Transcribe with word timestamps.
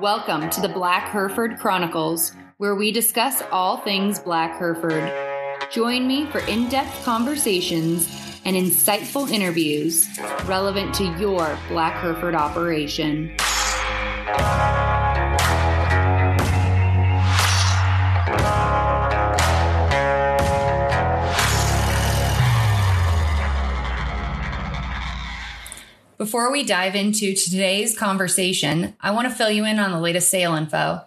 Welcome 0.00 0.50
to 0.50 0.60
the 0.60 0.70
Black 0.72 1.10
Hereford 1.10 1.60
Chronicles, 1.60 2.32
where 2.56 2.74
we 2.74 2.90
discuss 2.90 3.40
all 3.52 3.76
things 3.76 4.18
Black 4.18 4.58
Hereford. 4.58 5.12
Join 5.70 6.08
me 6.08 6.26
for 6.26 6.40
in 6.40 6.68
depth 6.68 7.04
conversations 7.04 8.08
and 8.44 8.56
insightful 8.56 9.30
interviews 9.30 10.08
relevant 10.46 10.92
to 10.96 11.04
your 11.20 11.56
Black 11.68 11.94
Hereford 12.02 12.34
operation. 12.34 13.36
Before 26.22 26.52
we 26.52 26.62
dive 26.62 26.94
into 26.94 27.34
today's 27.34 27.98
conversation, 27.98 28.94
I 29.00 29.10
want 29.10 29.28
to 29.28 29.34
fill 29.34 29.50
you 29.50 29.64
in 29.64 29.80
on 29.80 29.90
the 29.90 29.98
latest 29.98 30.30
sale 30.30 30.54
info. 30.54 31.04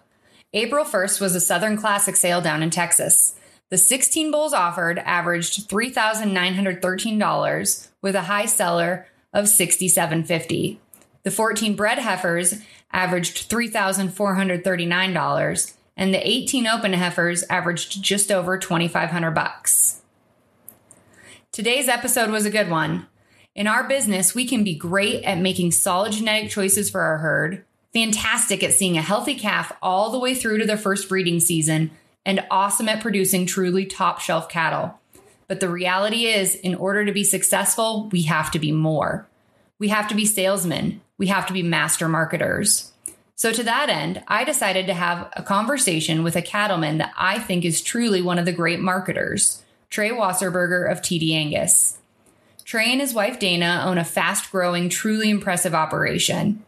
April 0.52 0.84
1st 0.84 1.22
was 1.22 1.34
a 1.34 1.40
Southern 1.40 1.78
Classic 1.78 2.14
sale 2.14 2.42
down 2.42 2.62
in 2.62 2.68
Texas. 2.68 3.34
The 3.70 3.78
16 3.78 4.30
bulls 4.30 4.52
offered 4.52 4.98
averaged 4.98 5.70
$3,913 5.70 7.88
with 8.02 8.14
a 8.14 8.24
high 8.24 8.44
seller 8.44 9.06
of 9.32 9.48
6,750. 9.48 10.80
The 11.22 11.30
14 11.30 11.74
bred 11.74 11.98
heifers 11.98 12.60
averaged 12.92 13.48
$3,439 13.48 15.72
and 15.96 16.12
the 16.12 16.28
18 16.28 16.66
open 16.66 16.92
heifers 16.92 17.42
averaged 17.44 18.02
just 18.02 18.30
over 18.30 18.58
2500 18.58 19.30
bucks. 19.30 20.02
Today's 21.52 21.88
episode 21.88 22.28
was 22.28 22.44
a 22.44 22.50
good 22.50 22.68
one. 22.68 23.06
In 23.56 23.66
our 23.66 23.88
business, 23.88 24.34
we 24.34 24.46
can 24.46 24.64
be 24.64 24.74
great 24.74 25.24
at 25.24 25.38
making 25.38 25.72
solid 25.72 26.12
genetic 26.12 26.50
choices 26.50 26.90
for 26.90 27.00
our 27.00 27.16
herd, 27.16 27.64
fantastic 27.94 28.62
at 28.62 28.74
seeing 28.74 28.98
a 28.98 29.02
healthy 29.02 29.34
calf 29.34 29.72
all 29.80 30.10
the 30.10 30.18
way 30.18 30.34
through 30.34 30.58
to 30.58 30.66
their 30.66 30.76
first 30.76 31.08
breeding 31.08 31.40
season, 31.40 31.90
and 32.26 32.44
awesome 32.50 32.86
at 32.86 33.00
producing 33.00 33.46
truly 33.46 33.86
top 33.86 34.20
shelf 34.20 34.50
cattle. 34.50 35.00
But 35.48 35.60
the 35.60 35.70
reality 35.70 36.26
is, 36.26 36.54
in 36.54 36.74
order 36.74 37.06
to 37.06 37.12
be 37.12 37.24
successful, 37.24 38.10
we 38.12 38.22
have 38.22 38.50
to 38.50 38.58
be 38.58 38.72
more. 38.72 39.26
We 39.78 39.88
have 39.88 40.08
to 40.08 40.14
be 40.14 40.26
salesmen. 40.26 41.00
We 41.16 41.28
have 41.28 41.46
to 41.46 41.54
be 41.54 41.62
master 41.62 42.08
marketers. 42.08 42.92
So, 43.36 43.52
to 43.52 43.62
that 43.62 43.88
end, 43.88 44.22
I 44.28 44.44
decided 44.44 44.86
to 44.86 44.94
have 44.94 45.30
a 45.34 45.42
conversation 45.42 46.22
with 46.22 46.36
a 46.36 46.42
cattleman 46.42 46.98
that 46.98 47.14
I 47.16 47.38
think 47.38 47.64
is 47.64 47.80
truly 47.80 48.20
one 48.20 48.38
of 48.38 48.44
the 48.44 48.52
great 48.52 48.80
marketers, 48.80 49.62
Trey 49.88 50.10
Wasserberger 50.10 50.90
of 50.90 51.00
TD 51.00 51.32
Angus. 51.32 51.96
Trey 52.66 52.90
and 52.90 53.00
his 53.00 53.14
wife 53.14 53.38
Dana 53.38 53.84
own 53.86 53.96
a 53.96 54.04
fast 54.04 54.50
growing, 54.50 54.88
truly 54.88 55.30
impressive 55.30 55.72
operation. 55.72 56.64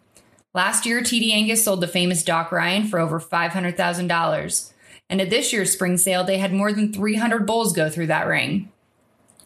Last 0.54 0.86
year, 0.86 1.00
TD 1.00 1.32
Angus 1.32 1.64
sold 1.64 1.80
the 1.80 1.88
famous 1.88 2.22
Doc 2.22 2.52
Ryan 2.52 2.86
for 2.86 3.00
over 3.00 3.18
$500,000. 3.18 4.72
And 5.10 5.20
at 5.20 5.28
this 5.28 5.52
year's 5.52 5.72
spring 5.72 5.98
sale, 5.98 6.22
they 6.22 6.38
had 6.38 6.52
more 6.52 6.72
than 6.72 6.92
300 6.92 7.44
bulls 7.44 7.72
go 7.72 7.90
through 7.90 8.06
that 8.06 8.28
ring. 8.28 8.70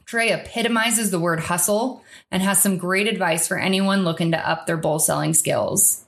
Trey 0.04 0.30
epitomizes 0.30 1.10
the 1.10 1.18
word 1.18 1.40
hustle 1.40 2.04
and 2.30 2.42
has 2.42 2.60
some 2.60 2.76
great 2.76 3.08
advice 3.08 3.48
for 3.48 3.58
anyone 3.58 4.04
looking 4.04 4.30
to 4.32 4.48
up 4.48 4.66
their 4.66 4.76
bull 4.76 4.98
selling 4.98 5.32
skills. 5.32 6.04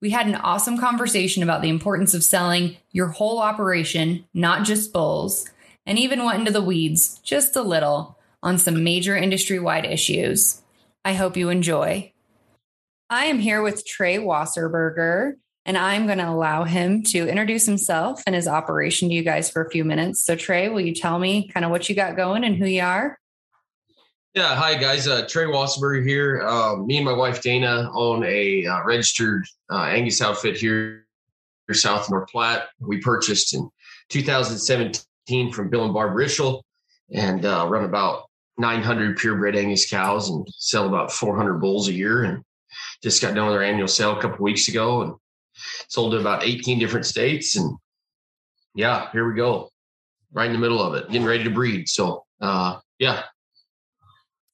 We 0.00 0.10
had 0.10 0.26
an 0.26 0.34
awesome 0.34 0.78
conversation 0.78 1.44
about 1.44 1.62
the 1.62 1.68
importance 1.68 2.12
of 2.12 2.24
selling 2.24 2.76
your 2.90 3.08
whole 3.08 3.38
operation, 3.38 4.24
not 4.34 4.66
just 4.66 4.92
bulls, 4.92 5.48
and 5.86 5.96
even 5.96 6.24
went 6.24 6.40
into 6.40 6.50
the 6.50 6.60
weeds 6.60 7.20
just 7.22 7.54
a 7.54 7.62
little 7.62 8.15
on 8.42 8.58
some 8.58 8.84
major 8.84 9.16
industry 9.16 9.58
wide 9.58 9.84
issues. 9.84 10.62
I 11.04 11.14
hope 11.14 11.36
you 11.36 11.48
enjoy. 11.48 12.12
I 13.08 13.26
am 13.26 13.38
here 13.38 13.62
with 13.62 13.86
Trey 13.86 14.18
Wasserberger, 14.18 15.34
and 15.64 15.78
I'm 15.78 16.06
going 16.06 16.18
to 16.18 16.28
allow 16.28 16.64
him 16.64 17.02
to 17.04 17.28
introduce 17.28 17.66
himself 17.66 18.22
and 18.26 18.34
his 18.34 18.48
operation 18.48 19.08
to 19.08 19.14
you 19.14 19.22
guys 19.22 19.50
for 19.50 19.62
a 19.62 19.70
few 19.70 19.84
minutes. 19.84 20.24
So, 20.24 20.34
Trey, 20.34 20.68
will 20.68 20.80
you 20.80 20.94
tell 20.94 21.18
me 21.18 21.48
kind 21.48 21.64
of 21.64 21.70
what 21.70 21.88
you 21.88 21.94
got 21.94 22.16
going 22.16 22.44
and 22.44 22.56
who 22.56 22.66
you 22.66 22.82
are? 22.82 23.18
Yeah, 24.36 24.54
hi 24.54 24.74
guys. 24.74 25.08
Uh, 25.08 25.26
Trey 25.26 25.46
Wasserberger 25.46 26.06
here. 26.06 26.42
Uh, 26.42 26.76
me 26.76 26.96
and 26.96 27.06
my 27.06 27.12
wife 27.14 27.40
Dana 27.40 27.90
own 27.94 28.22
a 28.24 28.66
uh, 28.66 28.84
registered 28.84 29.46
uh, 29.72 29.84
Angus 29.84 30.20
outfit 30.20 30.58
here, 30.58 31.06
here 31.66 31.74
south 31.74 32.10
North 32.10 32.28
Platte. 32.28 32.68
We 32.78 33.00
purchased 33.00 33.54
in 33.54 33.70
2017 34.10 35.52
from 35.52 35.70
Bill 35.70 35.86
and 35.86 35.94
Barb 35.94 36.12
Rishel 36.12 36.60
and 37.14 37.46
uh, 37.46 37.66
run 37.66 37.84
about 37.84 38.24
900 38.58 39.16
purebred 39.16 39.56
Angus 39.56 39.88
cows 39.88 40.30
and 40.30 40.46
sell 40.56 40.86
about 40.86 41.12
400 41.12 41.54
bulls 41.54 41.88
a 41.88 41.92
year. 41.92 42.24
And 42.24 42.42
just 43.02 43.22
got 43.22 43.34
done 43.34 43.46
with 43.46 43.56
our 43.56 43.62
annual 43.62 43.88
sale 43.88 44.18
a 44.18 44.20
couple 44.20 44.42
weeks 44.44 44.68
ago 44.68 45.02
and 45.02 45.14
sold 45.88 46.12
to 46.12 46.18
about 46.18 46.44
18 46.44 46.78
different 46.78 47.06
states. 47.06 47.56
And 47.56 47.76
yeah, 48.74 49.10
here 49.12 49.28
we 49.28 49.36
go, 49.36 49.70
right 50.32 50.46
in 50.46 50.52
the 50.52 50.58
middle 50.58 50.82
of 50.82 50.94
it, 50.94 51.10
getting 51.10 51.26
ready 51.26 51.44
to 51.44 51.50
breed. 51.50 51.88
So 51.88 52.24
uh, 52.40 52.78
yeah. 52.98 53.22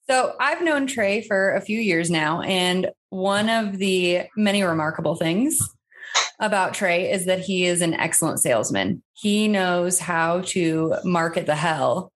So 0.08 0.34
I've 0.40 0.62
known 0.62 0.86
Trey 0.86 1.22
for 1.22 1.54
a 1.54 1.60
few 1.60 1.78
years 1.78 2.10
now, 2.10 2.42
and 2.42 2.90
one 3.10 3.48
of 3.48 3.78
the 3.78 4.22
many 4.36 4.62
remarkable 4.62 5.14
things 5.14 5.58
about 6.40 6.74
Trey 6.74 7.10
is 7.10 7.24
that 7.26 7.38
he 7.38 7.66
is 7.66 7.80
an 7.80 7.94
excellent 7.94 8.40
salesman. 8.40 9.02
He 9.14 9.46
knows 9.46 10.00
how 10.00 10.40
to 10.46 10.96
market 11.04 11.46
the 11.46 11.54
hell 11.54 12.12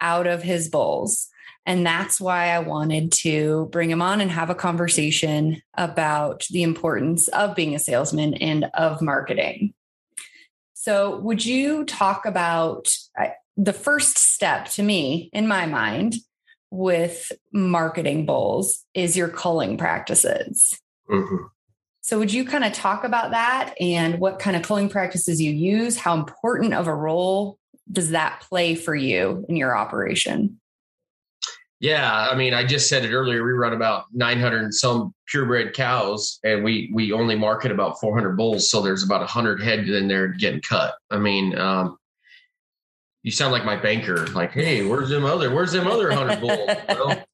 out 0.00 0.26
of 0.26 0.42
his 0.42 0.68
bowls. 0.68 1.28
And 1.66 1.84
that's 1.84 2.18
why 2.18 2.48
I 2.48 2.60
wanted 2.60 3.12
to 3.12 3.68
bring 3.70 3.90
him 3.90 4.00
on 4.00 4.22
and 4.22 4.30
have 4.30 4.48
a 4.48 4.54
conversation 4.54 5.60
about 5.74 6.46
the 6.50 6.62
importance 6.62 7.28
of 7.28 7.54
being 7.54 7.74
a 7.74 7.78
salesman 7.78 8.34
and 8.34 8.70
of 8.72 9.02
marketing. 9.02 9.74
So, 10.72 11.18
would 11.18 11.44
you 11.44 11.84
talk 11.84 12.24
about 12.24 12.88
the 13.58 13.74
first 13.74 14.16
step 14.16 14.70
to 14.70 14.82
me, 14.82 15.28
in 15.34 15.46
my 15.46 15.66
mind, 15.66 16.14
with 16.70 17.30
marketing 17.52 18.24
bowls 18.24 18.84
is 18.94 19.16
your 19.16 19.28
culling 19.28 19.76
practices? 19.76 20.80
Mm-hmm. 21.10 21.44
So, 22.00 22.18
would 22.18 22.32
you 22.32 22.46
kind 22.46 22.64
of 22.64 22.72
talk 22.72 23.04
about 23.04 23.32
that 23.32 23.74
and 23.78 24.18
what 24.18 24.38
kind 24.38 24.56
of 24.56 24.62
culling 24.62 24.88
practices 24.88 25.42
you 25.42 25.52
use? 25.52 25.98
How 25.98 26.14
important 26.14 26.72
of 26.72 26.86
a 26.86 26.94
role 26.94 27.57
does 27.90 28.10
that 28.10 28.40
play 28.48 28.74
for 28.74 28.94
you 28.94 29.44
in 29.48 29.56
your 29.56 29.76
operation? 29.76 30.60
Yeah, 31.80 32.28
I 32.28 32.34
mean, 32.34 32.54
I 32.54 32.64
just 32.64 32.88
said 32.88 33.04
it 33.04 33.14
earlier. 33.14 33.44
We 33.44 33.52
run 33.52 33.72
about 33.72 34.06
900 34.12 34.62
and 34.62 34.74
some 34.74 35.14
purebred 35.28 35.74
cows, 35.74 36.40
and 36.42 36.64
we 36.64 36.90
we 36.92 37.12
only 37.12 37.36
market 37.36 37.70
about 37.70 38.00
400 38.00 38.36
bulls. 38.36 38.68
So 38.68 38.80
there's 38.80 39.04
about 39.04 39.20
100 39.20 39.62
head 39.62 39.88
in 39.88 40.08
there 40.08 40.28
getting 40.28 40.60
cut. 40.60 40.94
I 41.10 41.18
mean, 41.18 41.56
um, 41.56 41.96
you 43.22 43.30
sound 43.30 43.52
like 43.52 43.64
my 43.64 43.76
banker. 43.76 44.26
Like, 44.28 44.52
hey, 44.52 44.86
where's 44.86 45.08
them 45.08 45.24
other? 45.24 45.54
Where's 45.54 45.70
them 45.70 45.86
other 45.86 46.08
100 46.08 46.40
bulls? 46.40 46.68
well, 46.88 47.24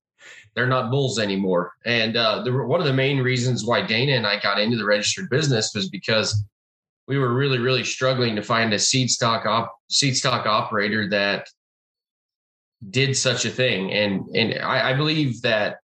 they're 0.55 0.67
not 0.67 0.91
bulls 0.91 1.19
anymore. 1.19 1.73
And 1.87 2.17
uh, 2.17 2.43
the, 2.43 2.53
one 2.53 2.81
of 2.81 2.87
the 2.87 2.93
main 2.93 3.21
reasons 3.21 3.65
why 3.65 3.87
Dana 3.87 4.13
and 4.13 4.27
I 4.27 4.41
got 4.41 4.61
into 4.61 4.77
the 4.77 4.85
registered 4.85 5.31
business 5.31 5.73
was 5.75 5.89
because 5.89 6.45
we 7.07 7.19
were 7.19 7.35
really 7.35 7.59
really 7.59 7.85
struggling 7.85 8.37
to 8.37 8.43
find 8.43 8.73
a 8.73 8.79
seed 8.79 9.11
stock 9.11 9.47
op 9.47 9.75
seed 9.89 10.17
stock 10.17 10.47
operator 10.47 11.09
that 11.11 11.47
did 12.91 13.17
such 13.17 13.45
a 13.45 13.51
thing. 13.51 13.93
And 13.93 14.27
and 14.35 14.61
I, 14.63 14.91
I 14.91 14.95
believe 14.95 15.41
that 15.43 15.79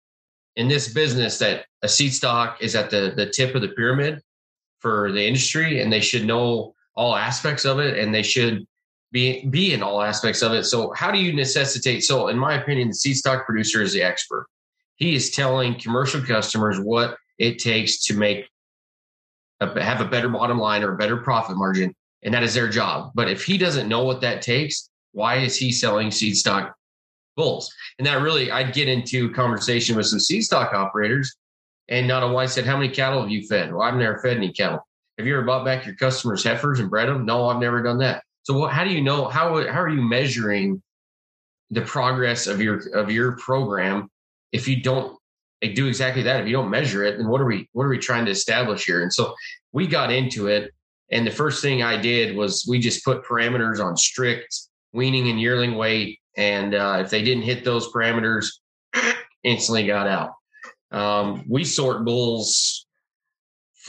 in 0.56 0.68
this 0.68 0.94
business 0.94 1.38
that 1.40 1.66
a 1.81 1.88
seed 1.88 2.13
stock 2.13 2.58
is 2.62 2.75
at 2.75 2.90
the 2.90 3.13
the 3.16 3.28
tip 3.28 3.56
of 3.56 3.62
the 3.62 3.69
pyramid 3.69 4.22
for 4.79 5.12
the 5.12 5.25
industry 5.25 5.81
and 5.81 5.91
they 5.91 6.02
should 6.02 6.25
know 6.25 6.74
all 6.96 7.16
aspects 7.16 7.66
of 7.66 7.79
it 7.79 7.97
and 7.97 8.13
they 8.13 8.24
should 8.24 8.66
be 9.12 9.46
be 9.47 9.74
in 9.74 9.84
all 9.84 10.02
aspects 10.02 10.41
of 10.41 10.53
it. 10.53 10.66
So 10.66 10.94
how 10.94 11.12
do 11.12 11.19
you 11.19 11.34
necessitate 11.34 12.03
so 12.03 12.28
in 12.28 12.38
my 12.38 12.56
opinion 12.62 12.90
the 12.90 12.96
seed 12.96 13.18
stock 13.18 13.46
producer 13.46 13.81
is 13.81 13.94
the 13.94 14.03
expert. 14.03 14.47
He 14.96 15.16
is 15.16 15.31
telling 15.31 15.79
commercial 15.79 16.22
customers 16.22 16.79
what 16.79 17.16
it 17.38 17.58
takes 17.59 18.03
to 18.05 18.14
make 18.14 18.49
have 19.59 20.02
a 20.02 20.06
better 20.06 20.29
bottom 20.29 20.59
line 20.59 20.84
or 20.84 20.94
a 20.94 20.97
better 20.97 21.17
profit 21.17 21.58
margin, 21.58 21.94
and 22.23 22.34
that 22.34 22.44
is 22.44 22.53
their 22.53 22.70
job. 22.70 23.11
But 23.16 23.29
if 23.29 23.44
he 23.44 23.58
doesn't 23.58 23.90
know 23.90 24.03
what 24.03 24.22
that 24.22 24.41
takes, 24.41 24.90
why 25.11 25.38
is 25.38 25.58
he 25.58 25.72
selling 25.72 26.11
seed 26.11 26.38
stock 26.38 26.76
bulls? 27.35 27.73
And 27.97 28.08
that 28.08 28.22
really, 28.22 28.52
I'd 28.52 28.73
get 28.73 28.88
into 28.88 29.32
conversation 29.34 29.96
with 29.96 30.08
some 30.08 30.20
seed 30.20 30.44
stock 30.44 30.73
operators, 30.73 31.35
and 31.88 32.08
not 32.08 32.23
a 32.23 32.28
wife 32.28 32.52
said, 32.52 32.66
"How 32.66 32.78
many 32.78 32.94
cattle 32.94 33.22
have 33.22 33.32
you 33.32 33.46
fed?" 33.47 33.73
Well, 33.73 33.82
I've 33.82 33.96
never 33.96 34.20
fed 34.20 34.38
any 34.38 34.52
cattle. 34.52 34.85
Have 35.17 35.28
you 35.28 35.35
ever 35.35 35.46
bought 35.46 35.66
back 35.66 35.85
your 35.85 35.96
customers' 35.96 36.44
heifers 36.44 36.79
and 36.79 36.90
bred 36.90 37.09
them? 37.09 37.26
No, 37.26 37.50
I've 37.50 37.59
never 37.59 37.84
done 37.84 37.97
that. 37.97 38.23
So, 38.44 38.58
what, 38.58 38.72
how 38.72 38.84
do 38.84 38.91
you 38.91 39.02
know 39.02 39.26
how 39.26 39.55
how 39.67 39.82
are 39.82 39.90
you 39.90 40.02
measuring 40.02 40.82
the 41.72 41.82
progress 41.82 42.47
of 42.47 42.62
your 42.62 42.79
of 42.94 43.12
your 43.12 43.34
program 43.34 44.09
if 44.52 44.67
you 44.67 44.82
don't 44.82 45.18
do 45.67 45.88
exactly 45.88 46.23
that. 46.23 46.41
If 46.41 46.47
you 46.47 46.53
don't 46.53 46.70
measure 46.70 47.03
it, 47.03 47.17
then 47.17 47.28
what 47.28 47.41
are 47.41 47.46
we 47.46 47.67
what 47.73 47.84
are 47.84 47.90
we 47.90 47.97
trying 47.97 48.26
to 48.26 48.32
establish 48.32 48.85
here? 48.85 49.03
And 49.03 49.14
so 49.14 49.34
we 49.72 49.88
got 49.88 50.11
into 50.11 50.47
it, 50.47 50.72
and 51.11 51.26
the 51.26 51.32
first 51.32 51.61
thing 51.61 51.84
I 51.84 51.97
did 51.97 52.35
was 52.35 52.66
we 52.67 52.79
just 52.79 53.03
put 53.03 53.23
parameters 53.23 53.84
on 53.84 53.97
strict 53.97 54.58
weaning 54.94 55.29
and 55.29 55.40
yearling 55.40 55.76
weight, 55.76 56.20
and 56.38 56.73
uh, 56.73 57.00
if 57.02 57.09
they 57.09 57.23
didn't 57.23 57.44
hit 57.44 57.64
those 57.64 57.91
parameters, 57.91 58.47
instantly 59.44 59.85
got 59.85 60.08
out. 60.08 60.32
Um, 60.91 61.44
we 61.47 61.64
sort 61.64 62.05
bulls 62.05 62.88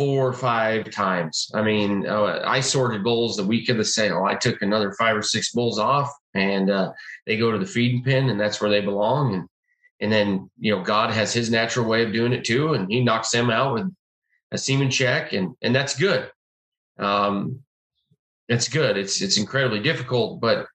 four 0.00 0.28
or 0.28 0.32
five 0.32 0.90
times. 0.90 1.50
I 1.54 1.62
mean, 1.62 2.06
uh, 2.06 2.42
I 2.46 2.60
sorted 2.60 3.04
bulls 3.04 3.36
the 3.36 3.44
week 3.44 3.68
of 3.68 3.76
the 3.76 3.84
sale. 3.84 4.24
I 4.24 4.34
took 4.34 4.62
another 4.62 4.92
five 4.92 5.16
or 5.16 5.22
six 5.22 5.52
bulls 5.52 5.78
off, 5.78 6.10
and 6.34 6.70
uh, 6.70 6.92
they 7.26 7.36
go 7.36 7.50
to 7.50 7.58
the 7.58 7.66
feeding 7.66 8.02
pen, 8.02 8.30
and 8.30 8.40
that's 8.40 8.60
where 8.60 8.70
they 8.70 8.80
belong. 8.80 9.34
And 9.34 9.48
and 10.00 10.10
then 10.10 10.50
you 10.58 10.74
know 10.74 10.82
God 10.82 11.10
has 11.10 11.32
His 11.32 11.50
natural 11.50 11.86
way 11.86 12.04
of 12.04 12.12
doing 12.12 12.32
it 12.32 12.44
too, 12.44 12.74
and 12.74 12.90
He 12.90 13.02
knocks 13.02 13.30
them 13.30 13.50
out 13.50 13.74
with 13.74 13.92
a 14.52 14.58
semen 14.58 14.90
check, 14.90 15.32
and 15.32 15.54
and 15.62 15.74
that's 15.74 15.98
good. 15.98 16.30
Um, 16.98 17.60
it's 18.48 18.68
good. 18.68 18.96
It's 18.96 19.22
it's 19.22 19.38
incredibly 19.38 19.80
difficult, 19.80 20.40
but 20.40 20.66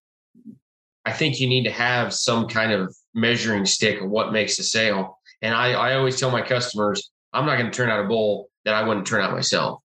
I 1.05 1.11
think 1.11 1.39
you 1.39 1.47
need 1.47 1.65
to 1.65 1.71
have 1.71 2.13
some 2.13 2.47
kind 2.47 2.71
of 2.71 2.95
measuring 3.13 3.65
stick 3.65 4.01
of 4.01 4.09
what 4.09 4.33
makes 4.33 4.57
a 4.59 4.63
sale. 4.63 5.19
And 5.41 5.53
I, 5.53 5.73
I 5.73 5.95
always 5.95 6.19
tell 6.19 6.31
my 6.31 6.41
customers, 6.41 7.11
I'm 7.31 7.45
not 7.45 7.59
going 7.59 7.69
to 7.69 7.75
turn 7.75 7.89
out 7.89 8.03
a 8.03 8.07
bull 8.07 8.49
that 8.63 8.73
I 8.73 8.87
wouldn't 8.87 9.05
turn 9.05 9.21
out 9.21 9.31
myself. 9.31 9.81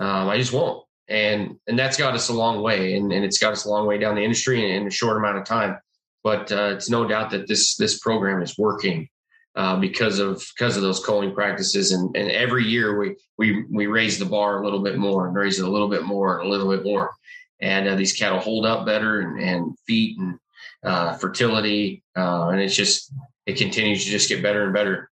Um, 0.00 0.28
I 0.28 0.38
just 0.38 0.52
won't. 0.52 0.84
And 1.08 1.56
and 1.66 1.78
that's 1.78 1.96
got 1.96 2.14
us 2.14 2.28
a 2.28 2.34
long 2.34 2.60
way, 2.62 2.94
and, 2.96 3.12
and 3.12 3.24
it's 3.24 3.38
got 3.38 3.52
us 3.52 3.64
a 3.64 3.70
long 3.70 3.86
way 3.86 3.96
down 3.96 4.14
the 4.14 4.22
industry 4.22 4.62
in, 4.64 4.82
in 4.82 4.86
a 4.86 4.90
short 4.90 5.16
amount 5.16 5.38
of 5.38 5.44
time. 5.44 5.78
But 6.28 6.52
uh, 6.52 6.74
it's 6.74 6.90
no 6.90 7.08
doubt 7.08 7.30
that 7.30 7.48
this 7.48 7.76
this 7.76 8.00
program 8.00 8.42
is 8.42 8.58
working 8.58 9.08
uh, 9.56 9.76
because 9.80 10.18
of 10.18 10.44
because 10.54 10.76
of 10.76 10.82
those 10.82 11.02
culling 11.02 11.32
practices. 11.32 11.92
And, 11.92 12.14
and 12.14 12.30
every 12.30 12.64
year 12.64 12.98
we 12.98 13.16
we 13.38 13.64
we 13.70 13.86
raise 13.86 14.18
the 14.18 14.26
bar 14.26 14.60
a 14.60 14.62
little 14.62 14.82
bit 14.82 14.98
more 14.98 15.26
and 15.26 15.34
raise 15.34 15.58
it 15.58 15.64
a 15.64 15.70
little 15.70 15.88
bit 15.88 16.02
more 16.02 16.38
and 16.38 16.46
a 16.46 16.50
little 16.50 16.68
bit 16.68 16.84
more. 16.84 17.14
And 17.62 17.88
uh, 17.88 17.94
these 17.94 18.12
cattle 18.12 18.40
hold 18.40 18.66
up 18.66 18.84
better 18.84 19.20
and, 19.20 19.40
and 19.40 19.78
feet 19.86 20.18
and 20.18 20.38
uh, 20.84 21.14
fertility, 21.14 22.02
uh, 22.14 22.48
and 22.48 22.60
it's 22.60 22.76
just 22.76 23.10
it 23.46 23.56
continues 23.56 24.04
to 24.04 24.10
just 24.10 24.28
get 24.28 24.42
better 24.42 24.64
and 24.64 24.74
better. 24.74 25.10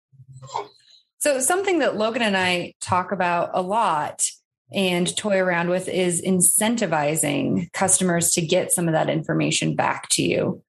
So 1.19 1.41
something 1.41 1.81
that 1.81 1.99
Logan 1.99 2.23
and 2.23 2.39
I 2.39 2.73
talk 2.81 3.13
about 3.13 3.51
a 3.53 3.61
lot 3.61 4.31
and 4.73 5.15
toy 5.15 5.41
around 5.41 5.69
with 5.69 5.91
is 5.91 6.23
incentivizing 6.23 7.71
customers 7.75 8.31
to 8.31 8.41
get 8.41 8.73
some 8.73 8.89
of 8.89 8.95
that 8.95 9.11
information 9.11 9.77
back 9.77 10.09
to 10.13 10.23
you. 10.23 10.63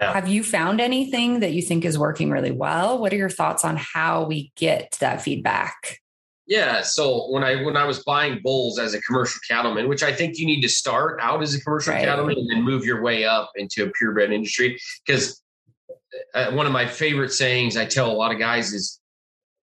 Yeah. 0.00 0.12
Have 0.12 0.28
you 0.28 0.42
found 0.42 0.80
anything 0.80 1.40
that 1.40 1.52
you 1.52 1.62
think 1.62 1.84
is 1.84 1.98
working 1.98 2.30
really 2.30 2.50
well? 2.50 2.98
What 2.98 3.12
are 3.12 3.16
your 3.16 3.30
thoughts 3.30 3.64
on 3.64 3.76
how 3.76 4.24
we 4.24 4.52
get 4.56 4.96
that 5.00 5.22
feedback? 5.22 6.00
Yeah, 6.46 6.82
so 6.82 7.30
when 7.30 7.42
I 7.42 7.62
when 7.62 7.76
I 7.76 7.84
was 7.84 8.02
buying 8.04 8.40
bulls 8.42 8.78
as 8.78 8.92
a 8.92 9.00
commercial 9.00 9.40
cattleman, 9.48 9.88
which 9.88 10.02
I 10.02 10.12
think 10.12 10.38
you 10.38 10.44
need 10.44 10.60
to 10.60 10.68
start 10.68 11.18
out 11.22 11.42
as 11.42 11.54
a 11.54 11.60
commercial 11.60 11.94
right. 11.94 12.04
cattleman 12.04 12.36
and 12.36 12.50
then 12.50 12.62
move 12.62 12.84
your 12.84 13.02
way 13.02 13.24
up 13.24 13.50
into 13.56 13.84
a 13.84 13.90
purebred 13.90 14.30
industry 14.30 14.78
because 15.06 15.40
uh, 16.34 16.50
one 16.50 16.66
of 16.66 16.72
my 16.72 16.86
favorite 16.86 17.32
sayings 17.32 17.78
I 17.78 17.86
tell 17.86 18.10
a 18.10 18.12
lot 18.12 18.30
of 18.30 18.38
guys 18.38 18.74
is 18.74 19.00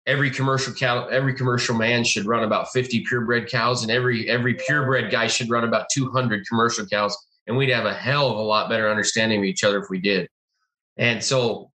every 0.05 0.29
commercial 0.29 0.73
cattle 0.73 1.07
every 1.11 1.33
commercial 1.33 1.75
man 1.75 2.03
should 2.03 2.25
run 2.25 2.43
about 2.43 2.71
50 2.71 3.03
purebred 3.05 3.49
cows 3.49 3.81
and 3.81 3.91
every 3.91 4.29
every 4.29 4.53
purebred 4.53 5.11
guy 5.11 5.27
should 5.27 5.49
run 5.49 5.63
about 5.63 5.87
200 5.91 6.45
commercial 6.47 6.85
cows 6.85 7.17
and 7.49 7.57
we'd 7.57 7.71
have 7.71 7.87
a 7.87 7.93
hell 7.93 8.29
of 8.29 8.37
a 8.37 8.41
lot 8.41 8.69
better 8.69 8.89
understanding 8.89 9.39
of 9.39 9.43
each 9.43 9.63
other 9.63 9.79
if 9.79 9.89
we 9.89 9.99
did. 9.99 10.29
And 10.97 11.21
so 11.21 11.71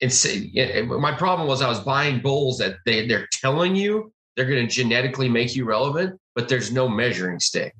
it's 0.00 0.24
it, 0.24 0.86
my 0.86 1.12
problem 1.12 1.46
was 1.46 1.60
I 1.60 1.68
was 1.68 1.80
buying 1.80 2.20
bulls 2.20 2.58
that 2.58 2.78
they 2.86 3.06
they're 3.06 3.28
telling 3.30 3.76
you 3.76 4.12
they're 4.34 4.48
going 4.48 4.66
to 4.66 4.74
genetically 4.74 5.28
make 5.28 5.54
you 5.54 5.66
relevant, 5.66 6.18
but 6.34 6.48
there's 6.48 6.72
no 6.72 6.88
measuring 6.88 7.38
stick. 7.38 7.74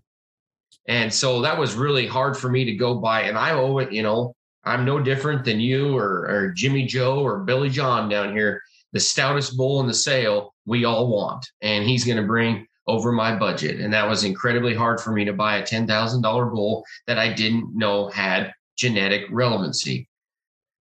And 0.88 1.12
so 1.12 1.40
that 1.40 1.58
was 1.58 1.74
really 1.74 2.06
hard 2.06 2.36
for 2.36 2.50
me 2.50 2.64
to 2.66 2.74
go 2.74 2.94
by. 2.94 3.22
And 3.22 3.36
I 3.36 3.52
owe 3.52 3.78
it, 3.78 3.92
you 3.92 4.02
know, 4.02 4.34
I'm 4.64 4.84
no 4.84 5.00
different 5.00 5.44
than 5.44 5.58
you 5.58 5.96
or, 5.96 6.28
or 6.28 6.52
Jimmy 6.54 6.86
Joe 6.86 7.20
or 7.20 7.40
Billy 7.40 7.70
John 7.70 8.08
down 8.08 8.34
here. 8.36 8.62
The 8.92 9.00
stoutest 9.00 9.56
bull 9.56 9.80
in 9.80 9.86
the 9.86 9.94
sale 9.94 10.54
we 10.64 10.84
all 10.84 11.08
want. 11.08 11.46
And 11.60 11.84
he's 11.84 12.04
going 12.04 12.18
to 12.18 12.26
bring 12.26 12.66
over 12.86 13.12
my 13.12 13.36
budget. 13.36 13.80
And 13.80 13.92
that 13.92 14.08
was 14.08 14.24
incredibly 14.24 14.74
hard 14.74 15.00
for 15.00 15.12
me 15.12 15.24
to 15.24 15.32
buy 15.32 15.56
a 15.56 15.62
$10,000 15.62 16.52
bull 16.52 16.84
that 17.06 17.18
I 17.18 17.32
didn't 17.32 17.76
know 17.76 18.08
had 18.08 18.52
genetic 18.76 19.24
relevancy. 19.30 20.08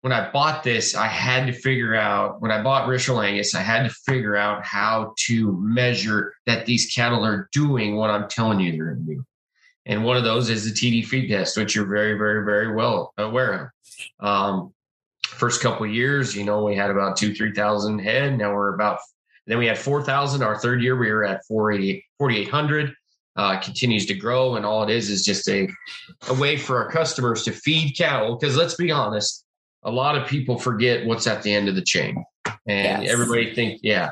When 0.01 0.13
I 0.13 0.31
bought 0.31 0.63
this, 0.63 0.95
I 0.95 1.07
had 1.07 1.47
to 1.47 1.53
figure 1.53 1.95
out, 1.95 2.41
when 2.41 2.51
I 2.51 2.63
bought 2.63 2.87
Rishel 2.87 3.25
Angus, 3.25 3.53
I 3.53 3.61
had 3.61 3.83
to 3.83 3.89
figure 3.89 4.37
out 4.37 4.63
how 4.63 5.13
to 5.25 5.57
measure 5.59 6.33
that 6.45 6.65
these 6.65 6.93
cattle 6.93 7.25
are 7.25 7.49
doing 7.51 7.95
what 7.95 8.09
I'm 8.09 8.29
telling 8.29 8.61
you 8.61 8.71
they're 8.71 8.93
going 8.93 9.05
to 9.05 9.15
do. 9.15 9.25
And 9.85 10.05
one 10.05 10.15
of 10.15 10.23
those 10.23 10.49
is 10.49 10.65
the 10.65 10.71
TD 10.71 11.05
feed 11.05 11.29
test, 11.29 11.57
which 11.57 11.75
you're 11.75 11.85
very, 11.85 12.17
very, 12.17 12.45
very 12.45 12.73
well 12.73 13.13
aware 13.17 13.71
of. 14.19 14.25
Um, 14.25 14.73
first 15.23 15.61
couple 15.61 15.87
years, 15.87 16.35
you 16.35 16.43
know, 16.43 16.63
we 16.63 16.75
had 16.75 16.91
about 16.91 17.17
two, 17.17 17.33
3,000 17.33 17.99
head. 17.99 18.37
Now 18.37 18.53
we're 18.53 18.75
about 18.75 18.99
then 19.49 19.57
we 19.57 19.65
had 19.65 19.79
4,000. 19.79 20.43
Our 20.43 20.59
third 20.59 20.81
year, 20.81 20.95
we 20.95 21.11
were 21.11 21.25
at 21.25 21.43
4,800. 21.47 22.93
Uh, 23.35 23.59
continues 23.61 24.05
to 24.05 24.13
grow, 24.13 24.55
and 24.57 24.65
all 24.65 24.83
it 24.83 24.89
is 24.89 25.09
is 25.09 25.23
just 25.23 25.47
a, 25.47 25.67
a 26.27 26.33
way 26.33 26.57
for 26.57 26.83
our 26.83 26.91
customers 26.91 27.43
to 27.43 27.51
feed 27.51 27.95
cattle. 27.97 28.35
Because 28.35 28.57
let's 28.57 28.75
be 28.75 28.91
honest, 28.91 29.45
a 29.83 29.91
lot 29.91 30.17
of 30.17 30.27
people 30.27 30.59
forget 30.59 31.05
what's 31.05 31.25
at 31.25 31.41
the 31.41 31.53
end 31.53 31.69
of 31.69 31.75
the 31.75 31.81
chain, 31.81 32.21
and 32.67 33.03
yes. 33.03 33.11
everybody 33.11 33.53
think, 33.55 33.79
yeah, 33.81 34.09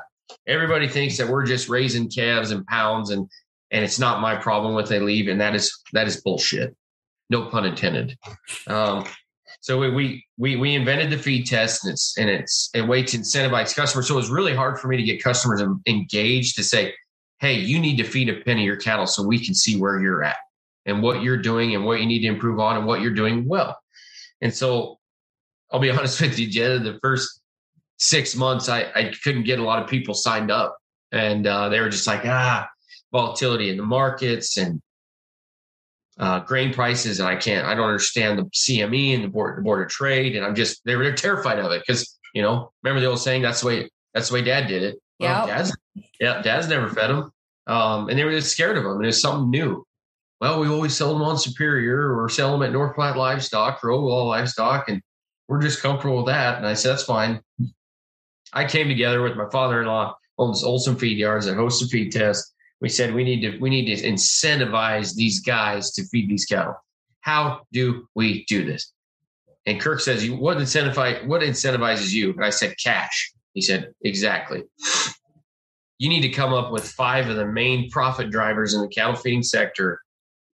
everybody 0.48 0.88
thinks 0.88 1.18
that 1.18 1.28
we're 1.28 1.46
just 1.46 1.68
raising 1.68 2.10
calves 2.10 2.52
and 2.52 2.66
pounds, 2.68 3.10
and 3.10 3.28
and 3.72 3.84
it's 3.84 4.00
not 4.00 4.22
my 4.22 4.36
problem 4.36 4.74
what 4.74 4.88
they 4.88 5.00
leave, 5.00 5.28
and 5.28 5.42
that 5.42 5.56
is 5.56 5.78
that 5.92 6.08
is 6.08 6.22
bullshit. 6.22 6.74
No 7.30 7.50
pun 7.50 7.66
intended. 7.66 8.18
Um, 8.68 9.04
so 9.60 9.80
we 9.80 10.24
we 10.38 10.56
we 10.56 10.76
invented 10.76 11.10
the 11.10 11.18
feed 11.18 11.46
test, 11.46 11.84
and 11.84 11.92
it's 11.92 12.18
and 12.18 12.30
it's 12.30 12.70
a 12.76 12.82
way 12.82 13.04
to 13.04 13.18
incentivize 13.18 13.76
customers. 13.76 14.08
So 14.08 14.14
it 14.14 14.18
was 14.18 14.30
really 14.30 14.56
hard 14.56 14.80
for 14.80 14.88
me 14.88 14.98
to 14.98 15.04
get 15.04 15.24
customers 15.24 15.62
engaged 15.88 16.56
to 16.56 16.64
say, 16.64 16.94
"Hey, 17.40 17.54
you 17.54 17.80
need 17.80 17.98
to 17.98 18.04
feed 18.04 18.30
a 18.30 18.42
penny 18.42 18.64
your 18.64 18.76
cattle 18.78 19.08
so 19.08 19.24
we 19.24 19.44
can 19.44 19.56
see 19.56 19.80
where 19.80 20.00
you're 20.00 20.24
at 20.24 20.38
and 20.86 21.02
what 21.02 21.22
you're 21.22 21.42
doing 21.42 21.76
and 21.76 21.86
what 21.86 22.00
you 22.00 22.06
need 22.06 22.22
to 22.22 22.28
improve 22.28 22.60
on 22.60 22.78
and 22.78 22.86
what 22.86 23.02
you're 23.02 23.14
doing 23.14 23.48
well." 23.48 23.78
And 24.42 24.54
so, 24.54 25.00
I'll 25.72 25.80
be 25.80 25.90
honest 25.92 26.22
with 26.22 26.38
you, 26.38 26.48
Jed. 26.48 26.84
The 26.84 27.00
first 27.02 27.42
six 27.98 28.36
months, 28.36 28.70
I 28.70 28.84
I 28.96 29.12
couldn't 29.24 29.44
get 29.44 29.60
a 29.60 29.64
lot 29.64 29.82
of 29.82 29.90
people 29.90 30.14
signed 30.14 30.52
up, 30.52 30.78
and 31.12 31.48
uh, 31.48 31.70
they 31.70 31.80
were 31.80 31.90
just 31.90 32.08
like, 32.08 32.26
"Ah, 32.26 32.70
volatility 33.12 33.70
in 33.70 33.78
the 33.78 33.84
markets 33.84 34.58
and 34.58 34.82
uh, 36.20 36.40
grain 36.40 36.74
prices, 36.74 37.20
and 37.20 37.28
I 37.28 37.36
can't, 37.36 37.66
I 37.68 37.76
don't 37.76 37.88
understand 37.88 38.40
the 38.40 38.44
CME 38.46 39.16
and 39.16 39.24
the 39.24 39.28
board, 39.28 39.58
the 39.58 39.62
board 39.62 39.86
of 39.86 39.90
trade, 39.90 40.36
and 40.36 40.46
I'm 40.46 40.56
just 40.56 40.82
they're 40.86 41.14
terrified 41.14 41.60
of 41.60 41.72
it 41.72 41.84
because 41.86 42.18
you 42.34 42.42
know, 42.42 42.72
remember 42.84 43.02
the 43.02 43.08
old 43.08 43.20
saying, 43.20 43.42
"That's 43.42 43.62
the 43.62 43.68
way, 43.68 43.90
that's 44.14 44.30
the 44.30 44.36
way 44.36 44.42
Dad 44.44 44.68
did 44.68 44.84
it." 44.84 45.00
Yeah, 45.20 45.40
well, 45.40 45.48
Dad's, 45.48 45.78
yeah, 46.20 46.42
Dad's 46.42 46.68
never 46.68 46.90
fed 46.90 47.10
them, 47.10 47.32
um, 47.68 48.10
and 48.10 48.18
they 48.18 48.24
were 48.24 48.32
just 48.32 48.52
scared 48.52 48.78
of 48.78 48.84
them, 48.84 48.98
and 48.98 49.06
it's 49.06 49.22
something 49.22 49.50
new. 49.50 49.86
Well, 50.40 50.60
we 50.60 50.68
always 50.68 50.96
sell 50.96 51.14
them 51.14 51.24
on 51.24 51.38
Superior 51.38 52.16
or 52.16 52.30
sell 52.30 52.52
them 52.52 52.62
at 52.62 52.72
North 52.72 52.96
Platte 52.96 53.18
Livestock 53.18 53.84
or 53.84 53.92
Overall 53.92 54.28
Livestock, 54.28 54.90
and 54.90 55.02
we're 55.48 55.62
just 55.62 55.82
comfortable 55.82 56.18
with 56.18 56.28
that. 56.28 56.58
And 56.58 56.68
I 56.68 56.74
said, 56.74 56.92
that's 56.92 57.04
fine. 57.04 57.42
I 58.54 58.66
came 58.66 58.88
together 58.88 59.24
with 59.24 59.36
my 59.36 59.50
father-in-law, 59.50 60.16
owns 60.38 60.64
Olson 60.64 60.96
Feed 60.96 61.18
Yards, 61.18 61.48
that 61.48 61.56
hosts 61.56 61.82
a 61.82 61.88
feed 61.88 62.12
test 62.12 62.54
we 62.82 62.90
said 62.90 63.14
we 63.14 63.24
need 63.24 63.42
to 63.42 63.58
we 63.60 63.70
need 63.70 63.96
to 63.96 64.08
incentivize 64.08 65.16
these 65.16 65.42
guys 65.42 65.92
to 65.92 66.04
feed 66.06 66.30
these 66.30 66.46
cattle. 66.46 66.76
How 67.22 67.62
do 67.72 68.08
we 68.16 68.46
do 68.46 68.66
this? 68.66 68.94
And 69.66 69.82
Kirk 69.82 70.00
says, 70.00 70.30
"What 70.30 70.58
incentivize 70.58 71.26
what 71.26 71.42
incentivizes 71.42 72.12
you?" 72.12 72.32
And 72.32 72.46
I 72.46 72.52
said, 72.52 72.76
"Cash." 72.82 73.34
He 73.54 73.62
said, 73.62 73.92
"Exactly." 74.02 74.64
You 76.00 76.10
need 76.10 76.22
to 76.22 76.30
come 76.30 76.54
up 76.54 76.72
with 76.72 76.88
five 76.88 77.28
of 77.28 77.38
the 77.38 77.48
main 77.48 77.90
profit 77.90 78.30
drivers 78.30 78.76
in 78.76 78.82
the 78.82 78.88
cattle 78.88 79.16
feeding 79.16 79.42
sector, 79.42 80.00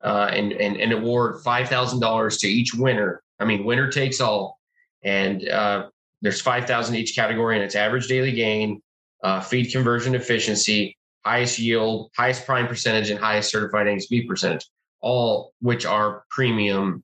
uh, 0.02 0.30
and, 0.32 0.52
and 0.52 0.76
and 0.76 0.92
award 0.92 1.42
five 1.42 1.68
thousand 1.68 2.00
dollars 2.00 2.38
to 2.38 2.48
each 2.48 2.75
winner. 2.75 3.22
I 3.38 3.44
mean, 3.44 3.64
winner 3.64 3.90
takes 3.90 4.20
all, 4.20 4.58
and 5.04 5.48
uh, 5.48 5.88
there's 6.20 6.40
five 6.40 6.66
thousand 6.66 6.96
each 6.96 7.14
category, 7.14 7.54
and 7.54 7.64
it's 7.64 7.76
average 7.76 8.08
daily 8.08 8.32
gain, 8.32 8.82
uh, 9.22 9.40
feed 9.40 9.70
conversion 9.70 10.16
efficiency, 10.16 10.98
highest 11.25 11.58
yield, 11.58 12.10
highest 12.16 12.46
prime 12.46 12.66
percentage, 12.66 13.10
and 13.10 13.18
highest 13.18 13.50
certified 13.50 13.87
beef 14.10 14.28
percentage, 14.28 14.66
all 15.00 15.52
which 15.60 15.87
are 15.87 16.25
premium 16.30 17.02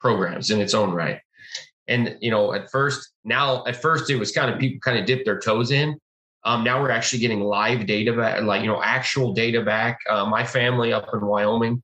programs 0.00 0.50
in 0.50 0.60
its 0.60 0.74
own 0.74 0.92
right. 0.92 1.20
And 1.88 2.16
you 2.20 2.30
know, 2.30 2.52
at 2.54 2.70
first, 2.70 3.12
now 3.24 3.64
at 3.66 3.80
first 3.80 4.10
it 4.10 4.16
was 4.16 4.32
kind 4.32 4.52
of 4.52 4.58
people 4.58 4.80
kind 4.80 4.98
of 4.98 5.06
dip 5.06 5.24
their 5.24 5.38
toes 5.38 5.70
in. 5.70 5.98
Um, 6.44 6.64
now 6.64 6.80
we're 6.80 6.90
actually 6.90 7.18
getting 7.18 7.40
live 7.40 7.86
data 7.86 8.12
back, 8.14 8.42
like 8.42 8.62
you 8.62 8.68
know, 8.68 8.82
actual 8.82 9.34
data 9.34 9.62
back. 9.62 9.98
Uh, 10.08 10.24
my 10.24 10.44
family 10.44 10.92
up 10.92 11.08
in 11.12 11.20
Wyoming 11.20 11.82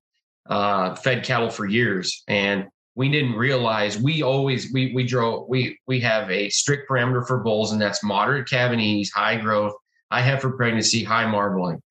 uh, 0.48 0.94
fed 0.94 1.24
cattle 1.24 1.50
for 1.50 1.66
years, 1.66 2.22
and 2.28 2.66
we 2.94 3.10
didn't 3.10 3.34
realize 3.34 3.98
we 3.98 4.22
always 4.22 4.72
we 4.72 4.92
we 4.94 5.04
drove 5.04 5.48
we 5.48 5.78
we 5.86 6.00
have 6.00 6.30
a 6.30 6.48
strict 6.48 6.88
parameter 6.88 7.26
for 7.26 7.42
bulls, 7.42 7.72
and 7.72 7.80
that's 7.80 8.02
moderate 8.02 8.48
calving 8.48 9.04
high 9.14 9.36
growth, 9.36 9.74
high 10.10 10.38
for 10.38 10.56
pregnancy, 10.56 11.04
high 11.04 11.26
marbling, 11.26 11.82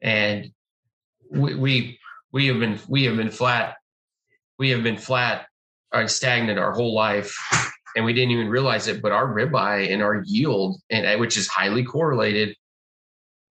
and 0.00 0.50
we, 1.30 1.54
we 1.54 1.98
we 2.32 2.46
have 2.46 2.60
been 2.60 2.78
we 2.88 3.04
have 3.04 3.16
been 3.16 3.30
flat 3.30 3.76
we 4.58 4.70
have 4.70 4.82
been 4.82 4.96
flat 4.96 5.46
or 5.92 6.02
uh, 6.02 6.08
stagnant 6.08 6.58
our 6.58 6.72
whole 6.72 6.94
life 6.94 7.36
and 7.96 8.04
we 8.04 8.12
didn't 8.12 8.32
even 8.32 8.48
realize 8.48 8.88
it, 8.88 9.00
but 9.00 9.12
our 9.12 9.26
ribeye 9.26 9.90
and 9.90 10.02
our 10.02 10.22
yield, 10.26 10.78
and 10.90 11.18
which 11.18 11.38
is 11.38 11.48
highly 11.48 11.82
correlated, 11.82 12.54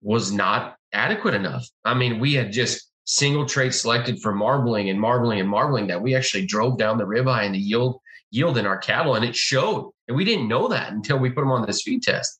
was 0.01 0.33
not 0.33 0.75
adequate 0.91 1.33
enough. 1.33 1.65
I 1.85 1.93
mean, 1.93 2.19
we 2.19 2.33
had 2.33 2.51
just 2.51 2.91
single 3.05 3.45
trait 3.45 3.73
selected 3.73 4.21
for 4.21 4.33
marbling 4.33 4.89
and 4.89 4.99
marbling 4.99 5.39
and 5.39 5.49
marbling 5.49 5.87
that 5.87 6.01
we 6.01 6.13
actually 6.13 6.45
drove 6.45 6.77
down 6.77 6.97
the 6.97 7.05
ribeye 7.05 7.45
and 7.45 7.55
the 7.55 7.59
yield 7.59 7.99
yield 8.31 8.57
in 8.57 8.65
our 8.65 8.77
cattle, 8.77 9.15
and 9.15 9.23
it 9.23 9.35
showed. 9.35 9.91
And 10.07 10.17
we 10.17 10.25
didn't 10.25 10.47
know 10.47 10.67
that 10.67 10.91
until 10.91 11.19
we 11.19 11.29
put 11.29 11.41
them 11.41 11.51
on 11.51 11.65
this 11.65 11.83
feed 11.83 12.03
test. 12.03 12.39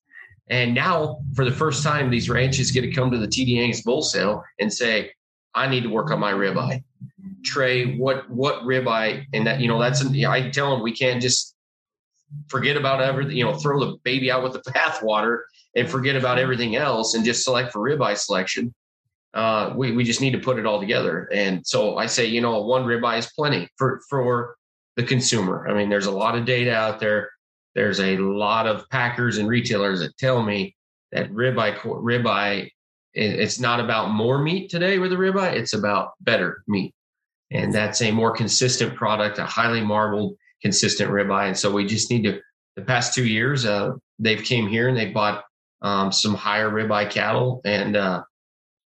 And 0.49 0.73
now, 0.73 1.19
for 1.35 1.45
the 1.45 1.51
first 1.51 1.83
time, 1.83 2.09
these 2.09 2.29
ranches 2.29 2.71
get 2.71 2.81
to 2.81 2.91
come 2.91 3.11
to 3.11 3.17
the 3.17 3.27
TD 3.27 3.59
Angus 3.59 3.81
bull 3.81 4.01
sale 4.01 4.43
and 4.59 4.71
say, 4.71 5.11
"I 5.55 5.67
need 5.67 5.83
to 5.83 5.89
work 5.89 6.11
on 6.11 6.19
my 6.19 6.33
ribeye." 6.33 6.83
Trey, 7.43 7.95
what 7.95 8.29
what 8.29 8.61
ribeye? 8.63 9.25
And 9.33 9.47
that 9.47 9.61
you 9.61 9.67
know, 9.67 9.79
that's 9.79 10.05
I 10.05 10.49
tell 10.49 10.71
them 10.71 10.83
we 10.83 10.91
can't 10.91 11.21
just 11.21 11.55
forget 12.47 12.75
about 12.75 13.01
everything. 13.01 13.37
You 13.37 13.45
know, 13.45 13.55
throw 13.55 13.79
the 13.79 13.97
baby 14.03 14.31
out 14.31 14.43
with 14.43 14.53
the 14.53 14.71
bathwater 14.71 15.43
and 15.75 15.89
forget 15.89 16.15
about 16.15 16.39
everything 16.39 16.75
else 16.75 17.13
and 17.13 17.25
just 17.25 17.43
select 17.43 17.71
for 17.71 17.79
ribeye 17.79 18.17
selection. 18.17 18.73
Uh, 19.33 19.73
we 19.75 19.91
we 19.93 20.03
just 20.03 20.21
need 20.21 20.31
to 20.31 20.39
put 20.39 20.59
it 20.59 20.65
all 20.65 20.79
together. 20.79 21.29
And 21.33 21.65
so 21.65 21.97
I 21.97 22.05
say, 22.05 22.25
you 22.25 22.41
know, 22.41 22.61
one 22.61 22.83
ribeye 22.83 23.17
is 23.17 23.31
plenty 23.33 23.67
for 23.77 24.01
for 24.09 24.55
the 24.95 25.03
consumer. 25.03 25.67
I 25.67 25.73
mean, 25.73 25.89
there's 25.89 26.05
a 26.05 26.11
lot 26.11 26.37
of 26.37 26.45
data 26.45 26.75
out 26.75 26.99
there. 26.99 27.31
There's 27.75 27.99
a 27.99 28.17
lot 28.17 28.67
of 28.67 28.89
packers 28.89 29.37
and 29.37 29.47
retailers 29.47 29.99
that 29.99 30.17
tell 30.17 30.43
me 30.43 30.75
that 31.11 31.31
ribeye 31.31 31.77
ribeye 31.79 32.69
it's 33.15 33.59
not 33.59 33.79
about 33.79 34.11
more 34.11 34.39
meat 34.39 34.69
today 34.69 34.97
with 34.97 35.13
a 35.13 35.15
ribeye. 35.15 35.53
It's 35.53 35.73
about 35.73 36.13
better 36.21 36.63
meat, 36.67 36.93
and 37.51 37.73
that's 37.73 38.01
a 38.01 38.11
more 38.11 38.31
consistent 38.31 38.95
product, 38.95 39.37
a 39.37 39.45
highly 39.45 39.81
marbled, 39.81 40.35
consistent 40.61 41.11
ribeye. 41.11 41.47
And 41.47 41.57
so 41.57 41.71
we 41.71 41.85
just 41.85 42.09
need 42.09 42.23
to. 42.23 42.41
The 42.75 42.81
past 42.81 43.13
two 43.13 43.27
years, 43.27 43.65
uh, 43.65 43.91
they've 44.17 44.43
came 44.43 44.67
here 44.67 44.89
and 44.89 44.97
they 44.97 45.11
bought 45.11 45.43
um, 45.83 46.11
some 46.11 46.33
higher 46.33 46.71
ribeye 46.71 47.11
cattle, 47.11 47.61
and 47.65 47.95
uh, 47.95 48.23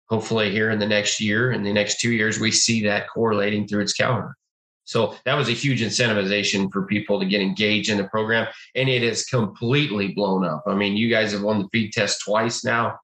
hopefully 0.10 0.52
here 0.52 0.70
in 0.70 0.80
the 0.80 0.88
next 0.88 1.20
year, 1.20 1.52
in 1.52 1.64
the 1.64 1.74
next 1.74 2.00
two 2.00 2.12
years, 2.12 2.40
we 2.40 2.52
see 2.52 2.84
that 2.86 3.10
correlating 3.10 3.68
through 3.68 3.82
its 3.82 3.94
calendar. 3.94 4.38
So 4.86 5.16
that 5.26 5.36
was 5.36 5.48
a 5.50 5.54
huge 5.54 5.82
incentivization 5.82 6.72
for 6.72 6.86
people 6.86 7.20
to 7.20 7.26
get 7.26 7.42
engaged 7.42 7.90
in 7.90 7.98
the 7.98 8.04
program, 8.06 8.48
and 8.76 8.90
it 8.90 9.02
has 9.04 9.26
completely 9.26 10.10
blown 10.10 10.46
up. 10.46 10.64
I 10.68 10.76
mean, 10.76 10.98
you 10.98 11.10
guys 11.10 11.32
have 11.32 11.42
won 11.42 11.60
the 11.60 11.70
feed 11.72 11.94
test 11.94 12.22
twice 12.24 12.66
now, 12.66 13.00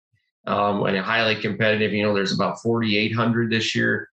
um, 0.45 0.83
and 0.83 0.97
it's 0.97 1.05
highly 1.05 1.35
competitive. 1.35 1.93
You 1.93 2.03
know, 2.03 2.13
there's 2.13 2.33
about 2.33 2.61
4,800 2.61 3.49
this 3.49 3.73
year. 3.75 4.09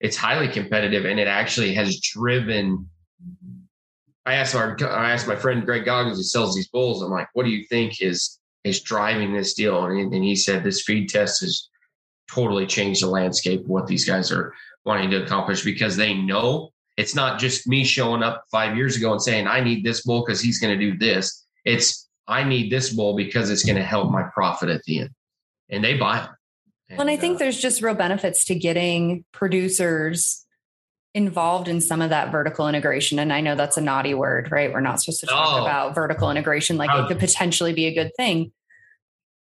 It's 0.00 0.16
highly 0.16 0.48
competitive, 0.48 1.06
and 1.06 1.18
it 1.18 1.26
actually 1.26 1.72
has 1.74 2.00
driven. 2.00 2.88
I 4.26 4.34
asked 4.34 4.54
our, 4.54 4.76
I 4.82 5.12
asked 5.12 5.28
my 5.28 5.36
friend 5.36 5.64
Greg 5.64 5.84
Goggins 5.84 6.18
who 6.18 6.22
sells 6.22 6.54
these 6.54 6.68
bulls. 6.68 7.02
I'm 7.02 7.10
like, 7.10 7.28
what 7.32 7.44
do 7.44 7.50
you 7.50 7.64
think 7.64 8.02
is 8.02 8.38
is 8.64 8.82
driving 8.82 9.32
this 9.32 9.54
deal? 9.54 9.86
And, 9.86 10.12
and 10.12 10.24
he 10.24 10.36
said 10.36 10.64
this 10.64 10.82
feed 10.82 11.08
test 11.08 11.40
has 11.40 11.68
totally 12.30 12.66
changed 12.66 13.02
the 13.02 13.06
landscape 13.06 13.60
of 13.60 13.68
what 13.68 13.86
these 13.86 14.04
guys 14.04 14.32
are 14.32 14.52
wanting 14.84 15.10
to 15.10 15.22
accomplish 15.22 15.64
because 15.64 15.96
they 15.96 16.12
know 16.12 16.72
it's 16.96 17.14
not 17.14 17.38
just 17.38 17.66
me 17.66 17.84
showing 17.84 18.22
up 18.22 18.44
five 18.50 18.76
years 18.76 18.96
ago 18.96 19.12
and 19.12 19.22
saying, 19.22 19.46
I 19.46 19.60
need 19.60 19.84
this 19.84 20.02
bull 20.02 20.24
because 20.24 20.40
he's 20.40 20.58
going 20.58 20.78
to 20.78 20.92
do 20.92 20.96
this. 20.96 21.44
It's, 21.64 22.08
I 22.26 22.42
need 22.42 22.72
this 22.72 22.92
bull 22.92 23.14
because 23.16 23.50
it's 23.50 23.64
going 23.64 23.76
to 23.76 23.82
help 23.82 24.10
my 24.10 24.22
profit 24.34 24.68
at 24.68 24.82
the 24.84 25.00
end. 25.00 25.10
And 25.68 25.84
they 25.84 25.96
buy 25.96 26.20
them. 26.20 26.28
And, 26.88 26.98
well, 26.98 27.08
and 27.08 27.16
I 27.16 27.20
think 27.20 27.36
uh, 27.36 27.38
there's 27.40 27.60
just 27.60 27.82
real 27.82 27.94
benefits 27.94 28.44
to 28.46 28.54
getting 28.54 29.24
producers 29.32 30.44
involved 31.12 31.66
in 31.68 31.80
some 31.80 32.00
of 32.02 32.10
that 32.10 32.30
vertical 32.30 32.68
integration. 32.68 33.18
And 33.18 33.32
I 33.32 33.40
know 33.40 33.54
that's 33.54 33.76
a 33.76 33.80
naughty 33.80 34.14
word, 34.14 34.50
right? 34.52 34.72
We're 34.72 34.80
not 34.80 35.02
supposed 35.02 35.20
to 35.20 35.26
talk 35.26 35.62
about 35.62 35.94
vertical 35.94 36.30
integration 36.30 36.76
like 36.76 36.90
how, 36.90 37.04
it 37.04 37.08
could 37.08 37.18
potentially 37.18 37.72
be 37.72 37.86
a 37.86 37.94
good 37.94 38.12
thing. 38.16 38.52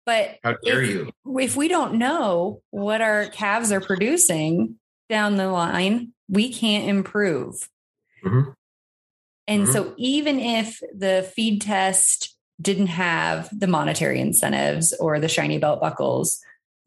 But 0.06 0.38
how 0.44 0.56
dare 0.64 0.82
if, 0.82 0.90
you? 0.90 1.12
If 1.40 1.56
we 1.56 1.68
don't 1.68 1.96
know 1.96 2.62
what 2.72 3.02
our 3.02 3.28
calves 3.28 3.72
are 3.72 3.82
producing 3.82 4.76
down 5.10 5.38
the 5.38 5.48
line, 5.48 6.13
we 6.30 6.52
can't 6.52 6.88
improve. 6.88 7.70
Mm-hmm. 8.24 8.52
And 9.48 9.64
mm-hmm. 9.64 9.72
so, 9.72 9.94
even 9.98 10.40
if 10.40 10.80
the 10.96 11.30
feed 11.36 11.62
test 11.62 12.36
didn't 12.62 12.88
have 12.88 13.50
the 13.58 13.68
monetary 13.68 14.20
incentives 14.20 14.94
or 14.94 15.20
the 15.20 15.28
shiny 15.28 15.58
belt 15.58 15.82
buckles, 15.82 16.40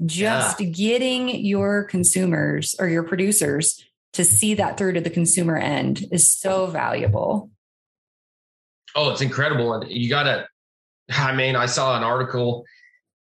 just 0.05 0.61
yeah. 0.61 0.69
getting 0.69 1.29
your 1.45 1.85
consumers 1.85 2.75
or 2.79 2.89
your 2.89 3.03
producers 3.03 3.83
to 4.13 4.25
see 4.25 4.55
that 4.55 4.79
through 4.79 4.95
to 4.95 5.01
the 5.01 5.11
consumer 5.11 5.57
end 5.57 6.07
is 6.11 6.31
so 6.31 6.67
valuable. 6.67 7.51
Oh, 8.95 9.11
it's 9.11 9.21
incredible. 9.21 9.75
And 9.75 9.91
you 9.91 10.09
got 10.09 10.23
to, 10.23 10.47
I 11.11 11.35
mean, 11.35 11.57
I 11.57 11.67
saw 11.67 11.97
an 11.97 12.03
article 12.03 12.65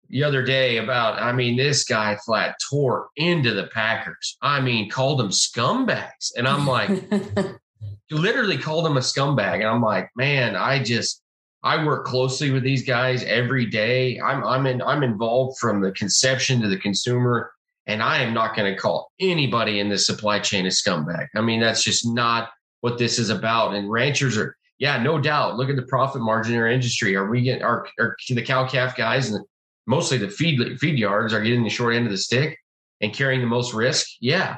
the 0.09 0.23
other 0.23 0.43
day 0.43 0.77
about, 0.77 1.21
I 1.21 1.31
mean, 1.31 1.57
this 1.57 1.83
guy 1.83 2.17
flat 2.25 2.55
tore 2.69 3.09
into 3.15 3.53
the 3.53 3.67
Packers. 3.67 4.37
I 4.41 4.61
mean, 4.61 4.89
called 4.89 5.19
them 5.19 5.29
scumbags. 5.29 6.31
And 6.37 6.47
I'm 6.47 6.67
like, 6.67 6.89
literally 8.11 8.57
called 8.57 8.85
him 8.85 8.97
a 8.97 9.01
scumbag. 9.01 9.55
And 9.55 9.67
I'm 9.67 9.81
like, 9.81 10.09
man, 10.15 10.55
I 10.55 10.81
just, 10.81 11.21
I 11.63 11.83
work 11.83 12.05
closely 12.05 12.51
with 12.51 12.63
these 12.63 12.85
guys 12.85 13.23
every 13.23 13.65
day. 13.65 14.19
I'm, 14.19 14.43
I'm 14.43 14.67
in, 14.67 14.81
I'm 14.81 15.03
involved 15.03 15.57
from 15.59 15.81
the 15.81 15.91
conception 15.91 16.61
to 16.61 16.67
the 16.67 16.77
consumer. 16.77 17.51
And 17.87 18.01
I 18.01 18.19
am 18.19 18.33
not 18.33 18.55
going 18.55 18.73
to 18.73 18.79
call 18.79 19.11
anybody 19.19 19.79
in 19.79 19.89
the 19.89 19.97
supply 19.97 20.39
chain 20.39 20.65
a 20.65 20.69
scumbag. 20.69 21.27
I 21.35 21.41
mean, 21.41 21.59
that's 21.59 21.83
just 21.83 22.07
not 22.07 22.49
what 22.81 22.97
this 22.97 23.19
is 23.19 23.29
about. 23.29 23.75
And 23.75 23.91
ranchers 23.91 24.37
are, 24.37 24.55
yeah, 24.79 25.01
no 25.01 25.19
doubt. 25.19 25.55
Look 25.55 25.69
at 25.69 25.75
the 25.75 25.83
profit 25.83 26.21
margin 26.21 26.53
in 26.53 26.59
our 26.59 26.67
industry. 26.67 27.15
Are 27.15 27.29
we 27.29 27.41
getting, 27.41 27.63
are 27.63 27.87
the 27.97 28.41
cow 28.41 28.67
calf 28.67 28.95
guys 28.95 29.29
and 29.29 29.45
mostly 29.85 30.17
the 30.17 30.29
feed 30.29 30.79
feed 30.79 30.97
yards 30.97 31.33
are 31.33 31.41
getting 31.41 31.63
the 31.63 31.69
short 31.69 31.95
end 31.95 32.05
of 32.05 32.11
the 32.11 32.17
stick 32.17 32.57
and 33.01 33.13
carrying 33.13 33.41
the 33.41 33.47
most 33.47 33.73
risk. 33.73 34.07
Yeah, 34.19 34.57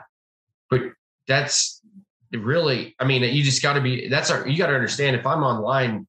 but 0.69 0.81
that's 1.27 1.81
really. 2.31 2.95
I 2.99 3.05
mean, 3.05 3.23
you 3.23 3.43
just 3.43 3.61
got 3.61 3.73
to 3.73 3.81
be. 3.81 4.07
That's 4.07 4.29
our. 4.29 4.47
You 4.47 4.57
got 4.57 4.67
to 4.67 4.75
understand. 4.75 5.15
If 5.15 5.25
I'm 5.25 5.43
online, 5.43 6.07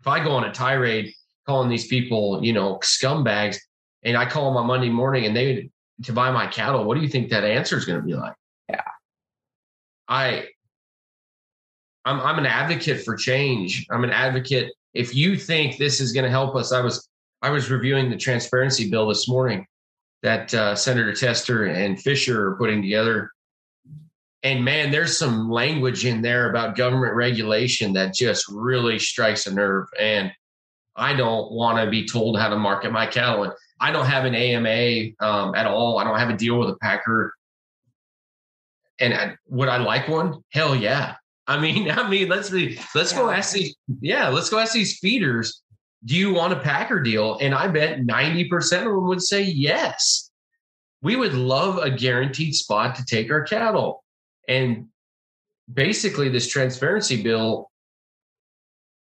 if 0.00 0.06
I 0.06 0.22
go 0.22 0.32
on 0.32 0.44
a 0.44 0.52
tirade 0.52 1.12
calling 1.46 1.68
these 1.68 1.86
people, 1.86 2.44
you 2.44 2.52
know, 2.52 2.78
scumbags, 2.82 3.56
and 4.02 4.16
I 4.16 4.26
call 4.26 4.46
them 4.46 4.56
on 4.56 4.66
Monday 4.66 4.90
morning 4.90 5.26
and 5.26 5.36
they 5.36 5.70
to 6.04 6.12
buy 6.12 6.30
my 6.30 6.46
cattle, 6.46 6.84
what 6.84 6.96
do 6.96 7.02
you 7.02 7.08
think 7.08 7.30
that 7.30 7.44
answer 7.44 7.76
is 7.76 7.84
going 7.84 8.00
to 8.00 8.06
be 8.06 8.14
like? 8.14 8.34
Yeah, 8.68 8.82
I. 10.08 10.48
I'm, 12.04 12.20
I'm 12.20 12.38
an 12.38 12.46
advocate 12.46 13.02
for 13.04 13.16
change. 13.16 13.84
I'm 13.90 14.04
an 14.04 14.10
advocate. 14.10 14.72
If 14.94 15.12
you 15.12 15.36
think 15.36 15.76
this 15.76 16.00
is 16.00 16.12
going 16.12 16.22
to 16.22 16.30
help 16.30 16.54
us, 16.54 16.70
I 16.70 16.80
was 16.80 17.08
I 17.42 17.50
was 17.50 17.70
reviewing 17.70 18.10
the 18.10 18.16
transparency 18.16 18.90
bill 18.90 19.08
this 19.08 19.28
morning 19.28 19.66
that 20.22 20.52
uh, 20.54 20.74
Senator 20.74 21.12
Tester 21.12 21.66
and 21.66 22.00
Fischer 22.00 22.48
are 22.48 22.56
putting 22.56 22.82
together. 22.82 23.30
And 24.42 24.64
man, 24.64 24.90
there's 24.90 25.18
some 25.18 25.50
language 25.50 26.06
in 26.06 26.22
there 26.22 26.50
about 26.50 26.76
government 26.76 27.14
regulation 27.14 27.92
that 27.94 28.14
just 28.14 28.46
really 28.48 28.98
strikes 28.98 29.46
a 29.46 29.54
nerve. 29.54 29.86
And 29.98 30.32
I 30.94 31.14
don't 31.14 31.52
want 31.52 31.78
to 31.78 31.90
be 31.90 32.06
told 32.06 32.38
how 32.38 32.48
to 32.48 32.56
market 32.56 32.92
my 32.92 33.06
cattle. 33.06 33.44
And 33.44 33.52
I 33.80 33.92
don't 33.92 34.06
have 34.06 34.24
an 34.24 34.34
AMA 34.34 35.10
um, 35.20 35.54
at 35.54 35.66
all. 35.66 35.98
I 35.98 36.04
don't 36.04 36.18
have 36.18 36.30
a 36.30 36.36
deal 36.36 36.58
with 36.58 36.70
a 36.70 36.76
packer. 36.76 37.34
And 38.98 39.12
I, 39.12 39.36
would 39.48 39.68
I 39.68 39.76
like 39.76 40.08
one? 40.08 40.42
Hell 40.52 40.74
yeah. 40.74 41.16
I 41.46 41.60
mean, 41.60 41.90
I 41.92 42.08
mean, 42.08 42.28
let's 42.28 42.50
be, 42.50 42.78
let's 42.94 43.12
yeah. 43.12 43.18
go 43.18 43.30
ask 43.30 43.52
these, 43.52 43.76
yeah, 44.00 44.28
let's 44.28 44.48
go 44.48 44.58
ask 44.58 44.72
these 44.72 44.98
feeders 44.98 45.62
do 46.04 46.14
you 46.14 46.32
want 46.32 46.52
a 46.52 46.60
Packer 46.60 47.00
deal? 47.00 47.38
And 47.40 47.54
I 47.54 47.68
bet 47.68 48.00
90% 48.00 48.78
of 48.78 48.84
them 48.84 49.08
would 49.08 49.22
say 49.22 49.42
yes. 49.42 50.30
We 51.02 51.16
would 51.16 51.34
love 51.34 51.78
a 51.78 51.90
guaranteed 51.90 52.54
spot 52.54 52.94
to 52.96 53.04
take 53.04 53.30
our 53.30 53.42
cattle. 53.42 54.04
And 54.48 54.86
basically, 55.72 56.28
this 56.28 56.48
transparency 56.48 57.22
bill 57.22 57.70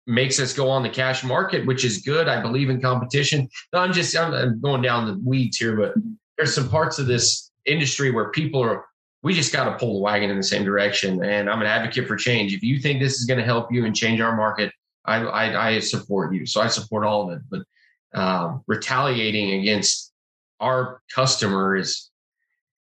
makes 0.06 0.39
us 0.39 0.53
go 0.53 0.70
on 0.70 0.84
the 0.84 0.89
cash 0.89 1.24
market, 1.24 1.65
which 1.65 1.84
is 1.84 2.00
good. 2.00 2.27
I 2.27 2.41
believe 2.41 2.70
in 2.70 2.82
competition. 2.82 3.50
No, 3.74 3.79
I'm 3.79 3.94
just 3.94 4.15
I'm 4.15 4.60
going 4.62 4.82
down 4.82 5.06
the 5.06 5.20
weeds 5.24 5.58
here, 5.58 5.75
but 5.75 5.98
mm-hmm. 5.98 6.13
there's 6.38 6.56
some 6.56 6.70
parts 6.70 6.98
of 6.98 7.08
this 7.08 7.51
industry 7.65 8.12
where 8.12 8.32
people 8.32 8.63
are 8.63 8.86
we 9.24 9.34
just 9.34 9.51
got 9.51 9.65
to 9.65 9.77
pull 9.77 9.96
the 9.96 10.00
wagon 10.00 10.29
in 10.29 10.38
the 10.38 10.44
same 10.44 10.63
direction. 10.63 11.24
And 11.24 11.50
I'm 11.50 11.60
an 11.60 11.67
advocate 11.67 12.08
for 12.08 12.15
change. 12.15 12.53
If 12.53 12.63
you 12.63 12.79
think 12.79 13.01
this 13.01 13.15
is 13.15 13.25
going 13.25 13.39
to 13.39 13.46
help 13.46 13.72
you 13.72 13.86
and 13.86 13.96
change 13.96 14.22
our 14.22 14.36
market, 14.36 14.72
I, 15.08 15.24
I, 15.24 15.68
I 15.70 15.80
support 15.80 16.34
you. 16.34 16.46
So 16.46 16.62
I 16.62 16.68
support 16.68 17.06
all 17.06 17.32
of 17.32 17.38
it. 17.38 17.44
But 17.50 18.20
um, 18.20 18.64
retaliating 18.68 19.60
against 19.60 20.12
our 20.60 21.02
customers, 21.14 22.12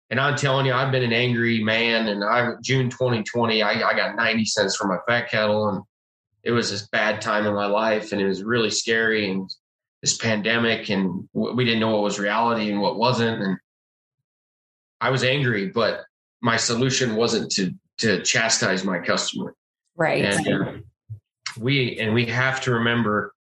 and 0.09 0.19
I'm 0.19 0.37
telling 0.37 0.65
you, 0.65 0.73
I've 0.73 0.91
been 0.91 1.03
an 1.03 1.13
angry 1.13 1.63
man. 1.63 2.07
And 2.07 2.23
I 2.23 2.53
June 2.61 2.89
2020, 2.89 3.61
I, 3.61 3.89
I 3.89 3.93
got 3.93 4.15
90 4.15 4.45
cents 4.45 4.75
for 4.75 4.87
my 4.87 4.97
fat 5.07 5.29
cattle, 5.29 5.69
and 5.69 5.81
it 6.43 6.51
was 6.51 6.71
this 6.71 6.87
bad 6.89 7.21
time 7.21 7.45
in 7.45 7.53
my 7.53 7.65
life, 7.65 8.11
and 8.11 8.21
it 8.21 8.27
was 8.27 8.43
really 8.43 8.69
scary. 8.69 9.29
And 9.29 9.49
this 10.01 10.17
pandemic, 10.17 10.89
and 10.89 11.27
we 11.33 11.65
didn't 11.65 11.79
know 11.79 11.91
what 11.91 12.03
was 12.03 12.19
reality 12.19 12.69
and 12.69 12.81
what 12.81 12.97
wasn't, 12.97 13.41
and 13.41 13.57
I 15.01 15.09
was 15.09 15.23
angry. 15.23 15.67
But 15.67 16.05
my 16.41 16.57
solution 16.57 17.15
wasn't 17.15 17.51
to 17.53 17.73
to 17.99 18.21
chastise 18.21 18.83
my 18.83 18.99
customer. 18.99 19.55
Right. 19.95 20.23
And, 20.23 20.47
uh, 20.47 20.71
we 21.59 21.97
and 21.99 22.13
we 22.13 22.25
have 22.25 22.61
to 22.61 22.71
remember 22.71 23.33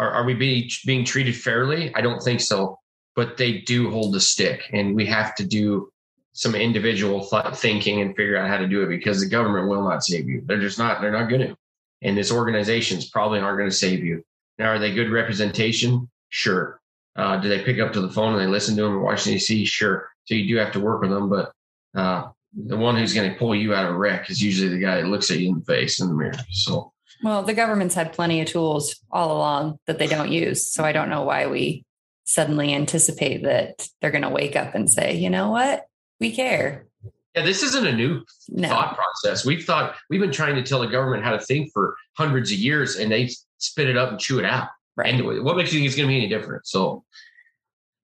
are, 0.00 0.10
are 0.10 0.24
we 0.24 0.34
being 0.34 0.68
being 0.86 1.04
treated 1.04 1.36
fairly? 1.36 1.94
I 1.94 2.00
don't 2.00 2.22
think 2.22 2.40
so, 2.40 2.78
but 3.14 3.36
they 3.36 3.58
do 3.58 3.90
hold 3.90 4.14
the 4.14 4.20
stick, 4.20 4.62
and 4.72 4.94
we 4.94 5.06
have 5.06 5.34
to 5.36 5.44
do 5.44 5.92
some 6.32 6.54
individual 6.54 7.26
th- 7.26 7.54
thinking 7.54 8.00
and 8.00 8.16
figure 8.16 8.36
out 8.36 8.48
how 8.48 8.56
to 8.56 8.66
do 8.66 8.82
it 8.82 8.88
because 8.88 9.20
the 9.20 9.28
government 9.28 9.68
will 9.68 9.82
not 9.82 10.02
save 10.02 10.28
you. 10.28 10.42
They're 10.46 10.60
just 10.60 10.78
not. 10.78 11.00
They're 11.00 11.12
not 11.12 11.28
going 11.28 11.48
to, 11.48 11.56
and 12.02 12.16
this 12.16 12.32
organizations 12.32 13.10
probably 13.10 13.40
aren't 13.40 13.58
going 13.58 13.70
to 13.70 13.76
save 13.76 14.02
you. 14.02 14.24
Now, 14.58 14.70
are 14.70 14.78
they 14.78 14.94
good 14.94 15.10
representation? 15.10 16.08
Sure. 16.30 16.80
Uh, 17.16 17.38
do 17.38 17.48
they 17.48 17.62
pick 17.62 17.78
up 17.78 17.92
to 17.92 18.00
the 18.00 18.10
phone 18.10 18.32
and 18.32 18.40
they 18.40 18.46
listen 18.46 18.76
to 18.76 18.82
them 18.82 18.92
in 18.92 19.02
Washington 19.02 19.34
D.C.? 19.34 19.64
Sure. 19.66 20.08
So 20.24 20.34
you 20.34 20.48
do 20.48 20.60
have 20.60 20.72
to 20.72 20.80
work 20.80 21.02
with 21.02 21.10
them, 21.10 21.28
but 21.28 21.52
uh, 21.94 22.28
the 22.54 22.76
one 22.76 22.96
who's 22.96 23.12
going 23.12 23.30
to 23.30 23.38
pull 23.38 23.54
you 23.54 23.74
out 23.74 23.84
of 23.84 23.94
a 23.94 23.98
wreck 23.98 24.30
is 24.30 24.42
usually 24.42 24.68
the 24.68 24.78
guy 24.78 25.00
that 25.00 25.08
looks 25.08 25.30
at 25.30 25.38
you 25.38 25.48
in 25.48 25.58
the 25.58 25.64
face 25.64 26.00
in 26.00 26.08
the 26.08 26.14
mirror. 26.14 26.32
So 26.50 26.92
well, 27.22 27.42
the 27.42 27.54
government's 27.54 27.94
had 27.94 28.12
plenty 28.12 28.40
of 28.40 28.48
tools 28.48 28.96
all 29.10 29.36
along 29.36 29.78
that 29.86 29.98
they 29.98 30.06
don't 30.06 30.30
use. 30.30 30.70
So 30.72 30.84
I 30.84 30.92
don't 30.92 31.10
know 31.10 31.22
why 31.22 31.46
we 31.46 31.84
suddenly 32.24 32.74
anticipate 32.74 33.42
that 33.42 33.88
they're 34.00 34.10
going 34.10 34.22
to 34.22 34.28
wake 34.28 34.56
up 34.56 34.74
and 34.74 34.88
say, 34.88 35.16
you 35.16 35.30
know 35.30 35.50
what? 35.50 35.84
We 36.20 36.32
care. 36.32 36.86
Yeah, 37.34 37.42
this 37.44 37.62
isn't 37.62 37.86
a 37.86 37.92
new 37.92 38.22
no. 38.48 38.68
thought 38.68 38.96
process. 38.96 39.44
We've 39.44 39.64
thought 39.64 39.94
we've 40.08 40.20
been 40.20 40.32
trying 40.32 40.56
to 40.56 40.62
tell 40.62 40.80
the 40.80 40.86
government 40.86 41.24
how 41.24 41.32
to 41.32 41.38
think 41.38 41.72
for 41.72 41.96
hundreds 42.16 42.50
of 42.50 42.58
years, 42.58 42.96
and 42.96 43.10
they 43.10 43.30
spit 43.58 43.88
it 43.88 43.96
up 43.96 44.10
and 44.10 44.18
chew 44.18 44.38
it 44.38 44.44
out. 44.44 44.68
Right. 44.96 45.14
And 45.14 45.44
what 45.44 45.56
makes 45.56 45.72
you 45.72 45.78
think 45.78 45.86
it's 45.86 45.96
going 45.96 46.08
to 46.08 46.12
be 46.12 46.16
any 46.16 46.28
different? 46.28 46.66
So, 46.66 47.04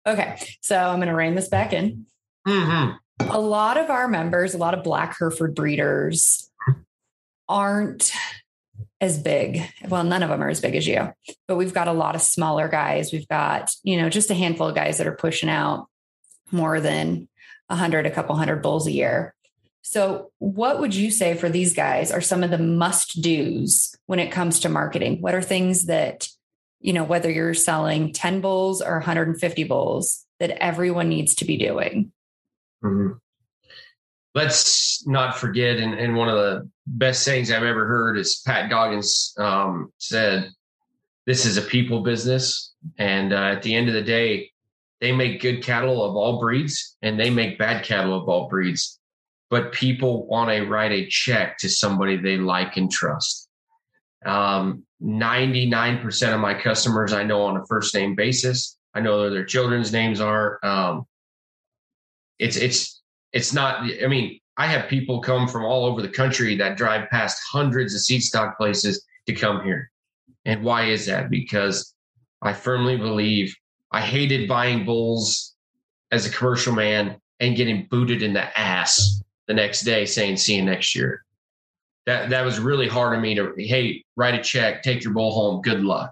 okay, 0.07 0.37
so 0.61 0.77
I'm 0.77 0.97
going 0.97 1.07
to 1.07 1.15
rein 1.15 1.35
this 1.35 1.49
back 1.49 1.71
in. 1.71 2.05
Mm-hmm. 2.47 3.29
A 3.29 3.39
lot 3.39 3.77
of 3.77 3.89
our 3.89 4.07
members, 4.07 4.55
a 4.55 4.57
lot 4.57 4.73
of 4.73 4.83
Black 4.83 5.15
Hereford 5.17 5.53
breeders, 5.53 6.49
aren't 7.47 8.11
as 9.01 9.17
big. 9.17 9.63
Well, 9.89 10.03
none 10.03 10.21
of 10.21 10.29
them 10.29 10.43
are 10.43 10.49
as 10.49 10.61
big 10.61 10.75
as 10.75 10.87
you, 10.87 11.11
but 11.47 11.57
we've 11.57 11.73
got 11.73 11.87
a 11.87 11.93
lot 11.93 12.15
of 12.15 12.21
smaller 12.21 12.67
guys. 12.67 13.11
We've 13.11 13.27
got, 13.27 13.73
you 13.83 13.99
know, 13.99 14.09
just 14.09 14.29
a 14.29 14.35
handful 14.35 14.67
of 14.67 14.75
guys 14.75 14.99
that 14.99 15.07
are 15.07 15.15
pushing 15.15 15.49
out 15.49 15.87
more 16.51 16.79
than 16.79 17.27
a 17.67 17.75
hundred, 17.75 18.05
a 18.05 18.11
couple 18.11 18.35
hundred 18.35 18.61
bulls 18.61 18.85
a 18.85 18.91
year. 18.91 19.33
So, 19.81 20.31
what 20.37 20.79
would 20.79 20.93
you 20.93 21.09
say 21.09 21.33
for 21.33 21.49
these 21.49 21.73
guys 21.73 22.11
are 22.11 22.21
some 22.21 22.43
of 22.43 22.51
the 22.51 22.59
must 22.59 23.21
do's 23.21 23.95
when 24.05 24.19
it 24.19 24.31
comes 24.31 24.59
to 24.59 24.69
marketing? 24.69 25.21
What 25.21 25.33
are 25.33 25.41
things 25.41 25.87
that, 25.87 26.27
you 26.79 26.93
know, 26.93 27.03
whether 27.03 27.31
you're 27.31 27.55
selling 27.55 28.13
10 28.13 28.41
bulls 28.41 28.83
or 28.83 28.93
150 28.93 29.63
bulls, 29.63 30.23
that 30.39 30.51
everyone 30.63 31.09
needs 31.09 31.33
to 31.35 31.45
be 31.45 31.57
doing? 31.57 32.11
Mm-hmm 32.83 33.17
let's 34.33 35.05
not 35.07 35.37
forget, 35.37 35.77
and, 35.77 35.93
and 35.93 36.15
one 36.15 36.29
of 36.29 36.35
the 36.35 36.69
best 36.87 37.23
sayings 37.23 37.51
I've 37.51 37.63
ever 37.63 37.85
heard 37.85 38.17
is 38.17 38.41
Pat 38.45 38.69
Goggins 38.69 39.33
um, 39.37 39.91
said, 39.97 40.49
This 41.25 41.45
is 41.45 41.57
a 41.57 41.61
people 41.61 42.01
business. 42.01 42.73
And 42.97 43.33
uh, 43.33 43.53
at 43.55 43.61
the 43.61 43.75
end 43.75 43.87
of 43.87 43.93
the 43.93 44.01
day, 44.01 44.51
they 45.01 45.11
make 45.11 45.41
good 45.41 45.63
cattle 45.63 46.03
of 46.03 46.15
all 46.15 46.39
breeds 46.39 46.95
and 47.01 47.19
they 47.19 47.29
make 47.29 47.57
bad 47.57 47.83
cattle 47.83 48.15
of 48.15 48.29
all 48.29 48.47
breeds. 48.47 48.99
But 49.49 49.73
people 49.73 50.27
want 50.27 50.49
to 50.49 50.65
write 50.65 50.91
a 50.91 51.07
check 51.07 51.57
to 51.59 51.69
somebody 51.69 52.15
they 52.15 52.37
like 52.37 52.77
and 52.77 52.89
trust. 52.89 53.49
Um, 54.25 54.85
99% 55.03 56.33
of 56.33 56.39
my 56.39 56.53
customers 56.53 57.11
I 57.11 57.23
know 57.23 57.41
on 57.43 57.57
a 57.57 57.65
first 57.65 57.93
name 57.93 58.15
basis. 58.15 58.77
I 58.93 59.01
know 59.01 59.29
their 59.29 59.45
children's 59.45 59.91
names 59.91 60.21
are. 60.21 60.59
Um, 60.63 61.05
it's 62.39 62.55
it's 62.55 63.00
it's 63.33 63.53
not, 63.53 63.89
I 64.03 64.07
mean, 64.07 64.39
I 64.57 64.67
have 64.67 64.89
people 64.89 65.21
come 65.21 65.47
from 65.47 65.65
all 65.65 65.85
over 65.85 66.01
the 66.01 66.09
country 66.09 66.55
that 66.57 66.77
drive 66.77 67.09
past 67.09 67.41
hundreds 67.49 67.95
of 67.95 68.01
seed 68.01 68.21
stock 68.21 68.57
places 68.57 69.05
to 69.27 69.33
come 69.33 69.63
here. 69.63 69.89
And 70.45 70.63
why 70.63 70.85
is 70.85 71.05
that? 71.05 71.29
Because 71.29 71.93
I 72.41 72.53
firmly 72.53 72.97
believe 72.97 73.55
I 73.91 74.01
hated 74.01 74.49
buying 74.49 74.85
bulls 74.85 75.55
as 76.11 76.25
a 76.25 76.29
commercial 76.29 76.73
man 76.73 77.19
and 77.39 77.55
getting 77.55 77.87
booted 77.89 78.21
in 78.21 78.33
the 78.33 78.59
ass 78.59 79.21
the 79.47 79.53
next 79.53 79.81
day 79.81 80.05
saying, 80.05 80.37
see 80.37 80.55
you 80.55 80.63
next 80.63 80.95
year. 80.95 81.23
That 82.05 82.29
that 82.31 82.43
was 82.43 82.59
really 82.59 82.87
hard 82.87 83.15
on 83.15 83.21
me 83.21 83.35
to 83.35 83.53
hey, 83.57 84.03
write 84.15 84.33
a 84.33 84.41
check, 84.41 84.81
take 84.81 85.03
your 85.03 85.13
bull 85.13 85.31
home, 85.31 85.61
good 85.61 85.83
luck. 85.83 86.11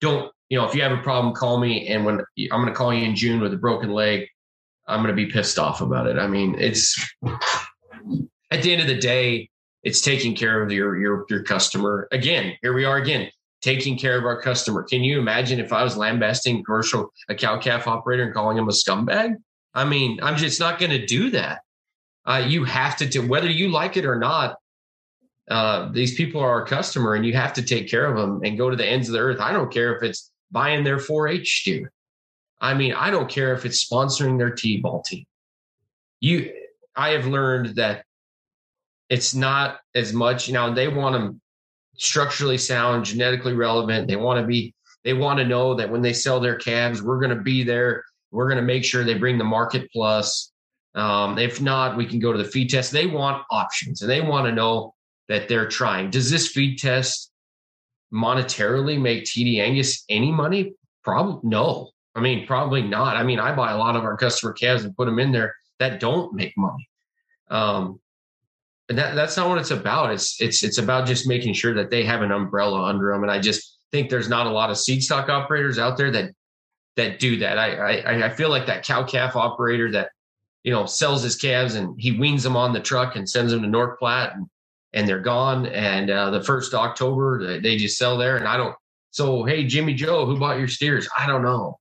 Don't, 0.00 0.32
you 0.48 0.58
know, 0.58 0.66
if 0.66 0.74
you 0.74 0.82
have 0.82 0.92
a 0.92 1.02
problem, 1.02 1.34
call 1.34 1.58
me. 1.58 1.88
And 1.88 2.04
when 2.04 2.20
I'm 2.50 2.60
gonna 2.60 2.72
call 2.72 2.94
you 2.94 3.04
in 3.04 3.14
June 3.14 3.40
with 3.40 3.52
a 3.52 3.58
broken 3.58 3.92
leg, 3.92 4.28
I'm 4.88 5.02
going 5.02 5.14
to 5.14 5.24
be 5.24 5.30
pissed 5.30 5.58
off 5.58 5.80
about 5.80 6.06
it. 6.06 6.18
I 6.18 6.26
mean, 6.26 6.54
it's 6.58 6.96
at 8.50 8.62
the 8.62 8.72
end 8.72 8.82
of 8.82 8.86
the 8.86 8.98
day, 8.98 9.50
it's 9.82 10.00
taking 10.00 10.34
care 10.34 10.62
of 10.62 10.70
your 10.72 10.96
your 10.98 11.26
your 11.28 11.42
customer. 11.42 12.08
Again, 12.12 12.56
here 12.62 12.72
we 12.72 12.84
are 12.84 12.96
again, 12.96 13.30
taking 13.62 13.98
care 13.98 14.18
of 14.18 14.24
our 14.24 14.40
customer. 14.40 14.82
Can 14.82 15.02
you 15.02 15.18
imagine 15.18 15.58
if 15.58 15.72
I 15.72 15.82
was 15.82 15.96
lambasting 15.96 16.64
commercial 16.64 17.12
a 17.28 17.34
cow 17.34 17.58
calf 17.58 17.86
operator 17.86 18.24
and 18.24 18.34
calling 18.34 18.58
him 18.58 18.68
a 18.68 18.72
scumbag? 18.72 19.34
I 19.74 19.84
mean, 19.84 20.18
I'm 20.22 20.36
just 20.36 20.58
not 20.58 20.78
going 20.78 20.92
to 20.92 21.04
do 21.04 21.30
that. 21.30 21.60
Uh, 22.24 22.44
you 22.46 22.64
have 22.64 22.96
to 22.96 23.06
do 23.06 23.26
whether 23.26 23.50
you 23.50 23.68
like 23.68 23.96
it 23.96 24.04
or 24.04 24.18
not. 24.18 24.56
Uh, 25.48 25.92
these 25.92 26.14
people 26.14 26.40
are 26.40 26.50
our 26.50 26.66
customer, 26.66 27.14
and 27.14 27.24
you 27.24 27.34
have 27.34 27.52
to 27.52 27.62
take 27.62 27.88
care 27.88 28.06
of 28.06 28.16
them 28.16 28.40
and 28.44 28.58
go 28.58 28.68
to 28.68 28.76
the 28.76 28.86
ends 28.86 29.08
of 29.08 29.12
the 29.12 29.20
earth. 29.20 29.40
I 29.40 29.52
don't 29.52 29.72
care 29.72 29.94
if 29.94 30.02
it's 30.02 30.32
buying 30.50 30.82
their 30.82 30.96
4-H 30.96 31.60
steer. 31.60 31.92
I 32.60 32.74
mean, 32.74 32.92
I 32.92 33.10
don't 33.10 33.28
care 33.28 33.54
if 33.54 33.64
it's 33.64 33.84
sponsoring 33.84 34.38
their 34.38 34.50
T-ball 34.50 35.02
team. 35.02 35.24
You, 36.20 36.52
I 36.94 37.10
have 37.10 37.26
learned 37.26 37.76
that 37.76 38.04
it's 39.08 39.34
not 39.34 39.80
as 39.94 40.12
much. 40.12 40.48
You 40.48 40.54
know, 40.54 40.72
they 40.72 40.88
want 40.88 41.14
them 41.14 41.40
structurally 41.96 42.58
sound, 42.58 43.04
genetically 43.04 43.52
relevant. 43.52 44.08
They 44.08 44.16
want 44.16 44.40
to 44.40 44.46
be. 44.46 44.74
They 45.04 45.12
want 45.12 45.38
to 45.38 45.44
know 45.44 45.74
that 45.74 45.90
when 45.90 46.02
they 46.02 46.12
sell 46.12 46.40
their 46.40 46.56
calves, 46.56 47.00
we're 47.00 47.20
going 47.20 47.36
to 47.36 47.42
be 47.42 47.62
there. 47.62 48.02
We're 48.32 48.48
going 48.48 48.60
to 48.60 48.62
make 48.62 48.84
sure 48.84 49.04
they 49.04 49.14
bring 49.14 49.38
the 49.38 49.44
market 49.44 49.88
plus. 49.92 50.52
Um, 50.96 51.38
if 51.38 51.60
not, 51.60 51.96
we 51.96 52.06
can 52.06 52.18
go 52.18 52.32
to 52.32 52.38
the 52.38 52.44
feed 52.44 52.70
test. 52.70 52.90
They 52.90 53.06
want 53.06 53.44
options 53.50 54.02
and 54.02 54.10
they 54.10 54.20
want 54.20 54.46
to 54.46 54.52
know 54.52 54.94
that 55.28 55.48
they're 55.48 55.68
trying. 55.68 56.10
Does 56.10 56.30
this 56.30 56.48
feed 56.48 56.78
test 56.78 57.30
monetarily 58.12 59.00
make 59.00 59.24
TD 59.24 59.60
Angus 59.60 60.04
any 60.08 60.32
money? 60.32 60.74
Probably 61.04 61.40
no. 61.44 61.90
I 62.16 62.20
mean, 62.20 62.46
probably 62.46 62.82
not. 62.82 63.16
I 63.16 63.22
mean, 63.22 63.38
I 63.38 63.54
buy 63.54 63.72
a 63.72 63.76
lot 63.76 63.94
of 63.94 64.04
our 64.04 64.16
customer 64.16 64.54
calves 64.54 64.84
and 64.84 64.96
put 64.96 65.04
them 65.04 65.18
in 65.18 65.32
there 65.32 65.54
that 65.78 66.00
don't 66.00 66.32
make 66.32 66.56
money. 66.56 66.88
Um, 67.50 68.00
and 68.88 68.96
that, 68.98 69.14
that's 69.14 69.36
not 69.36 69.48
what 69.48 69.58
it's 69.58 69.70
about. 69.70 70.12
It's 70.12 70.40
it's 70.40 70.64
it's 70.64 70.78
about 70.78 71.06
just 71.06 71.28
making 71.28 71.54
sure 71.54 71.74
that 71.74 71.90
they 71.90 72.04
have 72.04 72.22
an 72.22 72.32
umbrella 72.32 72.84
under 72.84 73.12
them. 73.12 73.22
And 73.22 73.30
I 73.30 73.38
just 73.38 73.78
think 73.92 74.08
there's 74.08 74.28
not 74.28 74.46
a 74.46 74.50
lot 74.50 74.70
of 74.70 74.78
seed 74.78 75.02
stock 75.02 75.28
operators 75.28 75.78
out 75.78 75.96
there 75.96 76.10
that 76.12 76.32
that 76.96 77.18
do 77.18 77.38
that. 77.38 77.58
I 77.58 77.74
I, 77.74 78.26
I 78.26 78.28
feel 78.30 78.48
like 78.48 78.66
that 78.66 78.84
cow 78.84 79.04
calf 79.04 79.36
operator 79.36 79.90
that 79.92 80.10
you 80.62 80.72
know 80.72 80.86
sells 80.86 81.22
his 81.22 81.36
calves 81.36 81.74
and 81.74 82.00
he 82.00 82.12
weans 82.12 82.42
them 82.42 82.56
on 82.56 82.72
the 82.72 82.80
truck 82.80 83.16
and 83.16 83.28
sends 83.28 83.52
them 83.52 83.62
to 83.62 83.68
North 83.68 83.98
Platte 83.98 84.34
and 84.34 84.46
and 84.92 85.06
they're 85.06 85.20
gone. 85.20 85.66
And 85.66 86.08
uh, 86.08 86.30
the 86.30 86.42
first 86.42 86.72
October 86.72 87.60
they 87.60 87.76
just 87.76 87.98
sell 87.98 88.16
there. 88.16 88.36
And 88.36 88.48
I 88.48 88.56
don't. 88.56 88.74
So 89.10 89.44
hey, 89.44 89.64
Jimmy 89.64 89.94
Joe, 89.94 90.26
who 90.26 90.38
bought 90.38 90.58
your 90.58 90.68
steers? 90.68 91.08
I 91.18 91.26
don't 91.26 91.42
know. 91.42 91.78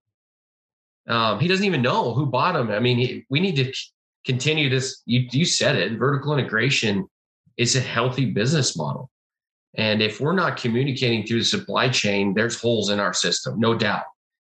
Um, 1.08 1.39
he 1.39 1.48
doesn't 1.48 1.65
even 1.65 1.82
know 1.82 2.13
who 2.13 2.26
bought 2.26 2.56
him. 2.56 2.72
I 2.72 2.80
mean, 2.80 2.98
he, 2.98 3.26
we 3.30 3.39
need 3.39 3.56
to 3.58 3.72
continue 4.26 4.70
this. 4.70 5.02
You, 5.06 5.28
you 5.32 5.46
said 5.46 5.76
it. 5.76 5.98
Vertical 5.98 6.38
integration 6.38 7.08
is 7.58 7.76
a 7.76 7.82
healthy 7.82 8.26
business 8.26 8.76
model. 8.78 9.10
And 9.78 10.02
if 10.02 10.22
we're 10.22 10.34
not 10.34 10.58
communicating 10.58 11.26
through 11.26 11.39
the 11.39 11.46
supply 11.46 11.89
chain, 11.89 12.34
there's 12.34 12.60
holes 12.60 12.89
in 12.89 13.00
our 13.00 13.13
system, 13.13 13.60
no 13.60 13.76
doubt. 13.78 14.04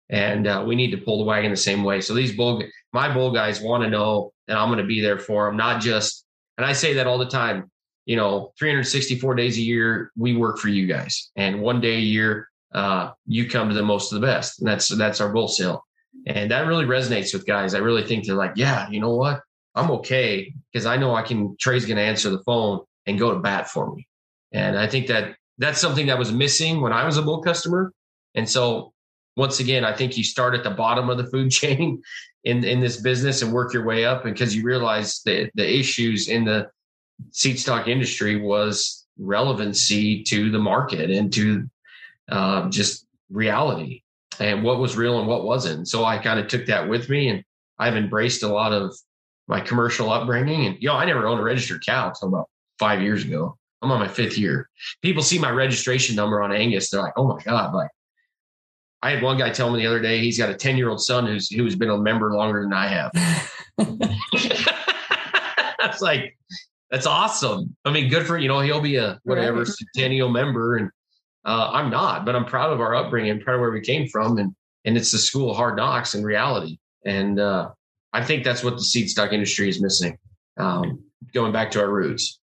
And 0.10 0.48
uh, 0.48 0.64
we 0.66 0.76
need 0.76 0.92
to 0.92 0.98
pull 0.98 1.20
the 1.20 1.26
wagon 1.26 1.52
the 1.52 1.58
same 1.58 1.84
way. 1.84 2.02
So 2.02 2.14
these 2.14 2.36
bull, 2.36 2.64
my 2.94 3.14
bull 3.14 3.32
guys 3.32 3.62
want 3.62 3.84
to 3.84 3.90
know 3.90 4.32
that 4.48 4.58
I'm 4.58 4.70
going 4.70 4.80
to 4.80 4.86
be 4.86 5.02
there 5.02 5.20
for 5.20 5.46
them, 5.46 5.58
not 5.58 5.82
just. 5.82 6.26
And 6.58 6.66
I 6.66 6.74
say 6.74 6.94
that 6.94 7.08
all 7.08 7.18
the 7.18 7.28
time. 7.28 7.70
You 8.06 8.16
know, 8.16 8.54
364 8.58 9.36
days 9.36 9.58
a 9.58 9.62
year, 9.62 10.12
we 10.18 10.36
work 10.36 10.58
for 10.58 10.70
you 10.70 10.88
guys, 10.88 11.30
and 11.36 11.62
one 11.62 11.80
day 11.80 11.98
a 11.98 12.00
year, 12.00 12.50
uh, 12.74 13.12
you 13.28 13.48
come 13.48 13.70
to 13.70 13.76
the 13.76 13.84
most 13.84 14.12
of 14.12 14.20
the 14.20 14.26
best. 14.26 14.60
And 14.60 14.68
that's 14.68 14.88
that's 14.98 15.22
our 15.22 15.32
bull 15.32 15.48
sale. 15.48 15.86
And 16.28 16.52
that 16.52 16.68
really 16.68 16.86
resonates 16.86 17.34
with 17.34 17.46
guys. 17.46 17.74
I 17.74 17.80
really 17.80 18.04
think 18.04 18.26
they're 18.26 18.36
like, 18.36 18.54
yeah, 18.56 18.90
you 18.90 19.00
know 19.00 19.16
what? 19.16 19.42
I'm 19.76 19.92
okay 19.92 20.54
because 20.72 20.86
I 20.86 20.98
know 20.98 21.16
I 21.16 21.22
can, 21.22 21.56
Trey's 21.60 21.86
going 21.86 21.98
to 21.98 22.04
answer 22.04 22.30
the 22.30 22.44
phone 22.44 22.82
and 23.06 23.20
go 23.20 23.34
to 23.34 23.40
bat 23.40 23.70
for 23.70 23.94
me. 23.94 24.08
And 24.52 24.78
I 24.78 24.88
think 24.88 25.08
that 25.08 25.36
that's 25.58 25.80
something 25.80 26.08
that 26.08 26.20
was 26.20 26.32
missing 26.32 26.82
when 26.82 26.94
I 26.94 27.06
was 27.06 27.18
a 27.18 27.22
bull 27.22 27.42
customer. 27.42 27.94
And 28.36 28.50
so 28.50 28.94
once 29.36 29.60
again, 29.60 29.86
I 29.86 29.96
think 29.96 30.18
you 30.18 30.24
start 30.24 30.56
at 30.56 30.64
the 30.64 30.72
bottom 30.72 31.10
of 31.10 31.18
the 31.18 31.26
food 31.26 31.52
chain 31.52 32.02
in, 32.44 32.64
in 32.64 32.80
this 32.80 32.98
business 32.98 33.42
and 33.42 33.54
work 33.54 33.74
your 33.74 33.86
way 33.86 34.06
up 34.06 34.24
because 34.24 34.56
you 34.56 34.64
realize 34.64 35.22
that 35.26 35.52
the 35.56 35.80
issues 35.80 36.28
in 36.28 36.46
the 36.46 36.70
seed 37.32 37.60
stock 37.60 37.88
industry 37.88 38.40
was 38.40 39.06
relevancy 39.18 40.24
to 40.24 40.50
the 40.50 40.60
market 40.60 41.10
and 41.10 41.34
to 41.34 41.70
uh, 42.30 42.70
just 42.70 43.06
reality 43.30 44.02
and 44.40 44.64
what 44.64 44.80
was 44.80 44.96
real 44.98 45.20
and 45.20 45.28
what 45.28 45.44
wasn't. 45.44 45.88
So 45.88 46.06
I 46.06 46.18
kind 46.18 46.40
of 46.40 46.48
took 46.48 46.66
that 46.68 46.88
with 46.88 47.10
me 47.10 47.30
and 47.30 47.44
I've 47.78 47.96
embraced 47.96 48.44
a 48.44 48.48
lot 48.48 48.74
of 48.74 48.96
my 49.48 49.60
commercial 49.62 50.12
upbringing. 50.12 50.66
And, 50.66 50.78
you 50.80 50.88
know, 50.90 50.96
I 50.96 51.06
never 51.06 51.28
owned 51.28 51.40
a 51.40 51.44
registered 51.44 51.86
cow 51.86 52.10
until 52.10 52.30
about 52.30 52.50
five 52.78 53.02
years 53.02 53.24
ago. 53.24 53.58
I'm 53.82 53.92
on 53.92 54.00
my 54.00 54.08
fifth 54.08 54.38
year. 54.38 54.70
People 55.02 55.24
see 55.24 55.40
my 55.40 55.50
registration 55.50 56.16
number 56.16 56.42
on 56.42 56.52
Angus. 56.52 56.90
They're 56.90 57.02
like, 57.02 57.14
oh 57.18 57.28
my 57.28 57.42
God. 57.44 57.74
Like, 57.74 57.90
I 59.02 59.12
had 59.12 59.24
one 59.24 59.38
guy 59.38 59.50
tell 59.50 59.72
me 59.72 59.80
the 59.80 59.88
other 59.88 60.02
day 60.02 60.20
he's 60.20 60.38
got 60.38 60.50
a 60.50 60.56
10 60.56 60.76
year 60.76 60.90
old 60.90 61.02
son 61.02 61.26
who's 61.26 61.50
who's 61.50 61.76
been 61.76 61.90
a 61.90 61.98
member 61.98 62.34
longer 62.34 62.62
than 62.62 62.74
I 62.74 62.88
have. 62.88 63.12
That's 65.80 66.02
like, 66.02 66.38
that's 66.92 67.06
awesome. 67.06 67.76
I 67.86 67.92
mean, 67.92 68.10
good 68.10 68.26
for 68.26 68.38
you 68.38 68.48
know, 68.48 68.60
he'll 68.60 68.82
be 68.82 68.98
a 68.98 69.20
whatever 69.24 69.60
right. 69.60 69.68
centennial 69.68 70.30
member. 70.30 70.78
And 70.78 70.90
uh, 71.50 71.72
I'm 71.74 71.90
not, 71.90 72.26
but 72.26 72.36
I'm 72.36 72.46
proud 72.46 72.72
of 72.72 72.80
our 72.80 72.94
upbringing, 72.94 73.40
proud 73.42 73.56
of 73.56 73.62
where 73.62 73.72
we 73.72 73.82
came 73.82 74.08
from. 74.08 74.38
And 74.38 74.54
and 74.86 74.96
it's 74.96 75.12
the 75.12 75.18
school 75.18 75.50
of 75.50 75.58
hard 75.58 75.76
knocks 75.76 76.14
in 76.14 76.24
reality. 76.24 76.78
And 77.06 77.40
uh, 77.40 77.72
I 78.14 78.24
think 78.24 78.44
that's 78.44 78.64
what 78.64 78.76
the 78.76 78.84
seed 78.84 79.10
stock 79.10 79.34
industry 79.34 79.68
is 79.68 79.82
missing. 79.82 80.18
Um, 80.58 81.04
going 81.34 81.52
back 81.52 81.72
to 81.72 81.82
our 81.82 81.90
roots, 81.90 82.40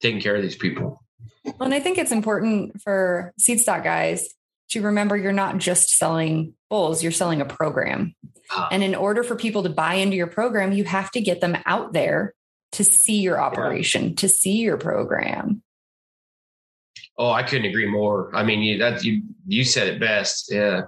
taking 0.00 0.20
care 0.20 0.34
of 0.34 0.42
these 0.42 0.56
people. 0.56 1.02
Well, 1.44 1.56
and 1.60 1.74
I 1.74 1.80
think 1.80 1.98
it's 1.98 2.12
important 2.12 2.80
for 2.80 3.32
seed 3.38 3.60
stock 3.60 3.84
guys 3.84 4.28
to 4.70 4.82
remember 4.82 5.16
you're 5.16 5.32
not 5.32 5.58
just 5.58 5.90
selling 5.90 6.54
bulls, 6.70 7.02
you're 7.02 7.12
selling 7.12 7.40
a 7.40 7.44
program. 7.44 8.14
Ah. 8.50 8.68
And 8.72 8.82
in 8.82 8.94
order 8.94 9.22
for 9.22 9.36
people 9.36 9.64
to 9.64 9.68
buy 9.68 9.94
into 9.94 10.16
your 10.16 10.26
program, 10.26 10.72
you 10.72 10.84
have 10.84 11.10
to 11.12 11.20
get 11.20 11.40
them 11.40 11.56
out 11.66 11.92
there 11.92 12.34
to 12.72 12.84
see 12.84 13.20
your 13.20 13.38
operation, 13.40 14.08
yeah. 14.08 14.14
to 14.16 14.28
see 14.28 14.56
your 14.56 14.76
program. 14.76 15.62
Oh, 17.18 17.30
I 17.30 17.42
couldn't 17.42 17.66
agree 17.66 17.88
more. 17.88 18.34
I 18.34 18.42
mean, 18.42 18.60
you 18.60 18.78
that 18.78 19.04
you 19.04 19.22
you 19.46 19.64
said 19.64 19.88
it 19.88 20.00
best. 20.00 20.52
Yeah. 20.52 20.82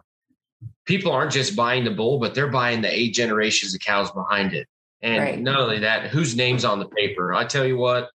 People 0.85 1.13
aren't 1.13 1.33
just 1.33 1.55
buying 1.55 1.85
the 1.85 1.91
bull, 1.91 2.19
but 2.19 2.35
they're 2.35 2.51
buying 2.51 2.81
the 2.81 2.93
eight 2.93 3.15
generations 3.15 3.75
of 3.75 3.81
cows 3.81 4.11
behind 4.11 4.55
it. 4.55 4.67
And 5.03 5.23
right. 5.23 5.39
not 5.39 5.61
only 5.61 5.81
that, 5.81 6.11
whose 6.11 6.35
name's 6.35 6.65
on 6.65 6.81
the 6.81 6.89
paper? 6.89 7.33
I 7.33 7.45
tell 7.45 7.65
you 7.65 7.77
what, 7.77 8.11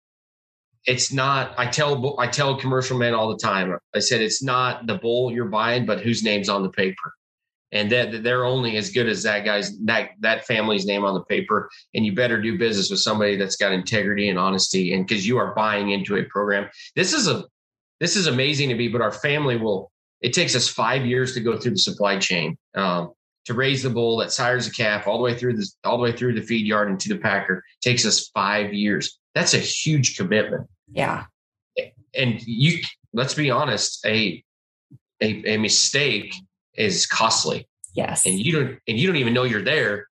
it's 0.86 1.14
not. 1.14 1.54
I 1.58 1.68
tell 1.68 2.20
I 2.20 2.28
tell 2.28 2.58
commercial 2.58 2.98
men 2.98 3.14
all 3.14 3.30
the 3.30 3.38
time. 3.38 3.78
I 3.96 4.00
said 4.00 4.22
it's 4.22 4.44
not 4.44 4.86
the 4.86 4.96
bull 4.96 5.32
you're 5.32 5.46
buying, 5.46 5.86
but 5.86 6.02
whose 6.02 6.24
name's 6.24 6.50
on 6.50 6.62
the 6.62 6.70
paper, 6.70 7.14
and 7.72 7.92
that 7.92 8.24
they're 8.24 8.44
only 8.44 8.76
as 8.76 8.90
good 8.90 9.08
as 9.08 9.24
that 9.24 9.46
guy's 9.46 9.78
that 9.86 10.10
that 10.20 10.46
family's 10.46 10.86
name 10.86 11.06
on 11.06 11.14
the 11.14 11.24
paper. 11.24 11.70
And 11.94 12.06
you 12.06 12.14
better 12.14 12.42
do 12.42 12.58
business 12.58 12.90
with 12.90 13.00
somebody 13.00 13.38
that's 13.38 13.56
got 13.56 13.72
integrity 13.72 14.28
and 14.28 14.38
honesty, 14.38 14.94
and 14.94 15.08
because 15.08 15.26
you 15.26 15.38
are 15.38 15.56
buying 15.56 15.92
into 15.92 16.18
a 16.18 16.24
program. 16.24 16.70
This 16.96 17.14
is 17.14 17.28
a 17.28 17.46
this 18.04 18.18
is 18.18 18.28
amazing 18.28 18.68
to 18.68 18.76
me, 18.76 18.90
but 18.90 19.02
our 19.02 19.14
family 19.14 19.56
will. 19.56 19.90
It 20.20 20.34
takes 20.34 20.56
us 20.56 20.68
five 20.68 21.06
years 21.06 21.34
to 21.34 21.40
go 21.40 21.58
through 21.58 21.72
the 21.72 21.78
supply 21.78 22.18
chain. 22.20 22.58
Um, 22.76 23.14
to 23.46 23.54
raise 23.54 23.84
the 23.84 23.90
bull 23.90 24.18
that 24.18 24.32
sires 24.32 24.68
a 24.68 24.72
calf 24.72 25.08
all 25.08 25.18
the 25.18 25.24
way 25.24 25.38
through 25.38 25.58
the 25.58 25.70
all 25.84 25.98
the 25.98 26.04
way 26.04 26.12
through 26.12 26.34
the 26.34 26.42
feed 26.42 26.66
yard 26.66 26.90
and 26.90 27.00
to 27.00 27.10
the 27.10 27.18
packer 27.18 27.64
takes 27.82 28.06
us 28.06 28.30
five 28.30 28.74
years. 28.74 29.20
That's 29.36 29.54
a 29.54 29.60
huge 29.60 30.18
commitment. 30.18 30.68
Yeah. 30.92 31.26
And 32.14 32.42
you 32.46 32.80
let's 33.14 33.34
be 33.34 33.52
honest, 33.52 34.06
a 34.06 34.44
a, 35.22 35.56
a 35.56 35.58
mistake 35.58 36.34
is 36.76 37.06
costly. 37.06 37.68
Yes. 37.94 38.26
And 38.26 38.40
you 38.40 38.52
don't 38.52 38.80
and 38.88 38.98
you 38.98 39.08
don't 39.08 39.18
even 39.18 39.34
know 39.34 39.44
you're 39.44 39.62
there 39.62 40.08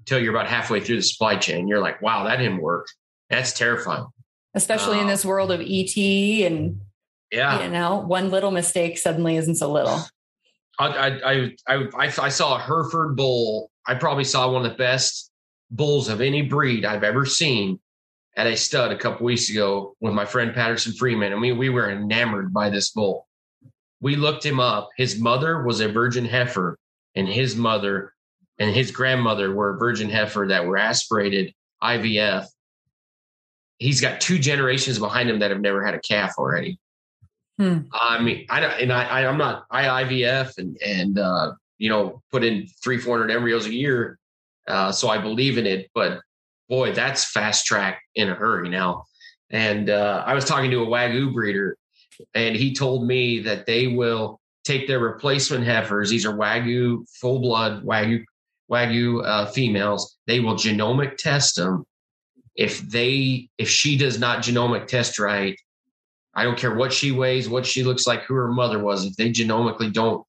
until 0.00 0.20
you're 0.20 0.34
about 0.34 0.48
halfway 0.48 0.80
through 0.80 0.96
the 0.96 1.02
supply 1.02 1.36
chain. 1.36 1.68
You're 1.68 1.80
like, 1.80 2.02
wow, 2.02 2.24
that 2.24 2.36
didn't 2.36 2.60
work. 2.60 2.86
That's 3.30 3.52
terrifying. 3.52 4.06
Especially 4.54 4.98
in 4.98 5.06
uh, 5.06 5.10
this 5.10 5.24
world 5.24 5.50
of 5.50 5.60
ET 5.60 5.96
and 5.96 6.80
yeah, 7.34 7.64
you 7.64 7.70
know, 7.70 7.98
one 7.98 8.30
little 8.30 8.50
mistake 8.50 8.98
suddenly 8.98 9.36
isn't 9.36 9.56
so 9.56 9.70
little. 9.72 10.00
I 10.78 10.86
I 10.86 11.52
I 11.66 11.88
I, 11.96 12.12
I 12.22 12.28
saw 12.28 12.56
a 12.56 12.58
Hereford 12.58 13.16
bull. 13.16 13.70
I 13.86 13.94
probably 13.94 14.24
saw 14.24 14.50
one 14.50 14.64
of 14.64 14.70
the 14.70 14.78
best 14.78 15.30
bulls 15.70 16.08
of 16.08 16.20
any 16.20 16.42
breed 16.42 16.84
I've 16.84 17.04
ever 17.04 17.26
seen 17.26 17.78
at 18.36 18.46
a 18.46 18.56
stud 18.56 18.92
a 18.92 18.98
couple 18.98 19.26
weeks 19.26 19.50
ago 19.50 19.94
with 20.00 20.14
my 20.14 20.24
friend 20.24 20.54
Patterson 20.54 20.92
Freeman, 20.92 21.32
and 21.32 21.40
we 21.40 21.52
we 21.52 21.68
were 21.68 21.90
enamored 21.90 22.52
by 22.52 22.70
this 22.70 22.90
bull. 22.90 23.28
We 24.00 24.16
looked 24.16 24.44
him 24.44 24.60
up. 24.60 24.90
His 24.96 25.18
mother 25.18 25.62
was 25.62 25.80
a 25.80 25.88
virgin 25.88 26.24
heifer, 26.24 26.78
and 27.14 27.28
his 27.28 27.56
mother 27.56 28.12
and 28.58 28.74
his 28.74 28.90
grandmother 28.90 29.52
were 29.52 29.74
a 29.74 29.78
virgin 29.78 30.08
heifer 30.08 30.46
that 30.48 30.64
were 30.64 30.76
aspirated 30.76 31.52
IVF. 31.82 32.46
He's 33.78 34.00
got 34.00 34.20
two 34.20 34.38
generations 34.38 34.98
behind 34.98 35.28
him 35.28 35.40
that 35.40 35.50
have 35.50 35.60
never 35.60 35.84
had 35.84 35.94
a 35.94 36.00
calf 36.00 36.34
already. 36.38 36.78
Hmm. 37.58 37.78
I 37.92 38.20
mean, 38.20 38.46
I 38.50 38.60
don't, 38.60 38.72
and 38.80 38.92
I, 38.92 39.04
I, 39.04 39.20
am 39.22 39.38
not, 39.38 39.64
I 39.70 40.04
IVF 40.04 40.58
and, 40.58 40.76
and, 40.84 41.18
uh, 41.18 41.52
you 41.78 41.88
know, 41.88 42.22
put 42.32 42.42
in 42.42 42.66
three, 42.82 42.98
400 42.98 43.32
embryos 43.32 43.66
a 43.66 43.72
year. 43.72 44.18
Uh, 44.66 44.90
so 44.90 45.08
I 45.08 45.18
believe 45.18 45.58
in 45.58 45.66
it, 45.66 45.90
but 45.94 46.20
boy, 46.68 46.92
that's 46.92 47.30
fast 47.30 47.66
track 47.66 48.02
in 48.14 48.28
a 48.28 48.34
hurry 48.34 48.68
now. 48.68 49.04
And, 49.50 49.88
uh, 49.88 50.24
I 50.26 50.34
was 50.34 50.44
talking 50.44 50.70
to 50.72 50.82
a 50.82 50.86
Wagyu 50.86 51.32
breeder 51.32 51.76
and 52.34 52.56
he 52.56 52.74
told 52.74 53.06
me 53.06 53.40
that 53.40 53.66
they 53.66 53.86
will 53.86 54.40
take 54.64 54.86
their 54.88 54.98
replacement 54.98 55.64
heifers. 55.64 56.10
These 56.10 56.26
are 56.26 56.36
Wagyu, 56.36 57.08
full 57.20 57.38
blood 57.38 57.84
Wagyu, 57.84 58.24
Wagyu, 58.70 59.24
uh, 59.24 59.46
females. 59.46 60.16
They 60.26 60.40
will 60.40 60.54
genomic 60.54 61.16
test 61.18 61.56
them. 61.56 61.84
If 62.56 62.80
they, 62.80 63.48
if 63.58 63.68
she 63.68 63.96
does 63.96 64.18
not 64.18 64.38
genomic 64.40 64.86
test 64.86 65.18
right, 65.18 65.56
I 66.36 66.44
don't 66.44 66.58
care 66.58 66.74
what 66.74 66.92
she 66.92 67.12
weighs, 67.12 67.48
what 67.48 67.64
she 67.64 67.84
looks 67.84 68.06
like, 68.06 68.22
who 68.22 68.34
her 68.34 68.48
mother 68.48 68.78
was. 68.78 69.04
If 69.04 69.16
they 69.16 69.30
genomically 69.30 69.92
don't, 69.92 70.26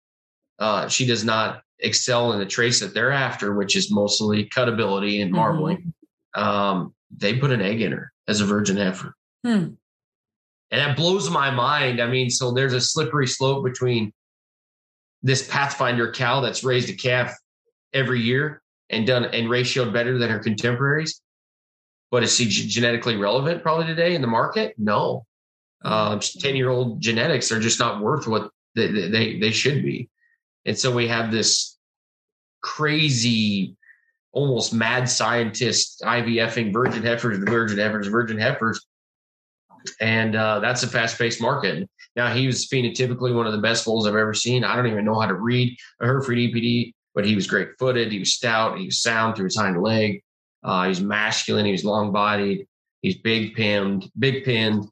uh, 0.60 0.88
she 0.88 1.06
does 1.06 1.26
not 1.26 1.62
excel 1.80 2.34
in 2.34 2.40
the 2.40 2.46
traits 2.46 2.80
that 2.80 2.94
they're 2.94 3.12
after, 3.12 3.54
which 3.54 3.76
is 3.76 3.92
mostly 3.92 4.46
cutability 4.46 5.22
and 5.22 5.30
mm-hmm. 5.30 5.38
marbling. 5.38 5.94
Mm-hmm. 6.36 6.44
Um, 6.44 6.94
they 7.16 7.38
put 7.38 7.52
an 7.52 7.62
egg 7.62 7.82
in 7.82 7.92
her 7.92 8.12
as 8.28 8.42
a 8.42 8.46
virgin 8.46 8.78
heifer. 8.78 9.16
Hmm. 9.44 9.74
And 10.72 10.82
that 10.82 10.98
blows 10.98 11.30
my 11.30 11.52
mind. 11.52 12.02
I 12.02 12.08
mean, 12.08 12.30
so 12.30 12.52
there's 12.52 12.74
a 12.74 12.82
slippery 12.82 13.28
slope 13.28 13.64
between 13.64 14.12
this 15.24 15.48
Pathfinder 15.48 16.12
cow 16.12 16.42
that's 16.42 16.64
raised 16.64 16.90
a 16.90 16.94
calf 16.94 17.34
every 17.94 18.20
year 18.20 18.62
and 18.90 19.08
done 19.08 19.26
and 19.26 19.48
ratioed 19.48 19.94
better 19.94 20.18
than 20.18 20.30
her 20.30 20.40
contemporaries. 20.40 21.22
But 22.12 22.24
is 22.24 22.36
she 22.36 22.48
genetically 22.48 23.16
relevant 23.16 23.64
probably 23.64 23.86
today 23.86 24.16
in 24.16 24.22
the 24.22 24.28
market? 24.28 24.76
No 24.78 25.26
uh, 25.84 26.20
10 26.20 26.56
year 26.56 26.70
old 26.70 27.02
genetics 27.02 27.52
are 27.52 27.60
just 27.60 27.80
not 27.80 28.02
worth 28.02 28.28
what 28.28 28.50
they, 28.76 28.88
they, 28.88 29.40
they 29.40 29.52
should 29.52 29.84
be. 29.84 30.10
And 30.66 30.78
so 30.78 30.94
we 30.94 31.08
have 31.08 31.32
this 31.32 31.78
crazy, 32.62 33.76
almost 34.32 34.74
mad 34.74 35.08
scientist 35.08 36.02
IVFing 36.04 36.74
virgin 36.74 37.04
heifers, 37.04 37.38
virgin 37.38 37.78
heifers, 37.78 38.08
virgin 38.08 38.38
heifers. 38.38 38.86
And 40.02 40.36
uh, 40.36 40.60
that's 40.60 40.82
a 40.82 40.88
fast 40.88 41.20
paced 41.20 41.40
market. 41.40 41.88
Now, 42.16 42.34
he 42.34 42.48
was 42.48 42.68
phenotypically 42.68 43.36
one 43.36 43.46
of 43.46 43.54
the 43.54 43.60
best 43.60 43.86
bulls 43.86 44.08
I've 44.08 44.16
ever 44.16 44.34
seen. 44.34 44.64
I 44.64 44.76
don't 44.76 44.88
even 44.88 45.06
know 45.06 45.20
how 45.20 45.28
to 45.28 45.36
read 45.36 45.78
a 46.02 46.06
Hereford 46.06 46.38
EPD, 46.38 46.94
but 47.14 47.26
he 47.26 47.36
was 47.36 47.46
great 47.46 47.70
footed. 47.78 48.12
He 48.12 48.20
was 48.20 48.34
stout. 48.34 48.80
He 48.80 48.86
was 48.86 49.02
sound 49.02 49.36
through 49.36 49.46
his 49.46 49.58
hind 49.58 49.82
leg. 49.82 50.24
Uh, 50.64 50.88
he's 50.88 51.02
masculine. 51.02 51.66
He 51.66 51.72
was 51.72 51.86
long 51.86 52.12
bodied. 52.12 52.66
He's 53.02 53.20
big 53.20 53.54
pinned, 53.54 54.10
big 54.18 54.44
pinned 54.44 54.88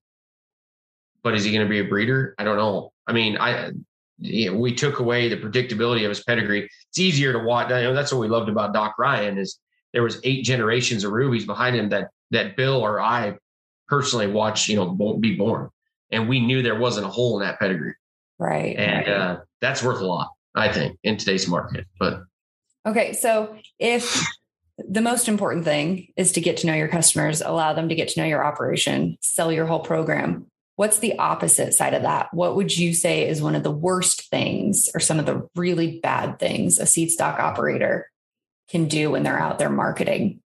but 1.24 1.36
is 1.36 1.44
he 1.44 1.52
going 1.52 1.66
to 1.66 1.70
be 1.70 1.80
a 1.80 1.86
breeder? 1.86 2.36
I 2.38 2.44
don't 2.44 2.58
know. 2.58 2.92
I 3.08 3.14
mean, 3.14 3.38
I 3.38 3.72
we 4.20 4.74
took 4.74 5.00
away 5.00 5.28
the 5.28 5.38
predictability 5.38 6.04
of 6.04 6.10
his 6.10 6.24
pedigree. 6.24 6.70
It's 6.90 7.00
easier 7.00 7.34
to 7.34 7.40
watch. 7.40 7.70
You 7.70 7.76
know, 7.76 7.94
that's 7.94 8.12
what 8.12 8.20
we 8.20 8.28
loved 8.28 8.50
about 8.50 8.74
Doc 8.74 8.96
Ryan 8.98 9.38
is 9.38 9.60
there 9.94 10.04
was 10.04 10.20
eight 10.24 10.44
generations 10.44 11.04
of 11.04 11.12
rubies 11.12 11.46
behind 11.46 11.76
him 11.76 11.90
that 11.90 12.10
that 12.32 12.56
Bill 12.56 12.76
or 12.76 13.00
I 13.00 13.36
personally 13.88 14.28
watched. 14.28 14.70
You 14.70 14.78
know, 14.78 15.18
be 15.20 15.36
born, 15.36 15.70
and 16.12 16.30
we 16.30 16.40
knew 16.40 16.62
there 16.62 16.80
wasn't 16.80 17.08
a 17.08 17.10
hole 17.10 17.40
in 17.40 17.46
that 17.46 17.60
pedigree. 17.60 17.96
Right, 18.40 18.76
and 18.78 19.08
right. 19.08 19.16
Uh, 19.16 19.40
that's 19.62 19.84
worth 19.84 20.02
a 20.02 20.06
lot, 20.06 20.30
I 20.56 20.72
think, 20.72 20.98
in 21.04 21.18
today's 21.18 21.48
market. 21.48 21.86
But 22.00 22.22
okay, 22.86 23.14
so 23.14 23.56
if 23.80 24.26
the 24.78 25.02
most 25.02 25.28
important 25.28 25.66
thing 25.66 26.08
is 26.18 26.32
to 26.34 26.42
get 26.42 26.58
to 26.58 26.68
know 26.68 26.74
your 26.74 26.88
customers, 26.88 27.42
allow 27.42 27.74
them 27.74 27.90
to 27.90 27.96
get 27.96 28.10
to 28.10 28.20
know 28.20 28.26
your 28.26 28.44
operation, 28.44 29.18
sell 29.22 29.52
your 29.52 29.66
whole 29.66 29.80
program. 29.80 30.48
What's 30.76 31.00
the 31.00 31.20
opposite 31.20 31.74
side 31.74 31.94
of 31.94 32.02
that? 32.02 32.34
What 32.34 32.56
would 32.56 32.76
you 32.76 32.94
say 32.94 33.28
is 33.28 33.42
one 33.42 33.56
of 33.56 33.64
the 33.64 33.72
worst 33.72 34.30
things 34.30 34.90
or 34.96 35.00
some 35.00 35.20
of 35.20 35.26
the 35.26 35.48
really 35.56 36.00
bad 36.00 36.40
things 36.40 36.80
a 36.80 36.86
seed 36.86 37.12
stock 37.12 37.40
operator 37.40 38.10
can 38.70 38.88
do 38.88 39.12
when 39.12 39.24
they're 39.24 39.40
out 39.40 39.60
there 39.60 39.70
marketing? 39.70 40.40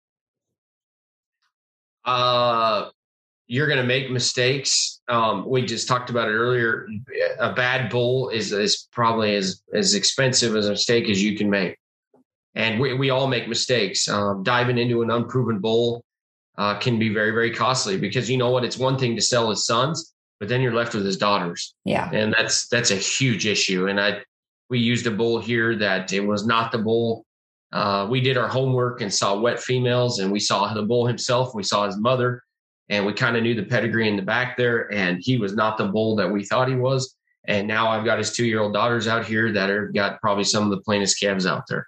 Uh, 2.04 2.88
you're 3.46 3.68
going 3.68 3.78
to 3.78 3.84
make 3.84 4.10
mistakes. 4.10 5.00
Um, 5.08 5.48
we 5.48 5.64
just 5.64 5.86
talked 5.86 6.10
about 6.10 6.28
it 6.28 6.32
earlier. 6.32 6.88
A 7.38 7.52
bad 7.52 7.90
bull 7.90 8.30
is, 8.30 8.52
is 8.52 8.88
probably 8.90 9.36
as, 9.36 9.62
as 9.72 9.94
expensive 9.94 10.56
as 10.56 10.66
a 10.66 10.70
mistake 10.70 11.08
as 11.08 11.22
you 11.22 11.36
can 11.36 11.48
make. 11.48 11.76
And 12.56 12.80
we, 12.80 12.94
we 12.94 13.10
all 13.10 13.28
make 13.28 13.48
mistakes. 13.48 14.08
Um, 14.08 14.42
diving 14.42 14.78
into 14.78 15.02
an 15.02 15.10
unproven 15.10 15.60
bull 15.60 16.04
uh, 16.58 16.78
can 16.78 16.98
be 16.98 17.12
very, 17.12 17.30
very 17.30 17.54
costly 17.54 17.98
because 17.98 18.28
you 18.30 18.38
know 18.38 18.50
what? 18.50 18.64
It's 18.64 18.78
one 18.78 18.98
thing 18.98 19.14
to 19.14 19.22
sell 19.22 19.50
his 19.50 19.66
sons, 19.66 20.14
but 20.38 20.48
then 20.48 20.60
you're 20.60 20.74
left 20.74 20.94
with 20.94 21.04
his 21.04 21.16
daughters. 21.16 21.74
Yeah. 21.84 22.10
And 22.12 22.34
that's 22.36 22.68
that's 22.68 22.90
a 22.90 22.96
huge 22.96 23.46
issue. 23.46 23.88
And 23.88 24.00
I 24.00 24.22
we 24.68 24.78
used 24.78 25.06
a 25.06 25.10
bull 25.10 25.40
here 25.40 25.76
that 25.76 26.12
it 26.12 26.20
was 26.20 26.46
not 26.46 26.72
the 26.72 26.78
bull. 26.78 27.24
Uh, 27.72 28.06
we 28.10 28.20
did 28.20 28.36
our 28.36 28.48
homework 28.48 29.00
and 29.00 29.12
saw 29.12 29.38
wet 29.38 29.60
females, 29.60 30.18
and 30.18 30.30
we 30.30 30.40
saw 30.40 30.72
the 30.72 30.82
bull 30.82 31.06
himself. 31.06 31.54
We 31.54 31.62
saw 31.62 31.86
his 31.86 31.96
mother, 31.96 32.42
and 32.88 33.06
we 33.06 33.12
kind 33.12 33.36
of 33.36 33.42
knew 33.42 33.54
the 33.54 33.64
pedigree 33.64 34.08
in 34.08 34.16
the 34.16 34.22
back 34.22 34.56
there. 34.56 34.92
And 34.92 35.18
he 35.20 35.36
was 35.36 35.54
not 35.54 35.78
the 35.78 35.86
bull 35.86 36.16
that 36.16 36.30
we 36.30 36.44
thought 36.44 36.68
he 36.68 36.74
was. 36.74 37.16
And 37.48 37.68
now 37.68 37.88
I've 37.88 38.04
got 38.04 38.18
his 38.18 38.32
two 38.32 38.44
year 38.44 38.60
old 38.60 38.72
daughters 38.72 39.06
out 39.06 39.24
here 39.24 39.52
that 39.52 39.70
are 39.70 39.88
got 39.88 40.20
probably 40.20 40.44
some 40.44 40.64
of 40.64 40.70
the 40.70 40.82
plainest 40.82 41.20
calves 41.20 41.46
out 41.46 41.64
there. 41.68 41.86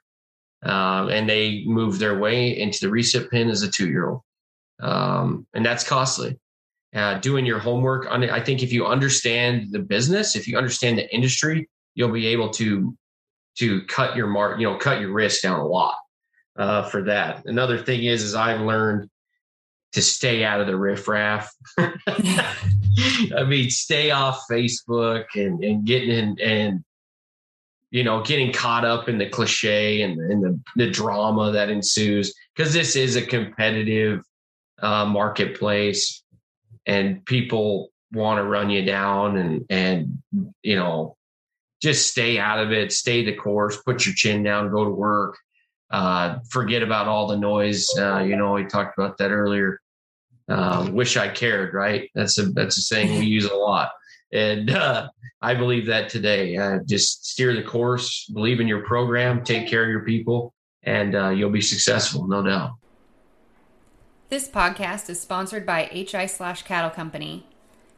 Um, 0.63 1.09
and 1.09 1.29
they 1.29 1.65
move 1.67 1.99
their 1.99 2.19
way 2.19 2.59
into 2.59 2.87
the 2.87 2.93
recip 2.93 3.31
pen 3.31 3.49
as 3.49 3.63
a 3.63 3.71
two 3.71 3.89
year 3.89 4.09
old. 4.09 4.23
Um, 4.81 5.47
and 5.55 5.65
that's 5.67 5.85
costly. 5.85 6.39
Uh, 6.95 7.19
doing 7.19 7.45
your 7.45 7.59
homework. 7.59 8.07
I 8.11 8.41
think 8.41 8.63
if 8.63 8.73
you 8.73 8.87
understand 8.87 9.73
the 9.73 9.79
business, 9.79 10.35
if 10.35 10.49
you 10.49 10.57
understand 10.57 10.97
the 10.97 11.15
industry, 11.15 11.69
you'll 11.95 12.13
be 12.13 12.29
able 12.29 12.49
to 12.51 12.97
to 13.59 13.83
cut 13.83 14.17
your 14.17 14.27
mark, 14.27 14.59
you 14.59 14.67
know, 14.67 14.79
cut 14.79 15.01
your 15.01 15.13
risk 15.13 15.43
down 15.43 15.61
a 15.61 15.67
lot 15.67 15.97
uh, 16.57 16.85
for 16.85 17.03
that. 17.03 17.45
Another 17.45 17.77
thing 17.77 18.05
is, 18.05 18.23
is 18.23 18.35
I've 18.35 18.63
learned 18.63 19.11
to 19.93 20.03
stay 20.03 20.45
out 20.45 20.61
of 20.61 20.67
the 20.67 20.77
riffraff. 20.77 21.53
I 21.79 23.45
mean, 23.47 23.69
stay 23.69 24.11
off 24.11 24.45
Facebook 24.51 25.25
and, 25.35 25.63
and 25.63 25.85
getting 25.85 26.11
in 26.11 26.41
and 26.41 26.85
you 27.91 28.05
know 28.05 28.23
getting 28.23 28.53
caught 28.53 28.85
up 28.85 29.09
in 29.09 29.19
the 29.19 29.29
cliche 29.29 30.03
and, 30.03 30.21
and 30.21 30.43
the, 30.43 30.61
the 30.77 30.91
drama 30.91 31.53
that 31.53 31.71
ensues 31.71 32.35
because 32.55 32.73
this 32.73 32.97
is 32.97 33.17
a 33.17 33.23
competitive 33.23 34.23
uh, 34.81 35.05
marketplace 35.05 36.23
and 36.89 37.25
people 37.25 37.91
want 38.13 38.39
to 38.39 38.43
run 38.43 38.71
you 38.71 38.85
down 38.85 39.37
and 39.37 39.65
and 39.71 40.19
you 40.63 40.75
know 40.75 41.17
just 41.81 42.11
stay 42.11 42.39
out 42.39 42.59
of 42.59 42.73
it 42.73 42.91
stay 42.91 43.25
the 43.25 43.35
course 43.35 43.77
put 43.83 44.05
your 44.05 44.15
chin 44.15 44.43
down 44.43 44.73
go 44.73 44.85
to 44.85 44.91
work 44.91 45.39
uh, 45.91 46.39
forget 46.51 46.83
about 46.83 47.09
all 47.09 47.27
the 47.27 47.37
noise. 47.37 47.87
Uh, 47.99 48.19
you 48.19 48.37
know, 48.37 48.53
we 48.53 48.65
talked 48.65 48.99
about 48.99 49.19
that 49.19 49.31
earlier. 49.31 49.81
Uh, 50.49 50.89
wish 50.93 51.17
I 51.17 51.29
cared, 51.29 51.75
right? 51.75 52.11
That's 52.15 52.39
a 52.39 52.45
that's 52.51 52.79
a 52.79 52.83
saying 52.83 53.19
we 53.19 53.27
use 53.27 53.45
a 53.45 53.55
lot, 53.55 53.91
and 54.33 54.71
uh, 54.71 55.09
I 55.43 55.55
believe 55.55 55.87
that 55.87 56.09
today. 56.09 56.57
Uh, 56.57 56.79
just 56.87 57.27
steer 57.27 57.55
the 57.55 57.63
course, 57.63 58.27
believe 58.33 58.61
in 58.61 58.69
your 58.69 58.85
program, 58.85 59.45
take 59.45 59.69
care 59.69 59.85
of 59.85 59.91
your 59.91 60.05
people, 60.05 60.55
and 60.83 61.15
uh, 61.15 61.29
you'll 61.31 61.51
be 61.51 61.61
successful, 61.61 62.27
no 62.27 62.43
doubt. 62.43 62.71
This 64.31 64.47
podcast 64.47 65.09
is 65.09 65.19
sponsored 65.19 65.65
by 65.65 65.85
HI 65.85 66.27
Slash 66.27 66.63
Cattle 66.65 66.91
Company. 66.91 67.47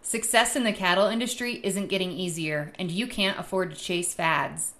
Success 0.00 0.54
in 0.54 0.62
the 0.62 0.72
cattle 0.72 1.08
industry 1.08 1.60
isn't 1.64 1.88
getting 1.88 2.12
easier, 2.12 2.72
and 2.78 2.88
you 2.88 3.08
can't 3.08 3.36
afford 3.36 3.72
to 3.72 3.76
chase 3.76 4.14
fads. 4.14 4.74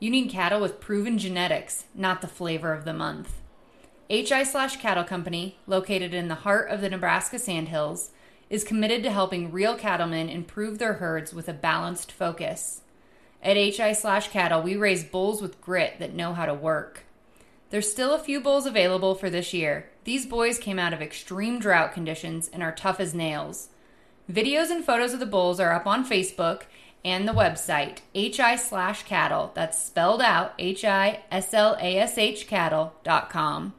You 0.00 0.10
need 0.10 0.30
cattle 0.30 0.60
with 0.60 0.80
proven 0.80 1.16
genetics, 1.16 1.84
not 1.94 2.22
the 2.22 2.26
flavor 2.26 2.72
of 2.72 2.84
the 2.84 2.92
month. 2.92 3.34
HI 4.10 4.42
Slash 4.42 4.78
Cattle 4.78 5.04
Company, 5.04 5.58
located 5.68 6.12
in 6.12 6.26
the 6.26 6.34
heart 6.34 6.70
of 6.70 6.80
the 6.80 6.90
Nebraska 6.90 7.38
Sandhills, 7.38 8.10
is 8.50 8.64
committed 8.64 9.04
to 9.04 9.12
helping 9.12 9.52
real 9.52 9.76
cattlemen 9.76 10.28
improve 10.28 10.80
their 10.80 10.94
herds 10.94 11.32
with 11.32 11.48
a 11.48 11.52
balanced 11.52 12.10
focus. 12.10 12.80
At 13.44 13.56
HI 13.56 13.92
Slash 13.92 14.30
Cattle, 14.30 14.60
we 14.60 14.74
raise 14.74 15.04
bulls 15.04 15.40
with 15.40 15.60
grit 15.60 16.00
that 16.00 16.14
know 16.14 16.34
how 16.34 16.46
to 16.46 16.54
work. 16.54 17.05
There's 17.70 17.90
still 17.90 18.14
a 18.14 18.18
few 18.18 18.40
bulls 18.40 18.64
available 18.64 19.16
for 19.16 19.28
this 19.28 19.52
year. 19.52 19.90
These 20.04 20.26
boys 20.26 20.58
came 20.58 20.78
out 20.78 20.92
of 20.92 21.02
extreme 21.02 21.58
drought 21.58 21.92
conditions 21.92 22.48
and 22.52 22.62
are 22.62 22.72
tough 22.72 23.00
as 23.00 23.12
nails. 23.12 23.70
Videos 24.30 24.70
and 24.70 24.84
photos 24.84 25.12
of 25.12 25.20
the 25.20 25.26
bulls 25.26 25.58
are 25.58 25.72
up 25.72 25.86
on 25.86 26.08
Facebook 26.08 26.62
and 27.04 27.26
the 27.26 27.32
website, 27.32 27.98
hi 28.14 28.56
slash 28.56 29.02
cattle. 29.04 29.52
That's 29.54 29.82
spelled 29.82 30.22
out 30.22 30.54
H 30.58 30.84
I 30.84 31.24
S 31.30 31.54
L 31.54 31.76
A 31.80 31.98
S 31.98 32.18
H 32.18 32.46
cattle.com. 32.46 33.74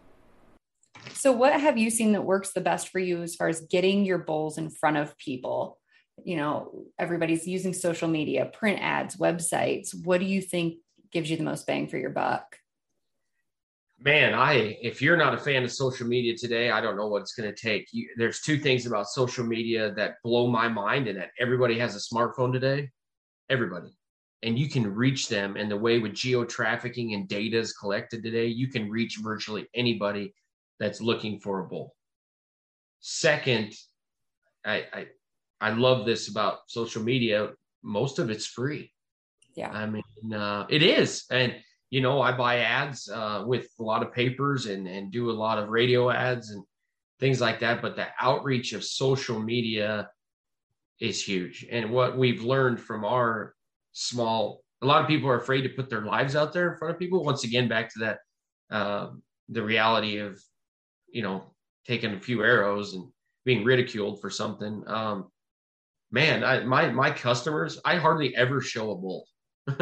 So, 1.13 1.32
what 1.32 1.60
have 1.60 1.78
you 1.78 1.89
seen 1.89 2.12
that 2.13 2.23
works 2.23 2.54
the 2.54 2.62
best 2.62 2.89
for 2.89 3.00
you 3.00 3.21
as 3.21 3.36
far 3.36 3.47
as 3.47 3.62
getting 3.62 4.06
your 4.06 4.17
bulls 4.17 4.58
in 4.58 4.69
front 4.69 4.97
of 4.97 5.17
people? 5.17 5.78
You 6.23 6.38
know, 6.38 6.86
everybody's 7.00 7.47
using 7.47 7.73
social 7.73 8.08
media, 8.08 8.45
print 8.45 8.80
ads, 8.82 9.17
websites. 9.17 9.89
What 10.06 10.19
do 10.19 10.26
you 10.26 10.41
think 10.41 10.76
gives 11.12 11.30
you 11.30 11.38
the 11.38 11.43
most 11.43 11.67
bang 11.67 11.88
for 11.88 11.97
your 11.97 12.10
buck? 12.10 12.58
Man, 14.00 14.36
I 14.36 14.78
if 14.82 15.02
you're 15.02 15.18
not 15.18 15.34
a 15.34 15.40
fan 15.40 15.64
of 15.64 15.72
social 15.72 16.08
media 16.08 16.36
today, 16.38 16.70
I 16.70 16.82
don't 16.82 16.98
know 16.98 17.08
what 17.08 17.24
it's 17.24 17.34
going 17.34 17.52
to 17.52 17.62
take. 17.62 17.88
You, 17.92 18.08
there's 18.16 18.42
two 18.42 18.60
things 18.60 18.86
about 18.86 19.08
social 19.08 19.44
media 19.44 19.92
that 19.96 20.16
blow 20.24 20.48
my 20.48 20.68
mind, 20.68 21.08
and 21.08 21.18
that 21.18 21.32
everybody 21.40 21.80
has 21.80 21.96
a 21.96 22.16
smartphone 22.16 22.54
today. 22.54 22.90
Everybody. 23.50 23.88
And 24.44 24.60
you 24.60 24.70
can 24.70 24.94
reach 24.94 25.30
them 25.30 25.56
and 25.56 25.70
the 25.70 25.78
way 25.78 25.98
with 25.98 26.14
geo 26.14 26.46
trafficking 26.46 27.16
and 27.16 27.28
data 27.28 27.58
is 27.58 27.74
collected 27.74 28.22
today. 28.22 28.46
You 28.46 28.68
can 28.68 28.88
reach 28.88 29.18
virtually 29.18 29.68
anybody 29.74 30.32
that's 30.80 31.02
looking 31.02 31.40
for 31.40 31.62
a 31.62 31.68
bull. 31.68 31.96
Second 33.00 33.74
i 34.64 34.86
i, 34.94 35.06
I 35.60 35.72
love 35.72 36.06
this 36.06 36.28
about 36.28 36.60
social 36.68 37.02
media. 37.02 37.50
Most 37.82 38.20
of 38.20 38.30
it's 38.30 38.46
free. 38.46 38.92
Yeah. 39.56 39.72
I 39.72 39.88
mean 39.88 40.34
uh, 40.34 40.68
it 40.70 40.84
is. 40.84 41.26
And 41.32 41.56
you 41.89 42.02
know 42.02 42.21
i 42.21 42.32
buy 42.32 42.60
ads 42.60 43.10
uh, 43.10 43.43
with 43.45 43.67
a 43.80 43.84
lot 43.84 44.04
of 44.04 44.13
papers 44.13 44.65
and 44.65 44.88
and 44.88 45.12
do 45.12 45.30
a 45.30 45.39
lot 45.45 45.58
of 45.58 45.69
radio 45.69 46.10
ads 46.10 46.52
and 46.52 46.63
things 47.19 47.41
like 47.41 47.60
that 47.60 47.82
but 47.82 47.95
the 47.95 48.08
outreach 48.21 48.73
of 48.73 48.84
social 48.84 49.39
media 49.39 50.10
is 51.00 51.23
huge. 51.23 51.65
And 51.69 51.91
what 51.91 52.17
we've 52.17 52.43
learned 52.43 52.80
from 52.80 53.06
our 53.06 53.54
small, 53.93 54.62
a 54.82 54.86
lot 54.86 55.02
of 55.02 55.08
people 55.08 55.30
are 55.30 55.39
afraid 55.39 55.62
to 55.62 55.69
put 55.69 55.89
their 55.89 56.02
lives 56.02 56.36
out 56.36 56.54
there 56.54 56.71
in 56.71 56.78
front 56.78 56.93
of 56.93 57.00
people. 57.00 57.23
Once 57.23 57.43
again, 57.43 57.67
back 57.67 57.93
to 57.93 58.00
that, 58.00 58.19
uh, 58.71 59.10
the 59.50 59.63
reality 59.63 60.17
of, 60.17 60.41
you 61.12 61.21
know, 61.21 61.54
taking 61.86 62.13
a 62.13 62.19
few 62.19 62.43
arrows 62.43 62.93
and 62.93 63.08
being 63.45 63.63
ridiculed 63.63 64.19
for 64.21 64.30
something. 64.30 64.84
Um, 64.88 65.30
man, 66.12 66.43
I, 66.43 66.63
my 66.63 66.89
my 66.89 67.12
customers, 67.12 67.80
I 67.86 67.95
hardly 67.95 68.36
ever 68.36 68.60
show 68.60 68.91
a 68.91 68.97
bull 68.97 69.26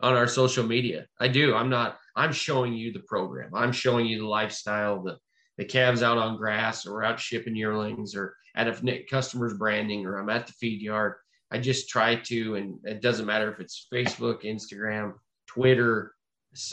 on 0.00 0.14
our 0.14 0.26
social 0.26 0.64
media. 0.64 1.06
I 1.20 1.28
do. 1.28 1.54
I'm 1.54 1.70
not. 1.70 1.98
I'm 2.16 2.32
showing 2.32 2.74
you 2.74 2.92
the 2.92 3.00
program. 3.00 3.54
I'm 3.54 3.72
showing 3.72 4.06
you 4.06 4.20
the 4.20 4.28
lifestyle, 4.28 5.02
the 5.02 5.18
the 5.56 5.64
calves 5.64 6.02
out 6.02 6.18
on 6.18 6.36
grass, 6.36 6.86
or 6.86 7.04
out 7.04 7.20
shipping 7.20 7.56
yearlings, 7.56 8.14
or 8.14 8.34
at 8.54 8.68
a 8.68 9.04
customer's 9.10 9.54
branding 9.54 10.06
or 10.06 10.18
I'm 10.18 10.30
at 10.30 10.46
the 10.46 10.52
feed 10.54 10.80
yard. 10.80 11.14
I 11.50 11.58
just 11.58 11.88
try 11.88 12.16
to, 12.16 12.56
and 12.56 12.78
it 12.84 13.00
doesn't 13.00 13.26
matter 13.26 13.52
if 13.52 13.60
it's 13.60 13.86
Facebook, 13.92 14.44
Instagram, 14.44 15.14
Twitter, 15.46 16.14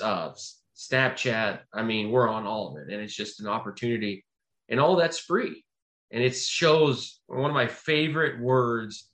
uh, 0.01 0.31
Snapchat. 0.75 1.60
I 1.73 1.84
mean, 1.84 2.12
we're 2.12 2.29
on 2.29 2.45
all 2.45 2.69
of 2.69 2.77
it, 2.77 2.91
and 2.91 3.01
it's 3.01 3.15
just 3.15 3.41
an 3.41 3.47
opportunity, 3.47 4.25
and 4.69 4.79
all 4.79 4.95
that's 4.95 5.19
free. 5.19 5.63
And 6.12 6.23
it 6.23 6.36
shows 6.36 7.19
one 7.27 7.49
of 7.49 7.53
my 7.53 7.67
favorite 7.67 8.41
words 8.41 9.10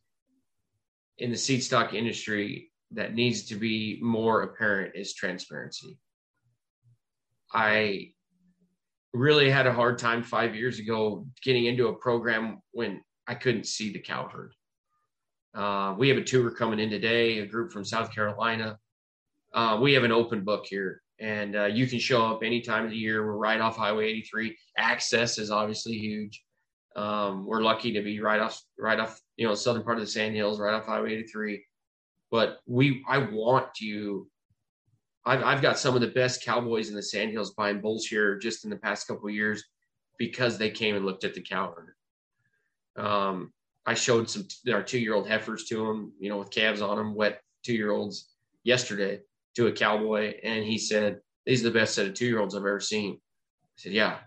in 1.18 1.32
the 1.32 1.38
seed 1.38 1.64
stock 1.64 1.94
industry 1.94 2.72
that 2.92 3.14
needs 3.14 3.46
to 3.48 3.56
be 3.56 4.00
more 4.02 4.44
apparent 4.44 4.96
is 4.96 5.14
transparency. 5.14 5.98
I 7.54 8.12
really 9.14 9.50
had 9.50 9.68
a 9.68 9.74
hard 9.74 9.98
time 9.98 10.24
five 10.24 10.56
years 10.56 10.80
ago 10.80 11.26
getting 11.44 11.66
into 11.66 11.88
a 11.88 11.96
program 11.96 12.62
when 12.72 13.02
I 13.28 13.36
couldn't 13.36 13.66
see 13.66 13.92
the 13.92 14.00
cow 14.00 14.30
herd. 14.32 14.54
Uh, 15.54 15.96
we 15.98 16.10
have 16.10 16.18
a 16.18 16.24
tour 16.24 16.52
coming 16.52 16.80
in 16.80 16.90
today, 16.90 17.40
a 17.40 17.46
group 17.46 17.72
from 17.72 17.84
South 17.84 18.14
Carolina. 18.14 18.78
Uh, 19.54 19.80
we 19.82 19.94
have 19.94 20.04
an 20.04 20.12
open 20.12 20.44
book 20.44 20.66
here, 20.68 21.02
and 21.20 21.56
uh, 21.56 21.66
you 21.66 21.88
can 21.88 22.00
show 22.00 22.26
up 22.26 22.44
any 22.44 22.62
time 22.62 22.86
of 22.86 22.92
the 22.92 22.98
year. 22.98 23.26
We're 23.26 23.38
right 23.38 23.60
off 23.60 23.76
Highway 23.76 24.06
83. 24.08 24.56
Access 24.78 25.40
is 25.40 25.50
obviously 25.50 25.98
huge. 25.98 26.44
Um, 26.96 27.46
we're 27.46 27.62
lucky 27.62 27.92
to 27.94 28.02
be 28.02 28.20
right 28.20 28.40
off, 28.40 28.62
right 28.78 29.00
off, 29.00 29.20
you 29.36 29.48
know, 29.48 29.56
southern 29.56 29.84
part 29.84 29.98
of 29.98 30.04
the 30.04 30.10
Sand 30.10 30.36
Hills, 30.36 30.60
right 30.60 30.74
off 30.74 30.86
Highway 30.86 31.14
83. 31.14 31.64
But 32.30 32.60
we, 32.66 33.04
I 33.08 33.20
want 33.20 33.80
you 33.80 34.30
I've, 35.28 35.44
I've 35.44 35.62
got 35.62 35.78
some 35.78 35.94
of 35.94 36.02
the 36.02 36.08
best 36.08 36.44
cowboys 36.44 36.88
in 36.88 36.96
the 36.96 37.04
sandhills 37.04 37.52
buying 37.52 37.82
bulls 37.82 38.06
here 38.06 38.38
just 38.38 38.64
in 38.64 38.70
the 38.70 38.78
past 38.78 39.08
couple 39.08 39.30
years 39.30 39.62
because 40.18 40.58
they 40.58 40.70
came 40.70 40.96
and 40.96 41.06
looked 41.06 41.26
at 41.26 41.34
the 41.34 41.42
cow. 41.42 41.76
Um, 42.96 43.52
I 43.86 43.94
showed 43.94 44.30
some 44.30 44.48
our 44.72 44.82
two 44.82 45.00
year 45.00 45.14
old 45.14 45.28
heifers 45.28 45.66
to 45.66 45.86
them, 45.86 46.14
you 46.18 46.30
know, 46.30 46.38
with 46.38 46.50
calves 46.50 46.82
on 46.82 46.98
them, 46.98 47.14
wet 47.14 47.42
two 47.64 47.74
year 47.74 47.92
olds 47.92 48.30
yesterday 48.64 49.20
to 49.56 49.68
a 49.68 49.72
cowboy, 49.72 50.34
and 50.44 50.64
he 50.64 50.78
said, 50.78 51.20
"These 51.46 51.62
are 51.62 51.70
the 51.70 51.80
best 51.80 51.94
set 51.94 52.08
of 52.08 52.14
two 52.14 52.26
year 52.26 52.40
olds 52.40 52.56
I've 52.56 52.62
ever 52.62 52.80
seen." 52.80 53.16
I 53.16 53.76
said, 53.76 53.92
"Yeah, 53.92 54.20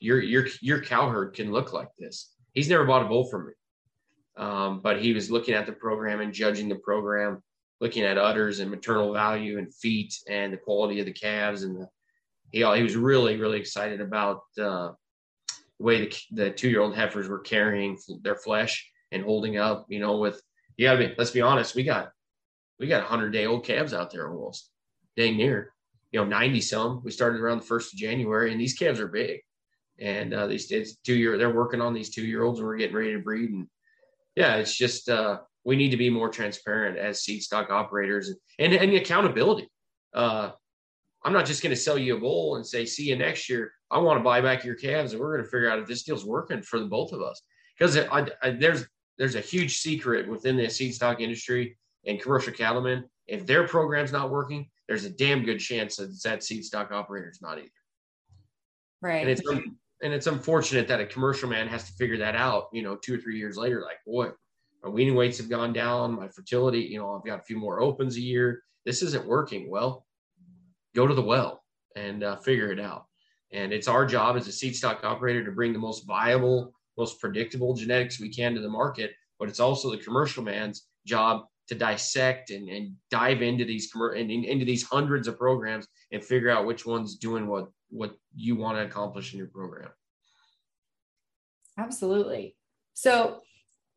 your 0.00 0.20
your 0.20 0.46
your 0.60 0.82
cow 0.82 1.08
herd 1.08 1.34
can 1.34 1.50
look 1.50 1.72
like 1.72 1.88
this." 1.98 2.34
He's 2.52 2.68
never 2.68 2.84
bought 2.84 3.04
a 3.04 3.08
bull 3.08 3.24
from 3.24 3.46
me, 3.46 3.52
um, 4.36 4.80
but 4.80 5.00
he 5.00 5.12
was 5.12 5.30
looking 5.30 5.54
at 5.54 5.66
the 5.66 5.72
program 5.72 6.20
and 6.20 6.32
judging 6.32 6.68
the 6.68 6.76
program 6.76 7.42
looking 7.80 8.02
at 8.02 8.18
udders 8.18 8.60
and 8.60 8.70
maternal 8.70 9.12
value 9.12 9.58
and 9.58 9.74
feet 9.74 10.14
and 10.28 10.52
the 10.52 10.56
quality 10.56 11.00
of 11.00 11.06
the 11.06 11.12
calves 11.12 11.62
and 11.62 11.76
the 11.76 11.88
he, 12.52 12.58
he 12.58 12.82
was 12.82 12.96
really 12.96 13.36
really 13.36 13.58
excited 13.58 14.00
about 14.00 14.40
uh, 14.60 14.90
the 15.78 15.84
way 15.84 16.00
the, 16.00 16.16
the 16.32 16.50
two 16.50 16.68
year 16.68 16.80
old 16.80 16.94
heifers 16.94 17.28
were 17.28 17.38
carrying 17.38 17.96
their 18.22 18.36
flesh 18.36 18.88
and 19.12 19.24
holding 19.24 19.56
up 19.56 19.86
you 19.88 20.00
know 20.00 20.18
with 20.18 20.40
you 20.76 20.86
gotta 20.86 20.98
be 20.98 21.14
let's 21.18 21.30
be 21.30 21.40
honest 21.40 21.74
we 21.74 21.82
got 21.82 22.10
we 22.78 22.86
got 22.86 23.02
100 23.02 23.30
day 23.30 23.46
old 23.46 23.64
calves 23.64 23.94
out 23.94 24.10
there 24.10 24.30
almost 24.30 24.70
dang 25.16 25.36
near 25.36 25.72
you 26.12 26.20
know 26.20 26.26
90 26.26 26.60
some 26.60 27.02
we 27.04 27.10
started 27.10 27.40
around 27.40 27.60
the 27.60 27.66
first 27.66 27.92
of 27.92 27.98
january 27.98 28.52
and 28.52 28.60
these 28.60 28.74
calves 28.74 29.00
are 29.00 29.08
big 29.08 29.40
and 30.00 30.32
uh, 30.32 30.46
these 30.46 30.96
two 31.04 31.14
year 31.14 31.36
they're 31.36 31.54
working 31.54 31.80
on 31.80 31.92
these 31.92 32.10
two 32.10 32.24
year 32.24 32.42
olds, 32.42 32.58
and 32.58 32.66
we're 32.66 32.76
getting 32.76 32.96
ready 32.96 33.12
to 33.12 33.18
breed. 33.18 33.50
And 33.50 33.68
yeah, 34.40 34.56
it's 34.56 34.74
just 34.74 35.10
uh, 35.10 35.38
we 35.64 35.76
need 35.76 35.90
to 35.90 35.98
be 35.98 36.08
more 36.08 36.30
transparent 36.30 36.96
as 36.96 37.22
seed 37.22 37.42
stock 37.42 37.70
operators 37.70 38.28
and 38.28 38.38
and, 38.58 38.72
and 38.72 38.94
accountability. 38.94 39.68
Uh, 40.14 40.50
I'm 41.22 41.34
not 41.34 41.44
just 41.44 41.62
going 41.62 41.74
to 41.74 41.80
sell 41.80 41.98
you 41.98 42.16
a 42.16 42.20
bull 42.20 42.56
and 42.56 42.66
say, 42.66 42.86
see 42.86 43.04
you 43.04 43.16
next 43.16 43.50
year. 43.50 43.72
I 43.90 43.98
want 43.98 44.18
to 44.18 44.24
buy 44.24 44.40
back 44.40 44.64
your 44.64 44.76
calves 44.76 45.12
and 45.12 45.20
we're 45.20 45.34
going 45.36 45.44
to 45.44 45.50
figure 45.50 45.70
out 45.70 45.78
if 45.78 45.86
this 45.86 46.04
deal's 46.04 46.24
working 46.24 46.62
for 46.62 46.78
the 46.80 46.86
both 46.86 47.12
of 47.12 47.20
us. 47.20 47.42
Because 47.78 47.94
there's 48.58 48.86
there's 49.18 49.34
a 49.34 49.40
huge 49.40 49.78
secret 49.78 50.26
within 50.26 50.56
the 50.56 50.70
seed 50.70 50.94
stock 50.94 51.20
industry 51.20 51.76
and 52.06 52.18
commercial 52.18 52.54
cattlemen. 52.54 53.04
If 53.26 53.46
their 53.46 53.68
program's 53.68 54.12
not 54.12 54.30
working, 54.30 54.70
there's 54.88 55.04
a 55.04 55.10
damn 55.10 55.44
good 55.44 55.58
chance 55.58 55.96
that 55.96 56.18
that 56.24 56.42
seed 56.42 56.64
stock 56.64 56.90
operator's 56.92 57.42
not 57.42 57.58
either. 57.58 57.68
Right. 59.02 59.20
And 59.20 59.30
it's 59.30 59.42
and 60.02 60.12
it's 60.12 60.26
unfortunate 60.26 60.88
that 60.88 61.00
a 61.00 61.06
commercial 61.06 61.48
man 61.48 61.68
has 61.68 61.84
to 61.84 61.92
figure 61.92 62.18
that 62.18 62.34
out, 62.34 62.68
you 62.72 62.82
know, 62.82 62.96
two 62.96 63.14
or 63.14 63.18
three 63.18 63.38
years 63.38 63.56
later. 63.56 63.82
Like, 63.82 63.98
boy, 64.06 64.30
my 64.82 64.88
weaning 64.88 65.14
weights 65.14 65.38
have 65.38 65.50
gone 65.50 65.72
down, 65.72 66.16
my 66.16 66.28
fertility, 66.28 66.80
you 66.80 66.98
know, 66.98 67.14
I've 67.14 67.24
got 67.24 67.40
a 67.40 67.44
few 67.44 67.58
more 67.58 67.80
opens 67.80 68.16
a 68.16 68.20
year. 68.20 68.62
This 68.86 69.02
isn't 69.02 69.26
working. 69.26 69.70
Well, 69.70 70.06
go 70.94 71.06
to 71.06 71.14
the 71.14 71.22
well 71.22 71.62
and 71.96 72.24
uh, 72.24 72.36
figure 72.36 72.72
it 72.72 72.80
out. 72.80 73.04
And 73.52 73.72
it's 73.72 73.88
our 73.88 74.06
job 74.06 74.36
as 74.36 74.48
a 74.48 74.52
seed 74.52 74.76
stock 74.76 75.04
operator 75.04 75.44
to 75.44 75.52
bring 75.52 75.72
the 75.72 75.78
most 75.78 76.06
viable, 76.06 76.72
most 76.96 77.20
predictable 77.20 77.74
genetics 77.74 78.20
we 78.20 78.30
can 78.30 78.54
to 78.54 78.60
the 78.60 78.68
market. 78.68 79.12
But 79.38 79.48
it's 79.48 79.60
also 79.60 79.90
the 79.90 79.98
commercial 79.98 80.42
man's 80.42 80.86
job 81.06 81.44
to 81.68 81.74
dissect 81.74 82.50
and, 82.50 82.68
and 82.68 82.94
dive 83.10 83.42
into 83.42 83.64
these 83.64 83.90
and 83.94 84.30
into 84.30 84.64
these 84.64 84.82
hundreds 84.82 85.28
of 85.28 85.38
programs 85.38 85.86
and 86.12 86.24
figure 86.24 86.50
out 86.50 86.66
which 86.66 86.86
one's 86.86 87.16
doing 87.16 87.46
what 87.46 87.68
what 87.90 88.14
you 88.34 88.56
want 88.56 88.78
to 88.78 88.84
accomplish 88.84 89.32
in 89.32 89.38
your 89.38 89.48
program. 89.48 89.90
Absolutely. 91.78 92.56
So 92.94 93.40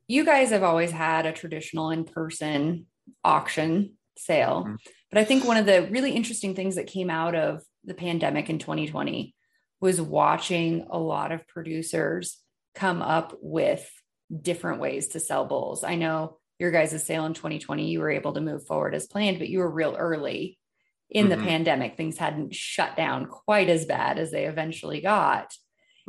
you 0.07 0.25
guys 0.25 0.49
have 0.51 0.63
always 0.63 0.91
had 0.91 1.25
a 1.25 1.31
traditional 1.31 1.91
in-person 1.91 2.85
auction 3.23 3.93
sale. 4.17 4.63
Mm-hmm. 4.65 4.75
But 5.11 5.19
I 5.19 5.25
think 5.25 5.43
one 5.43 5.57
of 5.57 5.65
the 5.65 5.87
really 5.91 6.11
interesting 6.11 6.55
things 6.55 6.75
that 6.75 6.87
came 6.87 7.09
out 7.09 7.35
of 7.35 7.63
the 7.83 7.93
pandemic 7.93 8.49
in 8.49 8.59
2020 8.59 9.35
was 9.79 10.01
watching 10.01 10.87
a 10.89 10.97
lot 10.97 11.31
of 11.31 11.47
producers 11.47 12.39
come 12.75 13.01
up 13.01 13.37
with 13.41 13.89
different 14.41 14.79
ways 14.79 15.09
to 15.09 15.19
sell 15.19 15.45
bulls. 15.45 15.83
I 15.83 15.95
know 15.95 16.37
your 16.57 16.71
guys' 16.71 17.05
sale 17.05 17.25
in 17.25 17.33
2020, 17.33 17.89
you 17.89 17.99
were 17.99 18.09
able 18.09 18.33
to 18.33 18.41
move 18.41 18.65
forward 18.65 18.95
as 18.95 19.07
planned, 19.07 19.39
but 19.39 19.49
you 19.49 19.59
were 19.59 19.69
real 19.69 19.95
early 19.97 20.57
in 21.13 21.27
mm-hmm. 21.27 21.39
the 21.39 21.47
pandemic. 21.47 21.95
Things 21.95 22.17
hadn't 22.17 22.53
shut 22.53 22.97
down 22.97 23.27
quite 23.27 23.69
as 23.69 23.85
bad 23.85 24.19
as 24.19 24.31
they 24.31 24.45
eventually 24.45 25.01
got. 25.01 25.53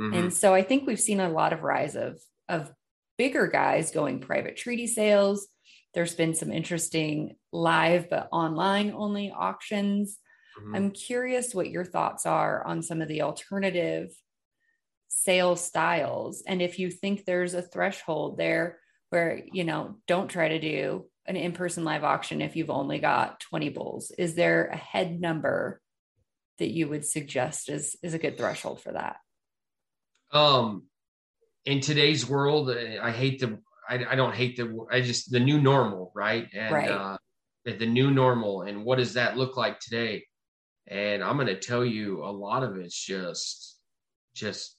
Mm-hmm. 0.01 0.15
And 0.15 0.35
so 0.35 0.55
I 0.55 0.63
think 0.63 0.87
we've 0.87 1.01
seen 1.01 1.21
a 1.21 1.29
lot 1.29 1.53
of 1.53 1.63
rise 1.63 1.95
of, 1.95 2.19
of 2.49 2.73
bigger 3.17 3.47
guys 3.47 3.93
going 3.93 4.21
private 4.21 4.57
treaty 4.57 4.87
sales, 4.87 5.47
there's 5.95 6.15
been 6.15 6.35
some 6.35 6.51
interesting 6.51 7.37
live 7.53 8.11
but 8.11 8.29
online 8.33 8.93
only 8.93 9.31
auctions. 9.31 10.19
Mm-hmm. 10.59 10.75
I'm 10.75 10.91
curious 10.91 11.55
what 11.55 11.71
your 11.71 11.85
thoughts 11.85 12.27
are 12.27 12.67
on 12.67 12.83
some 12.83 13.01
of 13.01 13.09
the 13.09 13.23
alternative 13.23 14.11
sales 15.09 15.65
styles 15.65 16.43
and 16.47 16.61
if 16.61 16.79
you 16.79 16.91
think 16.91 17.25
there's 17.25 17.55
a 17.55 17.63
threshold 17.63 18.37
there 18.37 18.81
where, 19.11 19.43
you 19.53 19.63
know, 19.63 19.97
don't 20.09 20.29
try 20.29 20.49
to 20.49 20.59
do 20.59 21.07
an 21.27 21.37
in-person 21.37 21.85
live 21.85 22.05
auction 22.05 22.43
if 22.43 22.57
you've 22.57 22.71
only 22.71 22.99
got 22.99 23.41
20 23.41 23.71
bulls. 23.71 24.13
Is 24.17 24.35
there 24.35 24.67
a 24.67 24.77
head 24.77 25.21
number 25.21 25.81
that 26.59 26.71
you 26.71 26.89
would 26.89 27.05
suggest 27.05 27.69
is 27.69 27.97
is 28.03 28.15
a 28.15 28.19
good 28.19 28.37
threshold 28.37 28.81
for 28.81 28.93
that? 28.93 29.17
Um 30.33 30.85
in 31.65 31.81
today's 31.81 32.29
world, 32.29 32.71
I 32.71 33.11
hate 33.11 33.41
the 33.41 33.59
I, 33.89 34.05
I 34.11 34.15
don't 34.15 34.35
hate 34.35 34.57
the 34.57 34.87
I 34.91 35.01
just 35.01 35.31
the 35.31 35.41
new 35.41 35.61
normal, 35.61 36.13
right? 36.15 36.49
And 36.53 36.75
right. 36.75 36.91
Uh, 36.91 37.17
the 37.65 37.87
new 37.87 38.11
normal, 38.11 38.63
and 38.63 38.85
what 38.85 38.99
does 38.99 39.15
that 39.15 39.39
look 39.39 39.57
like 39.57 39.81
today? 39.81 40.27
And 40.87 41.25
I'm 41.25 41.37
going 41.37 41.47
to 41.49 41.59
tell 41.59 41.85
you, 41.85 42.23
a 42.23 42.29
lot 42.29 42.63
of 42.63 42.77
it's 42.77 42.99
just 42.99 43.79
just 44.35 44.77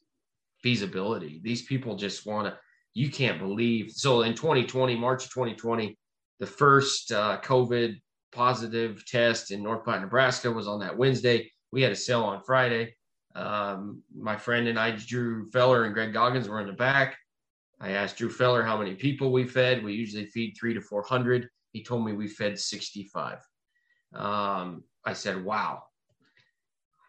feasibility. 0.61 1.41
These 1.43 1.63
people 1.63 1.95
just 1.95 2.25
want 2.25 2.47
to. 2.47 2.57
You 2.93 3.09
can't 3.09 3.39
believe. 3.39 3.91
So 3.91 4.21
in 4.21 4.35
2020, 4.35 4.95
March 4.95 5.25
of 5.25 5.31
2020, 5.31 5.97
the 6.39 6.45
first 6.45 7.11
uh, 7.11 7.39
COVID 7.43 7.99
positive 8.31 9.05
test 9.05 9.51
in 9.51 9.63
North 9.63 9.83
Platte, 9.83 10.01
Nebraska, 10.01 10.51
was 10.51 10.67
on 10.67 10.79
that 10.81 10.97
Wednesday. 10.97 11.51
We 11.71 11.81
had 11.81 11.91
a 11.91 11.95
sale 11.95 12.23
on 12.23 12.41
Friday. 12.43 12.95
Um, 13.35 14.01
my 14.17 14.37
friend 14.37 14.67
and 14.67 14.79
I, 14.79 14.91
Drew 14.91 15.49
Feller 15.51 15.85
and 15.85 15.93
Greg 15.93 16.13
Goggins, 16.13 16.47
were 16.47 16.61
in 16.61 16.67
the 16.67 16.73
back. 16.73 17.17
I 17.79 17.91
asked 17.91 18.17
Drew 18.17 18.29
Feller 18.29 18.63
how 18.63 18.77
many 18.77 18.95
people 18.95 19.31
we 19.31 19.45
fed. 19.45 19.83
We 19.83 19.93
usually 19.93 20.25
feed 20.27 20.55
three 20.57 20.73
to 20.73 20.81
400. 20.81 21.49
He 21.73 21.83
told 21.83 22.05
me 22.05 22.13
we 22.13 22.27
fed 22.27 22.57
65. 22.57 23.39
Um, 24.13 24.83
I 25.03 25.13
said, 25.13 25.43
wow. 25.43 25.83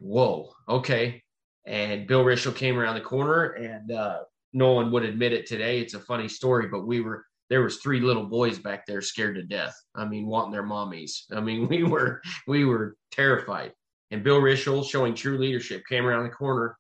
Whoa. 0.01 0.53
Okay. 0.69 1.23
And 1.67 2.07
Bill 2.07 2.25
Rishel 2.25 2.55
came 2.55 2.79
around 2.79 2.97
the 2.97 3.01
corner 3.01 3.53
and 3.53 3.91
uh, 3.93 4.19
no 4.53 4.73
one 4.73 4.91
would 4.91 5.05
admit 5.05 5.33
it 5.33 5.47
today. 5.47 5.81
It's 5.81 5.95
a 5.95 6.01
funny 6.01 6.29
story, 6.29 6.69
but 6.69 6.87
we 6.87 7.01
were, 7.01 7.25
there 7.49 7.63
was 7.63 7.77
three 7.77 8.01
little 8.01 8.25
boys 8.25 8.59
back 8.59 8.87
there 8.87 9.01
scared 9.01 9.37
to 9.37 9.43
death. 9.43 9.75
I 9.95 10.05
mean, 10.05 10.27
wanting 10.27 10.53
their 10.53 10.65
mommies. 10.65 11.23
I 11.33 11.41
mean, 11.41 11.69
we 11.69 11.83
were, 11.83 12.21
we 12.47 12.65
were 12.65 12.97
terrified. 13.13 13.73
And 14.11 14.23
Bill 14.23 14.41
Rishel 14.41 14.85
showing 14.85 15.15
true 15.15 15.39
leadership 15.39 15.83
came 15.89 16.07
around 16.07 16.25
the 16.25 16.31
corner 16.31 16.77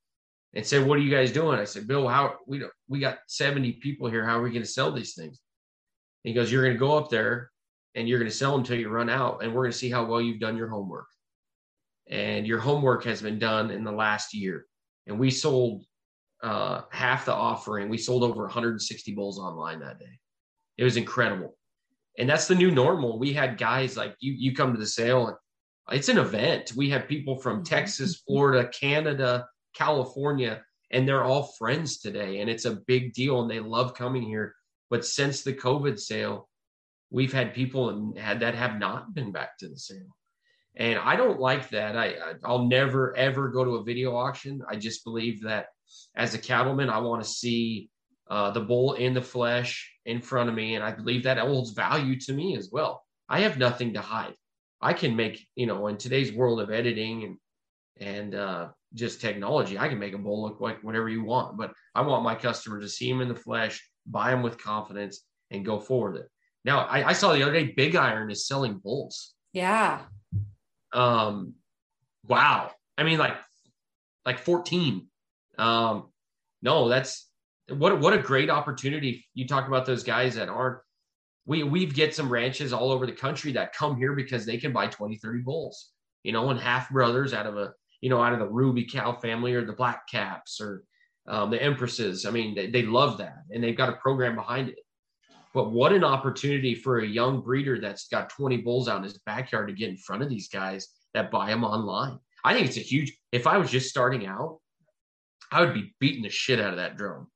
and 0.55 0.67
said, 0.67 0.87
"What 0.87 0.99
are 0.99 1.03
you 1.03 1.11
guys 1.11 1.33
doing?" 1.33 1.59
I 1.59 1.65
said, 1.65 1.89
"Bill, 1.89 2.07
how 2.07 2.37
we 2.47 2.65
we 2.89 3.01
got 3.01 3.19
70 3.29 3.75
people 3.75 4.09
here. 4.09 4.25
How 4.25 4.39
are 4.39 4.43
we 4.43 4.51
going 4.51 4.63
to 4.63 4.69
sell 4.69 4.93
these 4.93 5.15
things?" 5.15 5.41
And 6.25 6.31
he 6.31 6.35
goes, 6.35 6.53
"You're 6.53 6.63
going 6.63 6.75
to 6.75 6.81
go 6.81 6.97
up 6.97 7.11
there 7.11 7.51
and 7.95 8.09
you're 8.09 8.19
going 8.19 8.31
to 8.31 8.37
sell 8.37 8.53
them 8.53 8.61
until 8.61 8.79
you 8.79 8.89
run 8.89 9.11
out, 9.11 9.43
and 9.43 9.53
we're 9.53 9.63
going 9.63 9.73
to 9.73 9.79
see 9.79 9.91
how 9.91 10.05
well 10.05 10.21
you've 10.21 10.41
done 10.41 10.57
your 10.57 10.69
homework." 10.69 11.07
And 12.09 12.47
your 12.47 12.61
homework 12.61 13.05
has 13.05 13.21
been 13.21 13.41
done 13.41 13.71
in 13.73 13.83
the 13.83 13.91
last 13.91 14.33
year. 14.33 14.67
And 15.09 15.19
we 15.19 15.31
sold 15.31 15.85
uh, 16.43 16.83
half 16.93 17.25
the 17.25 17.35
offering. 17.35 17.89
We 17.89 17.99
sold 17.99 18.23
over 18.23 18.43
160 18.43 19.13
bulls 19.15 19.41
online 19.41 19.81
that 19.81 19.99
day. 19.99 20.19
It 20.77 20.85
was 20.85 20.97
incredible. 20.97 21.57
And 22.19 22.29
that's 22.29 22.49
the 22.49 22.55
new 22.55 22.71
normal. 22.71 23.19
We 23.19 23.33
had 23.33 23.59
guys 23.59 23.97
like 23.97 24.17
you. 24.21 24.33
You 24.33 24.55
come 24.55 24.73
to 24.73 24.79
the 24.79 24.87
sale 24.87 25.29
and 25.29 25.37
it's 25.91 26.09
an 26.09 26.19
event. 26.19 26.73
We 26.75 26.91
have 26.91 27.09
people 27.09 27.37
from 27.37 27.57
mm-hmm. 27.57 27.65
Texas, 27.65 28.23
Florida, 28.27 28.69
Canada, 28.69 29.47
California, 29.75 30.63
and 30.91 31.07
they're 31.07 31.25
all 31.25 31.55
friends 31.59 31.99
today. 31.99 32.41
And 32.41 32.49
it's 32.49 32.65
a 32.65 32.79
big 32.87 33.13
deal 33.13 33.43
and 33.43 33.51
they 33.51 33.61
love 33.61 33.95
coming 33.95 34.23
here. 34.23 34.55
But 34.89 35.05
since 35.05 35.43
the 35.43 35.53
COVID 35.53 35.99
sale, 35.99 36.49
we've 37.11 37.33
had 37.33 37.55
people 37.55 37.91
and 37.91 38.19
had 38.19 38.41
that 38.41 38.55
have 38.55 38.79
not 38.79 39.15
been 39.15 39.33
back 39.33 39.59
to 39.59 39.69
the 39.69 39.79
sale. 39.79 40.17
And 40.77 40.99
I 40.99 41.17
don't 41.17 41.41
like 41.41 41.71
that. 41.71 41.97
I 41.97 42.15
I'll 42.45 42.67
never 42.67 43.17
ever 43.17 43.49
go 43.49 43.65
to 43.65 43.77
a 43.77 43.85
video 43.85 44.15
auction. 44.15 44.63
I 44.69 44.77
just 44.77 45.05
believe 45.05 45.43
that 45.43 45.69
as 46.15 46.35
a 46.35 46.39
cattleman, 46.39 46.91
I 46.91 46.99
want 46.99 47.23
to 47.23 47.29
see 47.29 47.89
uh, 48.29 48.51
the 48.51 48.61
bull 48.61 48.95
in 48.95 49.15
the 49.15 49.23
flesh 49.23 49.91
in 50.05 50.21
front 50.21 50.49
of 50.49 50.55
me, 50.55 50.75
and 50.75 50.85
I 50.85 50.93
believe 50.93 51.25
that 51.25 51.39
holds 51.39 51.71
value 51.71 52.19
to 52.21 52.33
me 52.33 52.57
as 52.57 52.71
well. 52.71 53.03
I 53.29 53.41
have 53.41 53.59
nothing 53.59 53.95
to 53.95 54.01
hide. 54.01 54.35
I 54.81 54.93
can 54.93 55.17
make 55.17 55.47
you 55.55 55.67
know 55.67 55.87
in 55.87 55.97
today's 55.97 56.33
world 56.33 56.61
of 56.61 56.71
editing 56.71 57.25
and 57.25 57.37
and 57.99 58.35
uh, 58.35 58.69
just 58.95 59.21
technology. 59.21 59.79
I 59.79 59.89
can 59.89 59.99
make 59.99 60.15
a 60.15 60.19
bull 60.19 60.43
look 60.43 60.61
like 60.61 60.83
whatever 60.83 61.09
you 61.09 61.25
want, 61.25 61.57
but 61.57 61.73
I 61.95 62.03
want 62.03 62.25
my 62.25 62.35
customer 62.35 62.81
to 62.81 62.89
see 62.89 63.09
him 63.09 63.21
in 63.21 63.29
the 63.29 63.35
flesh, 63.35 63.83
buy 64.07 64.33
him 64.33 64.43
with 64.43 64.59
confidence, 64.59 65.23
and 65.51 65.65
go 65.65 65.81
forward 65.81 66.17
it. 66.17 66.29
Now, 66.65 66.81
I, 66.81 67.09
I 67.09 67.13
saw 67.13 67.33
the 67.33 67.43
other 67.43 67.53
day, 67.53 67.73
Big 67.77 67.95
Iron 67.95 68.31
is 68.31 68.47
selling 68.47 68.79
bulls. 68.79 69.35
Yeah. 69.53 70.01
Um, 70.93 71.55
wow. 72.27 72.73
I 72.99 73.05
mean, 73.05 73.19
like, 73.19 73.37
like 74.25 74.41
14. 74.41 75.07
Um, 75.59 76.09
no, 76.63 76.89
that's 76.89 77.26
what 77.69 78.01
what 78.01 78.13
a 78.13 78.19
great 78.19 78.51
opportunity. 78.51 79.25
You 79.35 79.47
talk 79.47 79.67
about 79.67 79.87
those 79.87 80.05
guys 80.05 80.35
that 80.37 80.49
aren't. 80.49 80.79
We 81.47 81.63
we 81.63 81.87
get 81.87 82.15
some 82.15 82.31
ranches 82.31 82.73
all 82.73 82.91
over 82.91 83.07
the 83.07 83.13
country 83.13 83.53
that 83.53 83.75
come 83.75 83.97
here 83.97 84.15
because 84.15 84.45
they 84.45 84.59
can 84.59 84.73
buy 84.73 84.89
20, 84.89 85.17
30 85.17 85.41
bulls, 85.41 85.91
you 86.23 86.33
know, 86.33 86.51
and 86.51 86.59
half 86.59 86.91
brothers 86.91 87.33
out 87.33 87.47
of 87.47 87.57
a 87.57 87.73
you 88.01 88.11
know, 88.11 88.23
out 88.23 88.33
of 88.33 88.39
the 88.39 88.49
ruby 88.49 88.85
cow 88.85 89.13
family 89.13 89.55
or 89.55 89.65
the 89.65 89.73
black 89.73 90.09
caps 90.09 90.61
or 90.61 90.85
um, 91.29 91.51
the 91.51 91.63
empresses. 91.63 92.27
I 92.27 92.31
mean, 92.31 92.55
they, 92.55 92.69
they 92.69 92.83
love 92.83 93.19
that 93.19 93.39
and 93.51 93.63
they've 93.63 93.77
got 93.77 93.89
a 93.89 93.97
program 93.97 94.37
behind 94.37 94.69
it. 94.69 94.79
But 95.55 95.71
what 95.71 95.93
an 95.93 96.05
opportunity 96.05 96.75
for 96.75 96.99
a 96.99 97.07
young 97.07 97.41
breeder 97.41 97.81
that's 97.81 98.09
got 98.09 98.29
20 98.31 98.59
bulls 98.59 98.89
out 98.89 98.99
in 98.99 99.05
his 99.05 99.19
backyard 99.19 99.69
to 99.69 99.75
get 99.75 99.89
in 99.89 99.97
front 99.97 100.23
of 100.23 100.29
these 100.29 100.49
guys 100.49 100.89
that 101.15 101.31
buy 101.31 101.49
them 101.49 101.65
online. 101.65 102.19
I 102.45 102.55
think 102.55 102.67
it's 102.67 102.77
a 102.77 102.81
huge, 102.81 103.17
if 103.33 103.47
I 103.47 103.57
was 103.57 103.71
just 103.71 103.89
starting 103.89 104.27
out, 104.27 104.59
I 105.51 105.63
would 105.63 105.73
be 105.73 105.95
beating 105.99 106.23
the 106.23 106.29
shit 106.29 106.61
out 106.61 106.71
of 106.71 106.77
that 106.77 106.97
drone. 106.97 107.27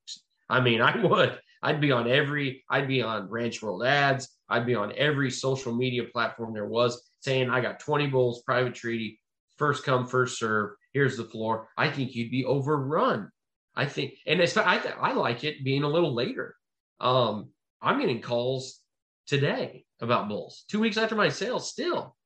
I 0.50 0.60
mean, 0.60 0.82
I 0.82 1.02
would. 1.02 1.38
I'd 1.62 1.80
be 1.80 1.92
on 1.92 2.10
every, 2.10 2.64
I'd 2.68 2.88
be 2.88 3.02
on 3.02 3.28
Ranch 3.28 3.62
World 3.62 3.84
ads. 3.84 4.28
I'd 4.48 4.66
be 4.66 4.74
on 4.74 4.92
every 4.96 5.30
social 5.30 5.74
media 5.74 6.04
platform 6.04 6.52
there 6.52 6.66
was 6.66 7.02
saying, 7.20 7.50
I 7.50 7.60
got 7.60 7.80
20 7.80 8.08
bulls, 8.08 8.42
private 8.42 8.74
treaty, 8.74 9.20
first 9.56 9.84
come, 9.84 10.06
first 10.06 10.38
serve. 10.38 10.72
Here's 10.92 11.16
the 11.16 11.24
floor. 11.24 11.68
I 11.76 11.88
think 11.90 12.14
you'd 12.14 12.32
be 12.32 12.44
overrun. 12.44 13.30
I 13.76 13.86
think, 13.86 14.14
and 14.26 14.40
it's 14.40 14.56
I 14.56 14.78
I 15.00 15.12
like 15.12 15.44
it 15.44 15.62
being 15.62 15.84
a 15.84 15.88
little 15.88 16.12
later. 16.12 16.56
Um, 16.98 17.50
I'm 17.80 18.00
getting 18.00 18.20
calls 18.20 18.80
today 19.28 19.84
about 20.00 20.28
bulls 20.28 20.64
two 20.68 20.80
weeks 20.80 20.96
after 20.96 21.14
my 21.14 21.28
sale. 21.28 21.60
Still, 21.60 22.16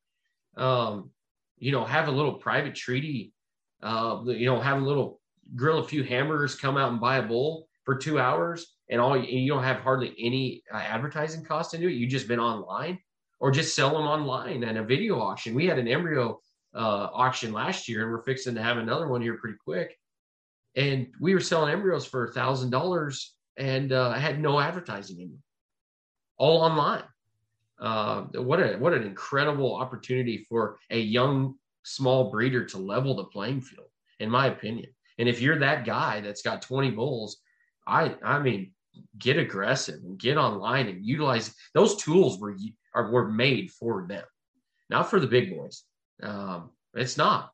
um, 0.57 1.11
you 1.59 1.71
know, 1.71 1.85
have 1.85 2.07
a 2.07 2.11
little 2.11 2.33
private 2.33 2.73
treaty. 2.73 3.31
Uh, 3.83 4.23
you 4.25 4.47
know, 4.47 4.59
have 4.59 4.81
a 4.81 4.85
little 4.85 5.21
grill 5.55 5.77
a 5.77 5.87
few 5.87 6.03
hamburgers, 6.03 6.55
come 6.55 6.77
out 6.77 6.91
and 6.91 6.99
buy 6.99 7.17
a 7.17 7.23
bull 7.23 7.67
for 7.85 7.95
two 7.95 8.19
hours, 8.19 8.75
and 8.89 8.99
all 8.99 9.15
you 9.17 9.47
don't 9.47 9.63
have 9.63 9.77
hardly 9.77 10.13
any 10.19 10.63
uh, 10.73 10.77
advertising 10.77 11.45
cost 11.45 11.73
into 11.73 11.87
it. 11.87 11.93
You 11.93 12.07
just 12.07 12.27
been 12.27 12.39
online, 12.39 12.99
or 13.39 13.51
just 13.51 13.75
sell 13.75 13.91
them 13.91 14.07
online 14.07 14.63
and 14.63 14.77
a 14.77 14.83
video 14.83 15.19
auction. 15.19 15.55
We 15.55 15.67
had 15.67 15.79
an 15.79 15.87
embryo 15.87 16.39
uh, 16.75 17.07
auction 17.13 17.53
last 17.53 17.87
year, 17.87 18.03
and 18.03 18.11
we're 18.11 18.23
fixing 18.23 18.55
to 18.55 18.63
have 18.63 18.77
another 18.77 19.07
one 19.07 19.21
here 19.21 19.37
pretty 19.37 19.57
quick. 19.63 19.97
And 20.75 21.07
we 21.21 21.33
were 21.33 21.39
selling 21.39 21.71
embryos 21.71 22.05
for 22.05 22.25
a 22.25 22.33
thousand 22.33 22.71
dollars, 22.71 23.33
and 23.55 23.93
uh, 23.93 24.09
I 24.09 24.19
had 24.19 24.41
no 24.41 24.59
advertising 24.59 25.21
in 25.21 25.29
them, 25.29 25.43
all 26.37 26.61
online. 26.61 27.03
Uh, 27.79 28.23
what 28.35 28.59
a 28.59 28.77
what 28.77 28.93
an 28.93 29.03
incredible 29.03 29.75
opportunity 29.75 30.45
for 30.49 30.77
a 30.89 30.99
young 30.99 31.55
small 31.83 32.31
breeder 32.31 32.65
to 32.65 32.77
level 32.77 33.15
the 33.15 33.25
playing 33.25 33.61
field, 33.61 33.87
in 34.19 34.29
my 34.29 34.47
opinion. 34.47 34.89
And 35.17 35.29
if 35.29 35.39
you're 35.39 35.59
that 35.59 35.85
guy 35.85 36.19
that's 36.21 36.41
got 36.41 36.61
20 36.61 36.91
bulls, 36.91 37.37
I 37.87 38.15
I 38.23 38.39
mean, 38.39 38.71
get 39.17 39.37
aggressive 39.37 40.01
and 40.03 40.17
get 40.17 40.37
online 40.37 40.87
and 40.87 41.05
utilize 41.05 41.53
those 41.73 41.95
tools 41.97 42.39
were 42.39 42.55
are 42.93 43.11
were 43.11 43.29
made 43.31 43.71
for 43.71 44.05
them, 44.07 44.23
not 44.89 45.09
for 45.09 45.19
the 45.19 45.27
big 45.27 45.55
boys. 45.55 45.83
Um, 46.21 46.71
it's 46.93 47.17
not. 47.17 47.51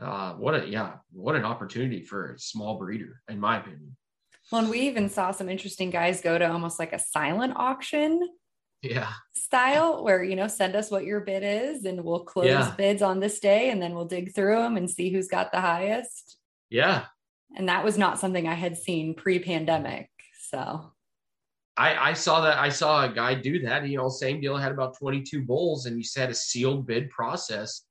Uh, 0.00 0.34
what 0.34 0.54
a 0.54 0.66
yeah, 0.66 0.94
what 1.12 1.36
an 1.36 1.44
opportunity 1.44 2.02
for 2.02 2.32
a 2.32 2.38
small 2.38 2.78
breeder, 2.78 3.22
in 3.28 3.40
my 3.40 3.58
opinion. 3.58 3.96
Well, 4.50 4.62
and 4.62 4.70
we 4.70 4.80
even 4.80 5.08
saw 5.08 5.32
some 5.32 5.48
interesting 5.48 5.90
guys 5.90 6.20
go 6.20 6.38
to 6.38 6.50
almost 6.50 6.78
like 6.78 6.92
a 6.92 6.98
silent 6.98 7.54
auction 7.56 8.20
yeah 8.82 9.12
style 9.34 10.04
where 10.04 10.22
you 10.22 10.36
know 10.36 10.48
send 10.48 10.76
us 10.76 10.90
what 10.90 11.04
your 11.04 11.20
bid 11.20 11.42
is 11.42 11.84
and 11.84 12.02
we'll 12.02 12.24
close 12.24 12.46
yeah. 12.46 12.74
bids 12.76 13.02
on 13.02 13.20
this 13.20 13.40
day 13.40 13.70
and 13.70 13.80
then 13.80 13.94
we'll 13.94 14.04
dig 14.04 14.34
through 14.34 14.56
them 14.56 14.76
and 14.76 14.90
see 14.90 15.10
who's 15.10 15.28
got 15.28 15.50
the 15.50 15.60
highest 15.60 16.36
yeah 16.70 17.04
and 17.56 17.68
that 17.68 17.84
was 17.84 17.98
not 17.98 18.18
something 18.18 18.46
i 18.46 18.54
had 18.54 18.76
seen 18.76 19.14
pre-pandemic 19.14 20.08
so 20.50 20.92
I, 21.76 22.10
I 22.10 22.12
saw 22.14 22.40
that 22.40 22.58
I 22.58 22.70
saw 22.70 23.04
a 23.04 23.12
guy 23.12 23.34
do 23.34 23.60
that. 23.60 23.86
You 23.86 23.98
know, 23.98 24.08
same 24.08 24.40
deal. 24.40 24.56
Had 24.56 24.72
about 24.72 24.96
22 24.96 25.42
bulls, 25.42 25.86
and 25.86 25.96
he 25.96 26.02
said 26.02 26.30
a 26.30 26.34
sealed 26.34 26.86
bid 26.86 27.10
process, 27.10 27.82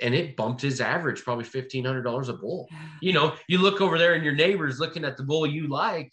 and 0.00 0.14
it 0.14 0.36
bumped 0.36 0.60
his 0.60 0.80
average 0.80 1.24
probably 1.24 1.44
fifteen 1.44 1.84
hundred 1.84 2.02
dollars 2.02 2.28
a 2.28 2.34
bull. 2.34 2.68
You 3.02 3.12
know, 3.12 3.34
you 3.46 3.58
look 3.58 3.82
over 3.82 3.98
there, 3.98 4.14
and 4.14 4.24
your 4.24 4.34
neighbor's 4.34 4.80
looking 4.80 5.04
at 5.04 5.16
the 5.16 5.22
bull 5.22 5.46
you 5.46 5.68
like. 5.68 6.12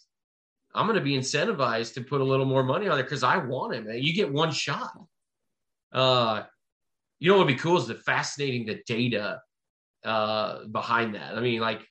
I'm 0.74 0.86
going 0.86 0.98
to 0.98 1.04
be 1.04 1.16
incentivized 1.16 1.94
to 1.94 2.02
put 2.02 2.20
a 2.20 2.24
little 2.24 2.44
more 2.44 2.62
money 2.62 2.88
on 2.88 2.96
there 2.96 3.04
because 3.04 3.22
I 3.22 3.38
want 3.38 3.74
him. 3.74 3.88
You 3.90 4.12
get 4.12 4.32
one 4.32 4.50
shot. 4.50 4.90
Uh, 5.92 6.42
you 7.20 7.30
know 7.30 7.38
what 7.38 7.46
would 7.46 7.54
be 7.54 7.58
cool 7.58 7.78
is 7.78 7.86
the 7.86 7.94
fascinating 7.94 8.66
the 8.66 8.82
data 8.86 9.40
uh, 10.04 10.64
behind 10.66 11.14
that. 11.14 11.36
I 11.36 11.40
mean, 11.40 11.60
like 11.60 11.88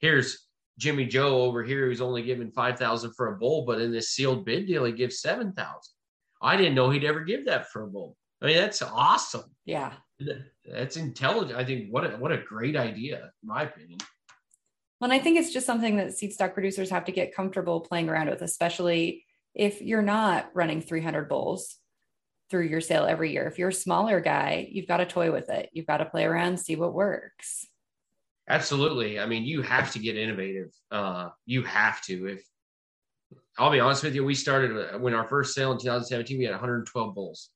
here's 0.00 0.46
Jimmy 0.78 1.06
Joe 1.06 1.42
over 1.42 1.62
here 1.62 1.86
who's 1.86 2.00
only 2.00 2.22
given 2.22 2.50
five 2.50 2.78
thousand 2.78 3.14
for 3.14 3.28
a 3.28 3.38
bull, 3.38 3.64
but 3.64 3.80
in 3.80 3.92
this 3.92 4.10
sealed 4.10 4.44
bid 4.44 4.66
deal, 4.66 4.84
he 4.84 4.92
gives 4.92 5.20
seven 5.20 5.52
thousand. 5.52 5.92
I 6.42 6.56
didn't 6.56 6.74
know 6.74 6.90
he'd 6.90 7.04
ever 7.04 7.20
give 7.20 7.46
that 7.46 7.70
for 7.70 7.82
a 7.82 7.86
bull. 7.86 8.16
I 8.42 8.46
mean, 8.46 8.56
that's 8.56 8.82
awesome. 8.82 9.50
Yeah, 9.64 9.92
that's 10.64 10.96
intelligent. 10.96 11.58
I 11.58 11.64
think 11.64 11.90
what 11.90 12.04
a 12.04 12.16
what 12.16 12.32
a 12.32 12.38
great 12.38 12.76
idea, 12.76 13.30
in 13.42 13.48
my 13.48 13.62
opinion. 13.62 13.98
Well, 15.00 15.12
I 15.12 15.18
think 15.18 15.38
it's 15.38 15.52
just 15.52 15.66
something 15.66 15.96
that 15.96 16.14
seed 16.14 16.32
stock 16.32 16.54
producers 16.54 16.90
have 16.90 17.04
to 17.06 17.12
get 17.12 17.34
comfortable 17.34 17.80
playing 17.80 18.08
around 18.08 18.30
with, 18.30 18.40
especially 18.40 19.24
if 19.54 19.82
you're 19.82 20.02
not 20.02 20.50
running 20.54 20.80
300 20.80 21.28
bulls 21.28 21.76
through 22.50 22.66
your 22.66 22.80
sale 22.80 23.04
every 23.04 23.32
year. 23.32 23.46
If 23.46 23.58
you're 23.58 23.70
a 23.70 23.74
smaller 23.74 24.20
guy, 24.20 24.68
you've 24.70 24.86
got 24.86 24.98
to 24.98 25.06
toy 25.06 25.32
with 25.32 25.50
it. 25.50 25.68
You've 25.72 25.86
got 25.86 25.98
to 25.98 26.06
play 26.06 26.24
around, 26.24 26.58
see 26.58 26.76
what 26.76 26.94
works. 26.94 27.66
Absolutely. 28.48 29.18
I 29.18 29.26
mean, 29.26 29.44
you 29.44 29.62
have 29.62 29.92
to 29.92 29.98
get 29.98 30.16
innovative. 30.16 30.70
Uh, 30.90 31.30
you 31.46 31.62
have 31.62 32.00
to. 32.02 32.26
If 32.26 32.42
I'll 33.58 33.72
be 33.72 33.80
honest 33.80 34.04
with 34.04 34.14
you, 34.14 34.24
we 34.24 34.34
started 34.34 34.94
uh, 34.94 34.98
when 34.98 35.14
our 35.14 35.26
first 35.26 35.54
sale 35.54 35.72
in 35.72 35.78
2017, 35.78 36.38
we 36.38 36.44
had 36.44 36.52
112 36.52 37.14
bulls. 37.14 37.50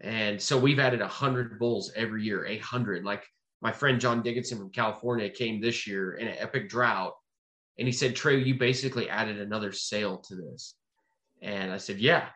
And 0.00 0.40
so 0.40 0.58
we've 0.58 0.78
added 0.78 1.00
100 1.00 1.58
bulls 1.58 1.92
every 1.96 2.22
year, 2.22 2.46
800. 2.46 3.04
Like 3.04 3.26
my 3.60 3.72
friend 3.72 4.00
John 4.00 4.22
Dickinson 4.22 4.58
from 4.58 4.70
California 4.70 5.28
came 5.28 5.60
this 5.60 5.86
year 5.86 6.14
in 6.14 6.28
an 6.28 6.36
epic 6.38 6.68
drought. 6.68 7.14
And 7.78 7.88
he 7.88 7.92
said, 7.92 8.14
Trey, 8.14 8.42
you 8.42 8.54
basically 8.54 9.08
added 9.08 9.40
another 9.40 9.72
sale 9.72 10.18
to 10.28 10.36
this. 10.36 10.74
And 11.42 11.72
I 11.72 11.78
said, 11.78 11.98
yeah. 11.98 12.28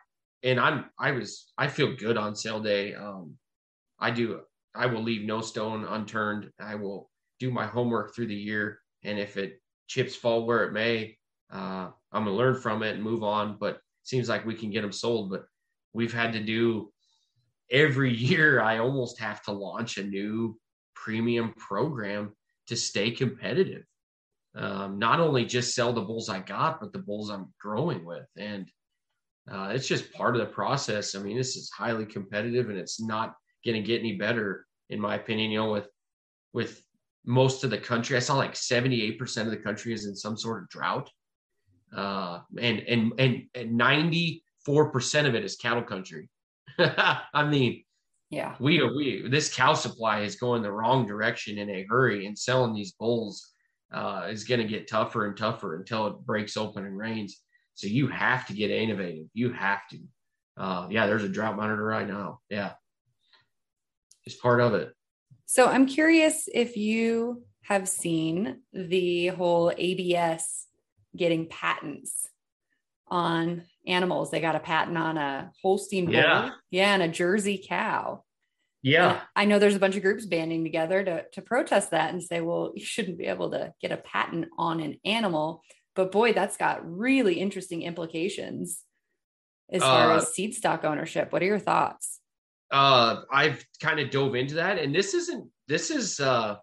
And 0.43 0.59
I'm, 0.59 0.85
I 0.99 1.11
was, 1.11 1.51
I 1.57 1.67
feel 1.67 1.95
good 1.95 2.17
on 2.17 2.35
sale 2.35 2.59
day. 2.59 2.93
Um, 2.95 3.35
I 3.99 4.11
do, 4.11 4.41
I 4.75 4.87
will 4.87 5.01
leave 5.01 5.25
no 5.25 5.41
stone 5.41 5.85
unturned. 5.85 6.51
I 6.59 6.75
will 6.75 7.09
do 7.39 7.51
my 7.51 7.65
homework 7.65 8.15
through 8.15 8.27
the 8.27 8.35
year. 8.35 8.79
And 9.03 9.19
if 9.19 9.37
it 9.37 9.61
chips 9.87 10.15
fall 10.15 10.45
where 10.45 10.63
it 10.63 10.73
may, 10.73 11.17
uh, 11.51 11.89
I'm 12.11 12.25
gonna 12.25 12.31
learn 12.31 12.55
from 12.55 12.83
it 12.83 12.95
and 12.95 13.03
move 13.03 13.23
on. 13.23 13.57
But 13.59 13.79
seems 14.03 14.29
like 14.29 14.45
we 14.45 14.55
can 14.55 14.69
get 14.69 14.81
them 14.81 14.91
sold. 14.91 15.29
But 15.29 15.45
we've 15.93 16.13
had 16.13 16.33
to 16.33 16.39
do 16.39 16.91
every 17.71 18.13
year. 18.15 18.61
I 18.61 18.79
almost 18.79 19.19
have 19.19 19.43
to 19.43 19.51
launch 19.51 19.97
a 19.97 20.03
new 20.03 20.57
premium 20.95 21.53
program 21.57 22.33
to 22.67 22.75
stay 22.75 23.11
competitive. 23.11 23.83
Um, 24.55 24.99
not 24.99 25.19
only 25.19 25.45
just 25.45 25.75
sell 25.75 25.91
the 25.91 26.01
bulls 26.01 26.29
I 26.29 26.39
got, 26.39 26.79
but 26.79 26.93
the 26.93 26.99
bulls 26.99 27.29
I'm 27.29 27.53
growing 27.59 28.05
with. 28.05 28.25
And 28.37 28.69
uh, 29.51 29.71
it's 29.73 29.87
just 29.87 30.13
part 30.13 30.35
of 30.35 30.39
the 30.39 30.51
process. 30.53 31.13
I 31.13 31.19
mean, 31.19 31.37
this 31.37 31.55
is 31.55 31.69
highly 31.69 32.05
competitive 32.05 32.69
and 32.69 32.77
it's 32.77 33.01
not 33.01 33.35
going 33.65 33.75
to 33.75 33.85
get 33.85 33.99
any 33.99 34.15
better, 34.15 34.65
in 34.89 34.99
my 34.99 35.15
opinion. 35.15 35.51
You 35.51 35.59
know, 35.59 35.71
with 35.71 35.87
with 36.53 36.81
most 37.25 37.63
of 37.63 37.69
the 37.69 37.77
country. 37.77 38.15
I 38.15 38.19
saw 38.19 38.35
like 38.35 38.53
78% 38.53 39.41
of 39.41 39.51
the 39.51 39.57
country 39.57 39.93
is 39.93 40.05
in 40.05 40.15
some 40.15 40.37
sort 40.37 40.63
of 40.63 40.69
drought. 40.69 41.09
Uh, 41.95 42.39
and, 42.59 42.79
and, 42.79 43.13
and, 43.19 43.43
and 43.55 43.79
94% 43.79 44.39
of 45.27 45.35
it 45.35 45.43
is 45.43 45.55
cattle 45.55 45.83
country. 45.83 46.29
I 46.79 47.47
mean, 47.47 47.83
yeah, 48.29 48.55
we, 48.59 48.81
are, 48.81 48.93
we, 48.93 49.27
this 49.29 49.53
cow 49.53 49.73
supply 49.73 50.21
is 50.21 50.35
going 50.35 50.61
the 50.61 50.71
wrong 50.71 51.05
direction 51.05 51.57
in 51.57 51.69
a 51.69 51.85
hurry 51.89 52.25
and 52.25 52.37
selling 52.37 52.73
these 52.73 52.93
bulls 52.93 53.53
uh, 53.93 54.27
is 54.29 54.43
going 54.43 54.59
to 54.59 54.67
get 54.67 54.89
tougher 54.89 55.27
and 55.27 55.37
tougher 55.37 55.75
until 55.75 56.07
it 56.07 56.19
breaks 56.25 56.57
open 56.57 56.85
and 56.85 56.97
rains. 56.97 57.41
So 57.75 57.87
you 57.87 58.07
have 58.07 58.47
to 58.47 58.53
get 58.53 58.71
innovative. 58.71 59.27
You 59.33 59.53
have 59.53 59.87
to. 59.91 59.99
Uh, 60.57 60.87
yeah, 60.89 61.05
there's 61.05 61.23
a 61.23 61.29
drought 61.29 61.57
monitor 61.57 61.83
right 61.83 62.07
now. 62.07 62.39
Yeah. 62.49 62.73
It's 64.25 64.37
part 64.37 64.59
of 64.61 64.73
it. 64.73 64.94
So 65.45 65.67
I'm 65.67 65.85
curious 65.85 66.49
if 66.53 66.75
you 66.75 67.43
have 67.63 67.87
seen 67.89 68.61
the 68.73 69.27
whole 69.27 69.71
ABS 69.75 70.67
getting 71.15 71.47
patents 71.47 72.27
on 73.07 73.63
animals. 73.87 74.31
They 74.31 74.39
got 74.39 74.55
a 74.55 74.59
patent 74.59 74.97
on 74.97 75.17
a 75.17 75.51
Holstein 75.61 76.05
bull, 76.05 76.15
yeah, 76.15 76.51
yeah 76.71 76.93
and 76.93 77.03
a 77.03 77.07
Jersey 77.07 77.63
cow. 77.67 78.23
Yeah. 78.81 79.13
And 79.13 79.21
I 79.35 79.45
know 79.45 79.57
there's 79.57 79.75
a 79.75 79.79
bunch 79.79 79.95
of 79.95 80.03
groups 80.03 80.27
banding 80.27 80.63
together 80.63 81.03
to, 81.03 81.25
to 81.33 81.41
protest 81.41 81.91
that 81.91 82.13
and 82.13 82.21
say, 82.21 82.41
well, 82.41 82.71
you 82.75 82.85
shouldn't 82.85 83.17
be 83.17 83.25
able 83.25 83.51
to 83.51 83.73
get 83.81 83.91
a 83.91 83.97
patent 83.97 84.47
on 84.57 84.79
an 84.79 84.99
animal. 85.03 85.63
But 85.95 86.11
boy, 86.11 86.33
that's 86.33 86.57
got 86.57 86.87
really 86.87 87.39
interesting 87.39 87.81
implications 87.81 88.83
as 89.71 89.81
far 89.81 90.11
uh, 90.11 90.17
as 90.17 90.33
seed 90.33 90.53
stock 90.53 90.83
ownership. 90.83 91.31
What 91.31 91.41
are 91.41 91.45
your 91.45 91.57
thoughts? 91.57 92.19
Uh, 92.75 93.21
I've 93.31 93.65
kind 93.81 94.01
of 94.01 94.09
dove 94.11 94.35
into 94.35 94.55
that, 94.55 94.77
and 94.77 94.93
this 94.93 95.13
isn't 95.13 95.49
this 95.69 95.89
is 95.89 96.19
uh, 96.19 96.57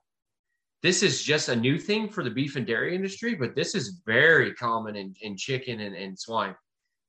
this 0.83 1.03
is 1.03 1.23
just 1.23 1.49
a 1.49 1.57
new 1.57 1.79
thing 1.79 2.11
for 2.11 2.23
the 2.23 2.31
beef 2.31 2.57
and 2.57 2.67
dairy 2.67 2.95
industry, 2.95 3.35
but 3.35 3.57
this 3.57 3.75
is 3.75 4.03
very 4.05 4.53
common 4.53 4.95
in, 4.97 5.15
in 5.23 5.39
chicken 5.39 5.81
and, 5.81 5.95
and 5.97 6.19
swine. 6.19 6.55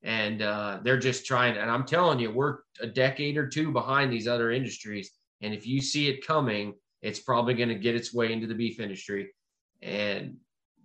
And 0.02 0.40
uh, 0.40 0.78
they're 0.82 0.98
just 0.98 1.26
trying, 1.26 1.58
and 1.58 1.70
I'm 1.70 1.84
telling 1.84 2.18
you, 2.18 2.30
we're 2.30 2.58
a 2.80 2.86
decade 2.86 3.36
or 3.36 3.46
two 3.46 3.72
behind 3.72 4.10
these 4.10 4.26
other 4.26 4.52
industries. 4.52 5.10
And 5.42 5.52
if 5.52 5.66
you 5.66 5.82
see 5.82 6.08
it 6.08 6.26
coming, 6.26 6.72
it's 7.02 7.20
probably 7.20 7.52
going 7.52 7.68
to 7.68 7.74
get 7.74 7.94
its 7.94 8.14
way 8.14 8.32
into 8.32 8.46
the 8.46 8.54
beef 8.54 8.80
industry. 8.80 9.30
And 9.82 10.36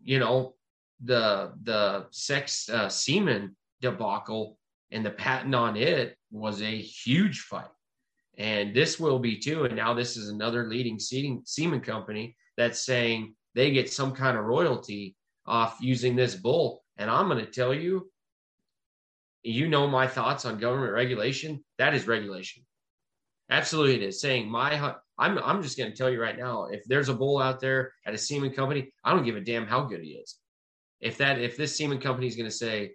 you 0.04 0.20
know, 0.20 0.56
the 1.06 1.54
the 1.64 2.08
sex 2.12 2.68
uh, 2.68 2.90
semen 2.90 3.56
debacle 3.80 4.58
and 4.92 5.06
the 5.06 5.12
patent 5.12 5.56
on 5.56 5.78
it 5.78 6.18
was 6.32 6.62
a 6.62 6.78
huge 6.82 7.42
fight 7.42 7.70
and 8.40 8.74
this 8.74 9.00
will 9.00 9.20
be 9.20 9.38
too. 9.38 9.66
And 9.66 9.76
now 9.76 9.94
this 9.94 10.16
is 10.16 10.30
another 10.30 10.68
leading 10.68 10.98
seeding, 10.98 11.42
semen 11.44 11.82
company 11.82 12.38
that's 12.58 12.86
saying 12.86 13.36
they 13.54 13.72
get 13.72 13.92
some 13.92 14.14
kind 14.14 14.38
of 14.38 14.46
royalty 14.46 15.16
off 15.46 15.78
using 15.82 16.16
this 16.16 16.36
bull. 16.36 16.84
And 16.98 17.12
I'm 17.12 17.28
going 17.28 17.46
to 17.46 17.52
tell 17.52 17.74
you, 17.74 18.10
you 19.44 19.68
know 19.68 19.88
my 19.88 20.08
thoughts 20.08 20.46
on 20.46 20.58
government 20.58 20.94
regulation. 20.94 21.64
That 21.78 21.94
is 21.94 22.08
regulation. 22.08 22.64
Absolutely, 23.50 23.96
it 23.96 24.04
is. 24.04 24.22
Saying 24.22 24.50
my, 24.50 24.96
I'm, 25.18 25.38
I'm 25.40 25.62
just 25.62 25.78
going 25.78 25.92
to 25.92 25.98
tell 25.98 26.10
you 26.10 26.22
right 26.22 26.38
now. 26.38 26.68
If 26.72 26.84
there's 26.86 27.10
a 27.10 27.14
bull 27.14 27.40
out 27.40 27.60
there 27.60 27.94
at 28.06 28.14
a 28.14 28.18
semen 28.18 28.52
company, 28.52 28.92
I 29.04 29.12
don't 29.12 29.26
give 29.26 29.36
a 29.36 29.42
damn 29.42 29.68
how 29.68 29.82
good 29.82 30.02
he 30.02 30.12
is. 30.12 30.38
If 31.02 31.18
that, 31.18 31.40
if 31.40 31.58
this 31.58 31.76
semen 31.76 32.00
company 32.00 32.28
is 32.28 32.36
going 32.36 32.50
to 32.50 32.56
say, 32.56 32.92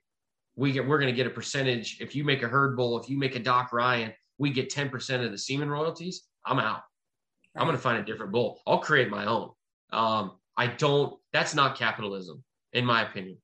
we 0.56 0.72
get, 0.72 0.86
we're 0.86 0.98
going 0.98 1.12
to 1.12 1.16
get 1.16 1.26
a 1.26 1.30
percentage. 1.30 1.98
If 2.00 2.14
you 2.14 2.24
make 2.24 2.42
a 2.42 2.48
herd 2.48 2.76
bull, 2.76 2.98
if 3.00 3.10
you 3.10 3.18
make 3.18 3.34
a 3.34 3.40
Doc 3.40 3.72
Ryan, 3.72 4.12
we 4.38 4.50
get 4.50 4.70
10% 4.70 5.24
of 5.24 5.30
the 5.30 5.38
semen 5.38 5.70
royalties. 5.70 6.22
I'm 6.44 6.58
out. 6.58 6.82
I'm 7.56 7.66
going 7.66 7.76
to 7.76 7.82
find 7.82 7.98
a 7.98 8.04
different 8.04 8.32
bull. 8.32 8.60
I'll 8.66 8.78
create 8.78 9.10
my 9.10 9.26
own. 9.26 9.50
Um, 9.92 10.32
I 10.56 10.66
don't. 10.66 11.16
That's 11.32 11.54
not 11.54 11.78
capitalism, 11.78 12.42
in 12.72 12.84
my 12.84 13.02
opinion. 13.02 13.38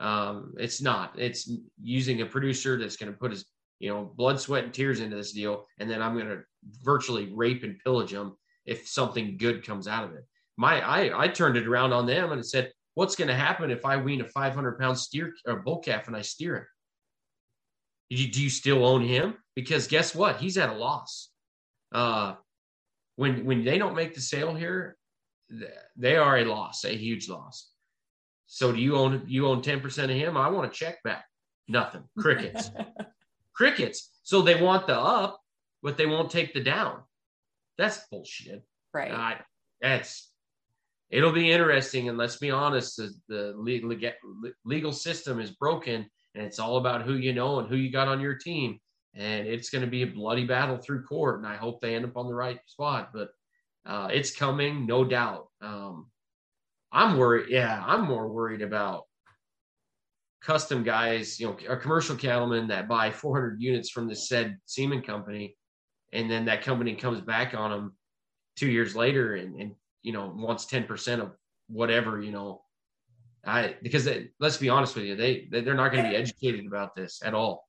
Um, 0.00 0.54
it's 0.58 0.80
not. 0.80 1.18
It's 1.18 1.50
using 1.80 2.22
a 2.22 2.26
producer 2.26 2.78
that's 2.78 2.96
going 2.96 3.12
to 3.12 3.18
put 3.18 3.30
his 3.30 3.44
you 3.82 3.88
know, 3.88 4.12
blood, 4.14 4.38
sweat, 4.38 4.62
and 4.62 4.72
tears 4.72 5.00
into 5.00 5.16
this 5.16 5.32
deal, 5.32 5.66
and 5.80 5.90
then 5.90 6.00
I'm 6.00 6.14
going 6.14 6.28
to 6.28 6.42
virtually 6.84 7.32
rape 7.34 7.64
and 7.64 7.80
pillage 7.80 8.12
them 8.12 8.36
if 8.64 8.86
something 8.86 9.36
good 9.36 9.66
comes 9.66 9.88
out 9.88 10.04
of 10.04 10.14
it. 10.14 10.24
My, 10.56 10.80
I, 10.80 11.24
I 11.24 11.28
turned 11.28 11.56
it 11.56 11.66
around 11.66 11.92
on 11.92 12.06
them 12.06 12.30
and 12.30 12.46
said, 12.46 12.70
"What's 12.94 13.16
going 13.16 13.26
to 13.26 13.34
happen 13.34 13.72
if 13.72 13.84
I 13.84 13.96
wean 13.96 14.20
a 14.20 14.28
500 14.28 14.78
pound 14.78 14.96
steer 14.98 15.34
or 15.46 15.62
bull 15.62 15.80
calf 15.80 16.06
and 16.06 16.16
I 16.16 16.22
steer 16.22 16.56
it? 16.56 16.64
Do 18.10 18.22
you, 18.22 18.30
do 18.30 18.40
you 18.40 18.50
still 18.50 18.86
own 18.86 19.02
him? 19.02 19.34
Because 19.54 19.86
guess 19.86 20.14
what? 20.14 20.36
He's 20.36 20.58
at 20.58 20.70
a 20.70 20.74
loss. 20.74 21.30
Uh, 21.92 22.34
when 23.16 23.44
when 23.44 23.64
they 23.64 23.78
don't 23.78 23.94
make 23.94 24.14
the 24.14 24.20
sale 24.20 24.54
here, 24.54 24.96
they 25.96 26.16
are 26.16 26.38
a 26.38 26.44
loss, 26.44 26.84
a 26.84 26.96
huge 26.96 27.28
loss. 27.28 27.70
So 28.46 28.72
do 28.72 28.80
you 28.80 28.96
own 28.96 29.24
you 29.26 29.46
own 29.46 29.62
10% 29.62 30.04
of 30.04 30.10
him? 30.10 30.36
I 30.36 30.48
want 30.48 30.66
a 30.66 30.70
check 30.70 31.02
back. 31.02 31.24
Nothing. 31.68 32.04
Crickets. 32.18 32.70
crickets. 33.54 34.10
So 34.22 34.42
they 34.42 34.60
want 34.60 34.86
the 34.86 34.98
up, 34.98 35.40
but 35.82 35.96
they 35.96 36.06
won't 36.06 36.30
take 36.30 36.54
the 36.54 36.62
down. 36.62 37.02
That's 37.78 38.06
bullshit. 38.10 38.62
Right. 38.92 39.10
Uh, 39.10 39.42
that's 39.80 40.30
it'll 41.10 41.32
be 41.32 41.50
interesting. 41.50 42.08
And 42.08 42.18
let's 42.18 42.36
be 42.36 42.50
honest, 42.50 42.96
the, 42.96 43.14
the 43.28 43.54
legal, 43.56 43.94
legal 44.64 44.92
system 44.92 45.40
is 45.40 45.50
broken 45.50 46.06
and 46.34 46.44
it's 46.44 46.58
all 46.58 46.78
about 46.78 47.02
who 47.02 47.14
you 47.14 47.32
know 47.32 47.58
and 47.58 47.68
who 47.68 47.76
you 47.76 47.92
got 47.92 48.08
on 48.08 48.20
your 48.20 48.34
team. 48.34 48.80
And 49.14 49.46
it's 49.46 49.70
going 49.70 49.84
to 49.84 49.90
be 49.90 50.02
a 50.02 50.06
bloody 50.06 50.46
battle 50.46 50.78
through 50.78 51.04
court. 51.04 51.38
And 51.38 51.46
I 51.46 51.56
hope 51.56 51.80
they 51.80 51.94
end 51.94 52.04
up 52.04 52.16
on 52.16 52.26
the 52.26 52.34
right 52.34 52.58
spot, 52.66 53.10
but 53.12 53.28
uh, 53.84 54.08
it's 54.10 54.34
coming, 54.34 54.86
no 54.86 55.04
doubt. 55.04 55.48
Um, 55.60 56.06
I'm 56.92 57.16
worried. 57.16 57.46
Yeah, 57.50 57.82
I'm 57.86 58.02
more 58.02 58.28
worried 58.28 58.62
about 58.62 59.04
custom 60.42 60.82
guys, 60.82 61.38
you 61.38 61.46
know, 61.46 61.56
a 61.68 61.76
commercial 61.76 62.16
cattleman 62.16 62.68
that 62.68 62.88
buy 62.88 63.10
400 63.10 63.60
units 63.60 63.90
from 63.90 64.08
the 64.08 64.14
said 64.14 64.58
semen 64.66 65.02
company, 65.02 65.56
and 66.12 66.30
then 66.30 66.44
that 66.46 66.62
company 66.62 66.94
comes 66.94 67.20
back 67.20 67.54
on 67.54 67.70
them 67.70 67.96
two 68.56 68.70
years 68.70 68.94
later 68.94 69.36
and, 69.36 69.58
and 69.60 69.72
you 70.02 70.12
know 70.12 70.32
wants 70.36 70.66
10% 70.66 71.20
of 71.20 71.32
whatever, 71.68 72.20
you 72.20 72.32
know. 72.32 72.62
I 73.44 73.74
because 73.82 74.04
they, 74.04 74.28
let's 74.38 74.56
be 74.56 74.68
honest 74.68 74.94
with 74.94 75.04
you, 75.04 75.16
they 75.16 75.48
they're 75.50 75.74
not 75.74 75.90
going 75.90 76.04
to 76.04 76.10
be 76.10 76.16
educated 76.16 76.64
about 76.66 76.94
this 76.94 77.20
at 77.24 77.34
all, 77.34 77.66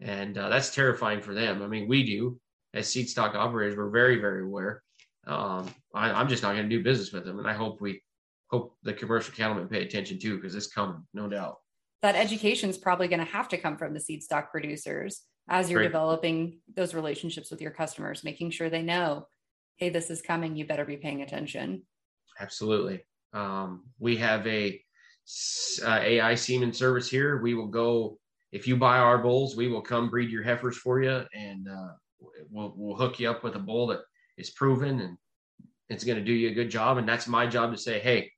and 0.00 0.36
uh, 0.38 0.48
that's 0.48 0.74
terrifying 0.74 1.20
for 1.20 1.34
them. 1.34 1.62
I 1.62 1.66
mean, 1.66 1.88
we 1.88 2.04
do 2.04 2.38
as 2.74 2.88
seed 2.88 3.08
stock 3.08 3.34
operators, 3.34 3.76
we're 3.76 3.90
very 3.90 4.20
very 4.20 4.44
aware. 4.44 4.82
Um, 5.26 5.68
I, 5.94 6.10
I'm 6.10 6.28
just 6.28 6.42
not 6.42 6.52
going 6.54 6.68
to 6.68 6.76
do 6.76 6.82
business 6.82 7.12
with 7.12 7.24
them, 7.24 7.38
and 7.38 7.48
I 7.48 7.52
hope 7.52 7.80
we 7.80 8.02
hope 8.50 8.76
the 8.82 8.92
commercial 8.92 9.34
cattlemen 9.34 9.68
pay 9.68 9.82
attention 9.82 10.18
too 10.18 10.36
because 10.36 10.54
it's 10.54 10.66
coming, 10.66 11.02
no 11.14 11.28
doubt 11.28 11.56
that 12.02 12.16
education 12.16 12.70
is 12.70 12.78
probably 12.78 13.08
going 13.08 13.24
to 13.24 13.32
have 13.32 13.48
to 13.48 13.58
come 13.58 13.76
from 13.76 13.92
the 13.92 14.00
seed 14.00 14.22
stock 14.22 14.50
producers 14.50 15.22
as 15.48 15.70
you're 15.70 15.80
Great. 15.80 15.88
developing 15.88 16.60
those 16.74 16.94
relationships 16.94 17.50
with 17.50 17.60
your 17.60 17.72
customers, 17.72 18.24
making 18.24 18.50
sure 18.50 18.70
they 18.70 18.82
know, 18.82 19.26
hey, 19.76 19.90
this 19.90 20.10
is 20.10 20.22
coming. 20.22 20.56
You 20.56 20.66
better 20.66 20.84
be 20.84 20.96
paying 20.96 21.22
attention. 21.22 21.82
Absolutely. 22.38 23.04
Um, 23.32 23.84
we 23.98 24.16
have 24.16 24.46
a 24.46 24.80
uh, 25.84 26.00
AI 26.02 26.34
semen 26.34 26.72
service 26.72 27.10
here. 27.10 27.40
We 27.42 27.54
will 27.54 27.68
go 27.68 28.18
if 28.52 28.66
you 28.66 28.76
buy 28.76 28.98
our 28.98 29.18
bulls, 29.18 29.56
we 29.56 29.68
will 29.68 29.82
come 29.82 30.10
breed 30.10 30.30
your 30.30 30.42
heifers 30.42 30.76
for 30.76 31.02
you, 31.02 31.24
and 31.34 31.68
uh, 31.68 31.92
we'll 32.50 32.72
we'll 32.76 32.96
hook 32.96 33.20
you 33.20 33.30
up 33.30 33.44
with 33.44 33.56
a 33.56 33.60
bull 33.60 33.86
that 33.88 34.00
is 34.36 34.50
proven 34.50 35.00
and 35.00 35.16
it's 35.88 36.04
going 36.04 36.18
to 36.18 36.24
do 36.24 36.32
you 36.32 36.50
a 36.50 36.54
good 36.54 36.70
job. 36.70 36.98
And 36.98 37.08
that's 37.08 37.26
my 37.26 37.46
job 37.46 37.72
to 37.72 37.76
say, 37.76 37.98
hey, 37.98 38.30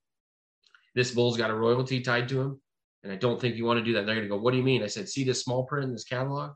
this 0.94 1.12
bull's 1.12 1.36
got 1.36 1.50
a 1.50 1.54
royalty 1.54 2.00
tied 2.00 2.28
to 2.30 2.40
him. 2.40 2.60
And 3.02 3.12
I 3.12 3.16
don't 3.16 3.40
think 3.40 3.56
you 3.56 3.64
want 3.64 3.78
to 3.78 3.84
do 3.84 3.94
that. 3.94 4.06
They're 4.06 4.14
going 4.14 4.28
to 4.28 4.34
go, 4.34 4.38
What 4.38 4.52
do 4.52 4.56
you 4.56 4.62
mean? 4.62 4.82
I 4.82 4.86
said, 4.86 5.08
See 5.08 5.24
this 5.24 5.42
small 5.42 5.64
print 5.64 5.84
in 5.84 5.92
this 5.92 6.04
catalog? 6.04 6.52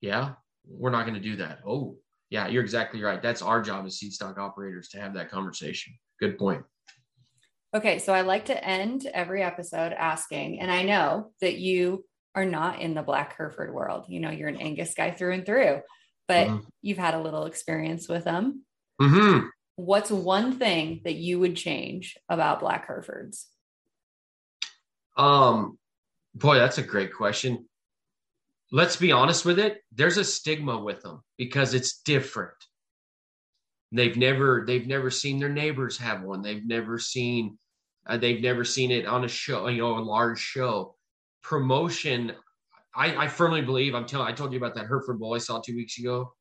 Yeah, 0.00 0.32
we're 0.66 0.90
not 0.90 1.02
going 1.02 1.14
to 1.14 1.20
do 1.20 1.36
that. 1.36 1.60
Oh, 1.66 1.96
yeah, 2.30 2.48
you're 2.48 2.62
exactly 2.62 3.02
right. 3.02 3.22
That's 3.22 3.42
our 3.42 3.60
job 3.60 3.86
as 3.86 3.98
seed 3.98 4.12
stock 4.12 4.38
operators 4.38 4.88
to 4.90 5.00
have 5.00 5.14
that 5.14 5.30
conversation. 5.30 5.94
Good 6.18 6.38
point. 6.38 6.62
Okay, 7.74 7.98
so 7.98 8.14
I 8.14 8.20
like 8.20 8.44
to 8.46 8.64
end 8.64 9.04
every 9.12 9.42
episode 9.42 9.92
asking, 9.92 10.60
and 10.60 10.70
I 10.70 10.84
know 10.84 11.32
that 11.40 11.58
you 11.58 12.04
are 12.36 12.44
not 12.44 12.80
in 12.80 12.94
the 12.94 13.02
Black 13.02 13.36
Hereford 13.36 13.74
world. 13.74 14.04
You 14.08 14.20
know, 14.20 14.30
you're 14.30 14.48
an 14.48 14.60
Angus 14.60 14.94
guy 14.94 15.10
through 15.10 15.34
and 15.34 15.44
through, 15.44 15.80
but 16.28 16.46
mm-hmm. 16.46 16.64
you've 16.82 16.98
had 16.98 17.14
a 17.14 17.20
little 17.20 17.46
experience 17.46 18.08
with 18.08 18.22
them. 18.22 18.62
Mm-hmm. 19.02 19.48
What's 19.74 20.10
one 20.10 20.52
thing 20.56 21.00
that 21.02 21.16
you 21.16 21.40
would 21.40 21.56
change 21.56 22.16
about 22.28 22.60
Black 22.60 22.86
Herefords? 22.86 23.48
Um, 25.16 25.76
boy, 26.32 26.58
that's 26.58 26.78
a 26.78 26.82
great 26.82 27.12
question. 27.12 27.66
Let's 28.70 28.94
be 28.94 29.10
honest 29.10 29.44
with 29.44 29.58
it. 29.58 29.82
There's 29.92 30.16
a 30.16 30.24
stigma 30.24 30.78
with 30.78 31.02
them 31.02 31.22
because 31.38 31.74
it's 31.74 32.00
different. 32.02 32.54
They've 33.90 34.16
never 34.16 34.64
they've 34.66 34.86
never 34.86 35.10
seen 35.10 35.38
their 35.38 35.48
neighbors 35.48 35.98
have 35.98 36.22
one. 36.22 36.42
They've 36.42 36.64
never 36.64 36.98
seen 36.98 37.58
uh, 38.06 38.16
they've 38.16 38.42
never 38.42 38.64
seen 38.64 38.90
it 38.90 39.06
on 39.06 39.24
a 39.24 39.28
show, 39.28 39.66
you 39.68 39.82
know, 39.82 39.98
a 39.98 40.00
large 40.00 40.38
show. 40.38 40.94
Promotion, 41.42 42.32
I, 42.94 43.24
I 43.24 43.28
firmly 43.28 43.62
believe. 43.62 43.94
I'm 43.94 44.06
telling. 44.06 44.28
I 44.28 44.32
told 44.32 44.52
you 44.52 44.58
about 44.58 44.74
that 44.74 44.86
Hereford 44.86 45.18
bull 45.18 45.34
I 45.34 45.38
saw 45.38 45.60
two 45.60 45.74
weeks 45.74 45.98
ago. 45.98 46.32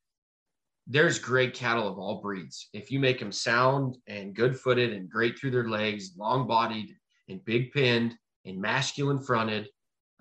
There's 0.88 1.20
great 1.20 1.53
cattle 1.53 1.88
of 1.88 1.97
all 1.97 2.22
breeds. 2.22 2.70
If 2.74 2.91
you 2.91 2.99
make 2.99 3.20
them 3.20 3.32
sound 3.32 3.97
and 4.07 4.36
good 4.36 4.57
footed 4.57 4.93
and 4.93 5.09
great 5.09 5.39
through 5.39 5.51
their 5.51 5.70
legs, 5.70 6.14
long 6.18 6.47
bodied 6.47 6.95
and 7.30 7.43
big 7.45 7.72
pinned, 7.72 8.16
and 8.45 8.59
masculine 8.59 9.20
fronted. 9.20 9.70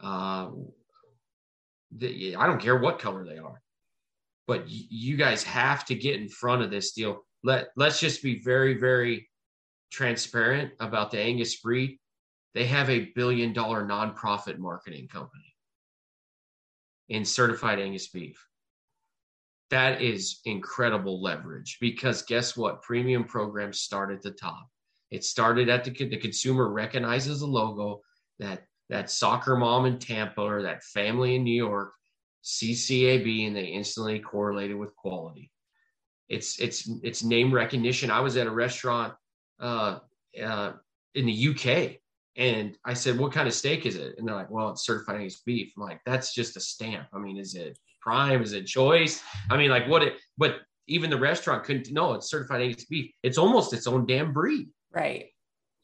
Uh, 0.02 0.50
the, 1.96 2.36
I 2.36 2.46
don't 2.46 2.60
care 2.60 2.78
what 2.78 2.98
color 2.98 3.24
they 3.24 3.38
are, 3.38 3.60
but 4.46 4.64
you 4.66 5.16
guys 5.16 5.42
have 5.42 5.84
to 5.86 5.94
get 5.94 6.20
in 6.20 6.28
front 6.28 6.62
of 6.62 6.70
this 6.70 6.92
deal. 6.92 7.24
Let 7.44 7.68
Let's 7.76 8.00
just 8.00 8.22
be 8.22 8.40
very, 8.40 8.78
very 8.78 9.28
transparent 9.92 10.72
about 10.80 11.10
the 11.10 11.20
Angus 11.20 11.60
breed. 11.60 11.98
They 12.54 12.66
have 12.66 12.90
a 12.90 13.12
billion 13.14 13.52
dollar 13.52 13.86
nonprofit 13.86 14.58
marketing 14.58 15.08
company 15.08 15.54
in 17.08 17.24
certified 17.24 17.78
Angus 17.78 18.08
beef. 18.08 18.44
That 19.70 20.02
is 20.02 20.40
incredible 20.44 21.22
leverage 21.22 21.78
because 21.80 22.22
guess 22.22 22.56
what? 22.56 22.82
Premium 22.82 23.24
programs 23.24 23.80
start 23.80 24.12
at 24.12 24.22
the 24.22 24.32
top. 24.32 24.68
It 25.10 25.24
started 25.24 25.68
at 25.68 25.84
the, 25.84 25.90
the 25.90 26.16
consumer 26.16 26.70
recognizes 26.70 27.40
the 27.40 27.46
logo 27.46 28.00
that 28.38 28.64
that 28.88 29.10
soccer 29.10 29.56
mom 29.56 29.86
in 29.86 29.98
Tampa 29.98 30.42
or 30.42 30.62
that 30.62 30.82
family 30.82 31.36
in 31.36 31.44
New 31.44 31.54
York 31.54 31.92
CCAB 32.44 33.46
and 33.46 33.56
they 33.56 33.66
instantly 33.66 34.18
correlated 34.18 34.76
with 34.76 34.94
quality. 34.96 35.50
It's 36.28 36.58
it's 36.58 36.90
it's 37.02 37.22
name 37.22 37.52
recognition. 37.52 38.10
I 38.10 38.20
was 38.20 38.36
at 38.36 38.46
a 38.46 38.50
restaurant 38.50 39.14
uh, 39.62 40.00
uh, 40.42 40.72
in 41.14 41.26
the 41.26 41.48
UK 41.48 41.98
and 42.36 42.76
I 42.84 42.94
said, 42.94 43.18
"What 43.18 43.32
kind 43.32 43.48
of 43.48 43.54
steak 43.54 43.86
is 43.86 43.96
it?" 43.96 44.16
And 44.18 44.26
they're 44.26 44.34
like, 44.34 44.50
"Well, 44.50 44.70
it's 44.70 44.84
certified 44.84 45.16
Angus 45.16 45.40
beef." 45.40 45.72
I'm 45.76 45.82
like, 45.82 46.00
"That's 46.04 46.34
just 46.34 46.56
a 46.56 46.60
stamp. 46.60 47.08
I 47.12 47.18
mean, 47.18 47.38
is 47.38 47.54
it 47.54 47.78
prime? 48.00 48.42
Is 48.42 48.52
it 48.52 48.66
choice? 48.66 49.22
I 49.50 49.56
mean, 49.56 49.70
like 49.70 49.88
what 49.88 50.02
it? 50.02 50.14
But 50.36 50.56
even 50.88 51.10
the 51.10 51.18
restaurant 51.18 51.64
couldn't. 51.64 51.90
No, 51.92 52.14
it's 52.14 52.30
certified 52.30 52.62
Angus 52.62 52.86
beef. 52.86 53.10
It's 53.22 53.38
almost 53.38 53.72
its 53.72 53.86
own 53.86 54.06
damn 54.06 54.32
breed. 54.32 54.68
Right 54.92 55.26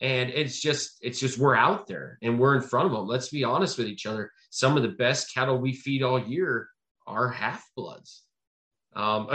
and 0.01 0.31
it's 0.31 0.61
just 0.61 0.97
it's 1.01 1.19
just 1.19 1.39
we're 1.39 1.57
out 1.57 1.87
there 1.87 2.19
and 2.23 2.39
we're 2.39 2.55
in 2.55 2.63
front 2.63 2.87
of 2.87 2.93
them 2.93 3.07
let's 3.07 3.29
be 3.29 3.45
honest 3.45 3.79
with 3.79 3.89
each 3.89 4.07
other 4.07 4.31
some 4.51 4.77
of 4.77 4.83
the 4.83 4.89
best 4.91 5.33
cattle 5.35 5.59
we 5.59 5.73
feed 5.73 6.03
all 6.03 6.21
year 6.21 6.69
are 7.07 7.29
half 7.29 7.65
bloods 7.77 8.25
um 8.95 9.29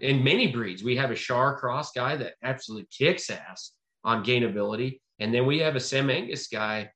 in 0.00 0.22
many 0.22 0.52
breeds 0.52 0.82
we 0.82 0.96
have 0.96 1.10
a 1.10 1.16
Shar 1.16 1.58
cross 1.58 1.92
guy 1.92 2.16
that 2.16 2.34
absolutely 2.42 2.88
kicks 2.96 3.30
ass 3.30 3.72
on 4.04 4.24
gainability 4.24 5.00
and 5.18 5.32
then 5.32 5.46
we 5.46 5.58
have 5.58 5.76
a 5.76 5.80
SimAngus 5.80 6.50
guy 6.50 6.90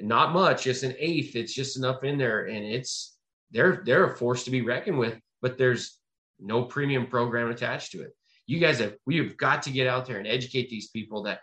not 0.00 0.32
much 0.32 0.64
just 0.64 0.82
an 0.82 0.94
eighth 0.98 1.36
it's 1.36 1.54
just 1.54 1.76
enough 1.76 2.04
in 2.04 2.18
there 2.18 2.46
and 2.46 2.64
it's 2.64 3.16
they're 3.50 3.82
they're 3.84 4.12
a 4.12 4.16
force 4.16 4.44
to 4.44 4.50
be 4.50 4.62
reckoned 4.62 4.98
with 4.98 5.18
but 5.42 5.58
there's 5.58 5.98
no 6.38 6.64
premium 6.64 7.06
program 7.06 7.50
attached 7.50 7.92
to 7.92 8.02
it 8.02 8.14
you 8.46 8.58
guys 8.58 8.78
have 8.78 8.94
we 9.06 9.16
have 9.16 9.36
got 9.36 9.62
to 9.62 9.70
get 9.70 9.86
out 9.86 10.06
there 10.06 10.18
and 10.18 10.26
educate 10.26 10.68
these 10.68 10.88
people 10.88 11.22
that 11.22 11.40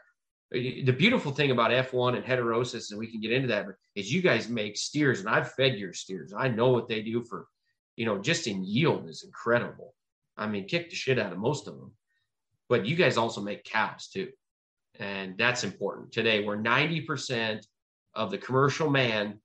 the 0.53 0.91
beautiful 0.91 1.31
thing 1.31 1.49
about 1.49 1.71
F1 1.71 2.15
and 2.15 2.23
heterosis, 2.23 2.91
and 2.91 2.99
we 2.99 3.07
can 3.07 3.19
get 3.19 3.31
into 3.31 3.47
that, 3.47 3.65
is 3.95 4.13
you 4.13 4.21
guys 4.21 4.47
make 4.47 4.77
steers, 4.77 5.19
and 5.19 5.27
I've 5.27 5.51
fed 5.53 5.79
your 5.79 5.93
steers. 5.93 6.31
I 6.37 6.47
know 6.47 6.69
what 6.69 6.87
they 6.87 7.01
do 7.01 7.23
for, 7.23 7.47
you 7.95 8.05
know, 8.05 8.19
just 8.19 8.45
in 8.45 8.63
yield 8.63 9.09
is 9.09 9.23
incredible. 9.23 9.95
I 10.37 10.45
mean, 10.45 10.67
kick 10.67 10.91
the 10.91 10.95
shit 10.95 11.17
out 11.17 11.31
of 11.31 11.39
most 11.39 11.67
of 11.67 11.75
them. 11.75 11.91
But 12.69 12.85
you 12.85 12.95
guys 12.95 13.17
also 13.17 13.41
make 13.41 13.63
cows 13.63 14.09
too. 14.13 14.29
And 14.99 15.37
that's 15.37 15.63
important. 15.63 16.11
Today, 16.11 16.43
we're 16.43 16.57
90% 16.57 17.65
of 18.15 18.31
the 18.31 18.37
commercial 18.37 18.89
man, 18.89 19.39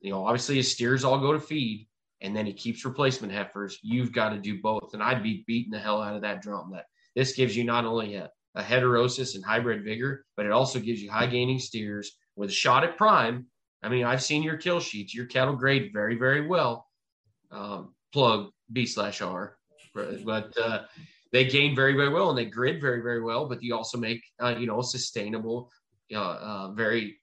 you 0.00 0.10
know, 0.10 0.24
obviously 0.24 0.56
his 0.56 0.70
steers 0.70 1.04
all 1.04 1.18
go 1.18 1.32
to 1.32 1.40
feed 1.40 1.88
and 2.20 2.34
then 2.34 2.46
he 2.46 2.52
keeps 2.52 2.84
replacement 2.84 3.32
heifers. 3.32 3.78
You've 3.82 4.12
got 4.12 4.30
to 4.30 4.38
do 4.38 4.60
both. 4.62 4.94
And 4.94 5.02
I'd 5.02 5.22
be 5.22 5.44
beating 5.46 5.72
the 5.72 5.78
hell 5.78 6.00
out 6.00 6.16
of 6.16 6.22
that 6.22 6.42
drum. 6.42 6.70
That 6.72 6.86
this 7.14 7.34
gives 7.34 7.56
you 7.56 7.64
not 7.64 7.84
only 7.84 8.14
a, 8.14 8.30
a 8.54 8.62
heterosis 8.62 9.34
and 9.34 9.44
hybrid 9.44 9.84
vigor, 9.84 10.24
but 10.36 10.46
it 10.46 10.52
also 10.52 10.78
gives 10.78 11.02
you 11.02 11.10
high 11.10 11.26
gaining 11.26 11.58
steers 11.58 12.12
with 12.36 12.50
a 12.50 12.52
shot 12.52 12.84
at 12.84 12.96
prime. 12.96 13.46
I 13.82 13.88
mean, 13.88 14.04
I've 14.04 14.22
seen 14.22 14.42
your 14.42 14.56
kill 14.56 14.80
sheets. 14.80 15.14
Your 15.14 15.26
cattle 15.26 15.54
grade 15.54 15.90
very, 15.92 16.16
very 16.16 16.46
well. 16.46 16.86
Um, 17.50 17.94
plug 18.12 18.50
B 18.72 18.86
slash 18.86 19.20
R, 19.20 19.58
but 20.24 20.52
uh, 20.58 20.84
they 21.34 21.44
gain 21.44 21.74
very, 21.74 21.94
very 21.94 22.10
well 22.10 22.28
and 22.28 22.38
they 22.38 22.44
grid 22.44 22.80
very, 22.80 23.02
very 23.02 23.20
well. 23.20 23.48
But 23.48 23.60
you 23.60 23.74
also 23.74 23.98
make, 23.98 24.22
uh, 24.40 24.54
you 24.56 24.68
know, 24.68 24.80
sustainable, 24.80 25.68
uh, 26.14 26.18
uh, 26.20 26.70
very, 26.70 27.16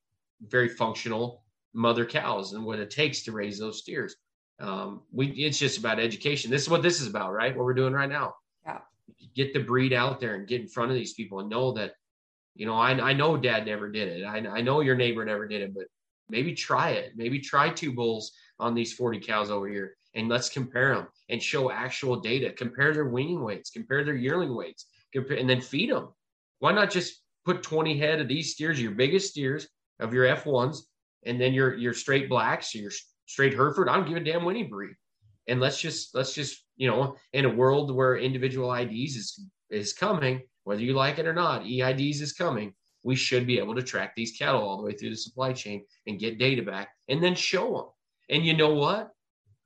very 0.50 0.68
functional 0.68 1.46
mother 1.74 2.06
cows 2.06 2.52
and 2.52 2.66
what 2.66 2.80
it 2.80 2.92
takes 2.92 3.24
to 3.24 3.32
raise 3.32 3.58
those 3.58 3.80
steers. 3.80 4.18
Um, 4.60 5.04
we, 5.14 5.28
it's 5.28 5.58
just 5.58 5.78
about 5.78 5.98
education. 5.98 6.52
This 6.52 6.64
is 6.64 6.70
what 6.70 6.84
this 6.84 7.00
is 7.00 7.08
about, 7.08 7.32
right? 7.32 7.56
What 7.56 7.64
we're 7.64 7.74
doing 7.74 7.94
right 7.94 8.10
now. 8.10 8.36
Yeah. 8.66 8.80
Get 9.34 9.54
the 9.54 9.62
breed 9.62 9.94
out 9.94 10.20
there 10.20 10.36
and 10.36 10.46
get 10.46 10.60
in 10.60 10.68
front 10.68 10.92
of 10.92 10.98
these 10.98 11.14
people 11.14 11.40
and 11.40 11.50
know 11.50 11.72
that, 11.72 11.94
you 12.54 12.66
know, 12.66 12.76
I, 12.76 12.92
I 12.92 13.14
know 13.14 13.38
dad 13.38 13.66
never 13.66 13.90
did 13.90 14.10
it. 14.10 14.26
I, 14.26 14.40
I 14.40 14.62
know 14.62 14.82
your 14.82 14.96
neighbor 14.96 15.24
never 15.24 15.48
did 15.48 15.62
it, 15.62 15.74
but 15.74 15.86
maybe 16.30 16.54
try 16.54 16.90
it. 16.90 17.14
Maybe 17.16 17.40
try 17.40 17.70
two 17.70 17.94
bulls 17.94 18.34
on 18.60 18.76
these 18.76 18.92
40 18.92 19.22
cows 19.22 19.50
over 19.50 19.70
here 19.70 19.96
and 20.14 20.30
let's 20.30 20.50
compare 20.50 20.96
them 20.96 21.08
and 21.30 21.42
show 21.42 21.72
actual 21.72 22.20
data. 22.20 22.52
Compare 22.52 22.94
their 22.94 23.10
weaning 23.10 23.44
weights, 23.44 23.70
compare 23.70 24.04
their 24.04 24.16
yearling 24.16 24.56
weights, 24.56 24.88
compare, 25.14 25.38
and 25.38 25.50
then 25.50 25.62
feed 25.62 25.92
them. 25.92 26.10
Why 26.60 26.72
not 26.72 26.92
just 26.92 27.22
put 27.46 27.64
20 27.64 27.98
head 27.98 28.20
of 28.20 28.28
these 28.28 28.54
steers, 28.54 28.82
your 28.82 28.92
biggest 28.92 29.32
steers 29.32 29.68
of 30.00 30.14
your 30.14 30.26
F1s, 30.26 30.80
and 31.26 31.40
then 31.40 31.54
your 31.54 31.76
your 31.76 31.94
straight 31.94 32.30
blacks, 32.30 32.74
your 32.74 32.92
straight 33.26 33.54
Hereford. 33.54 33.90
I 33.90 33.96
don't 33.96 34.08
give 34.08 34.18
a 34.18 34.24
damn 34.24 34.46
winning 34.46 34.70
breed. 34.70 34.96
And 35.48 35.60
let's 35.60 35.80
just 35.80 36.14
let's 36.16 36.34
just 36.34 36.64
you 36.76 36.88
know 36.88 37.16
in 37.34 37.46
a 37.46 37.50
world 37.50 37.94
where 37.94 38.18
individual 38.18 38.74
IDs 38.74 39.16
is 39.16 39.46
is 39.70 39.94
coming, 39.94 40.42
whether 40.64 40.82
you 40.82 40.94
like 40.94 41.20
it 41.20 41.28
or 41.28 41.34
not, 41.34 41.64
EIDs 41.64 42.22
is 42.22 42.34
coming. 42.34 42.74
We 43.04 43.16
should 43.16 43.48
be 43.48 43.58
able 43.58 43.74
to 43.76 43.82
track 43.82 44.14
these 44.16 44.38
cattle 44.38 44.62
all 44.62 44.78
the 44.78 44.84
way 44.84 44.94
through 44.94 45.10
the 45.10 45.16
supply 45.16 45.54
chain 45.54 45.84
and 46.06 46.20
get 46.20 46.38
data 46.38 46.62
back, 46.62 46.90
and 47.08 47.24
then 47.24 47.36
show 47.36 47.74
them. 47.74 47.86
And 48.30 48.46
you 48.46 48.56
know 48.56 48.74
what? 48.74 49.12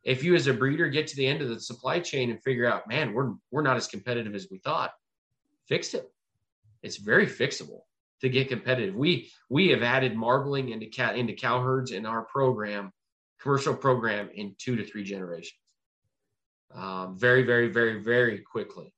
If 0.06 0.24
you 0.24 0.36
as 0.36 0.48
a 0.48 0.54
breeder 0.54 0.88
get 0.88 1.08
to 1.08 1.16
the 1.16 1.28
end 1.28 1.42
of 1.42 1.50
the 1.50 1.60
supply 1.60 2.00
chain 2.00 2.30
and 2.30 2.42
figure 2.42 2.66
out, 2.68 2.88
man, 2.88 3.14
we're 3.14 3.34
we're 3.52 3.64
not 3.64 3.78
as 3.78 3.88
competitive 3.88 4.36
as 4.36 4.48
we 4.50 4.60
thought, 4.60 4.92
fix 5.68 5.94
it. 5.94 6.10
It's 6.84 6.98
very 6.98 7.26
fixable 7.26 7.82
to 8.22 8.30
get 8.30 8.48
competitive. 8.48 8.96
We 8.96 9.32
we 9.50 9.70
have 9.70 9.84
added 9.84 10.16
marbling 10.16 10.70
into 10.70 10.86
cat 10.86 11.18
into 11.18 11.34
cow 11.34 11.62
herds 11.62 11.92
in 11.92 12.06
our 12.06 12.24
program 12.26 12.94
commercial 13.46 13.76
program 13.76 14.30
in 14.34 14.56
two 14.58 14.76
to 14.76 14.84
three 14.84 15.04
generations. 15.04 15.60
Um, 16.74 17.18
very, 17.18 17.44
very, 17.44 17.68
very, 17.68 18.02
very 18.02 18.40
quickly. 18.40 18.92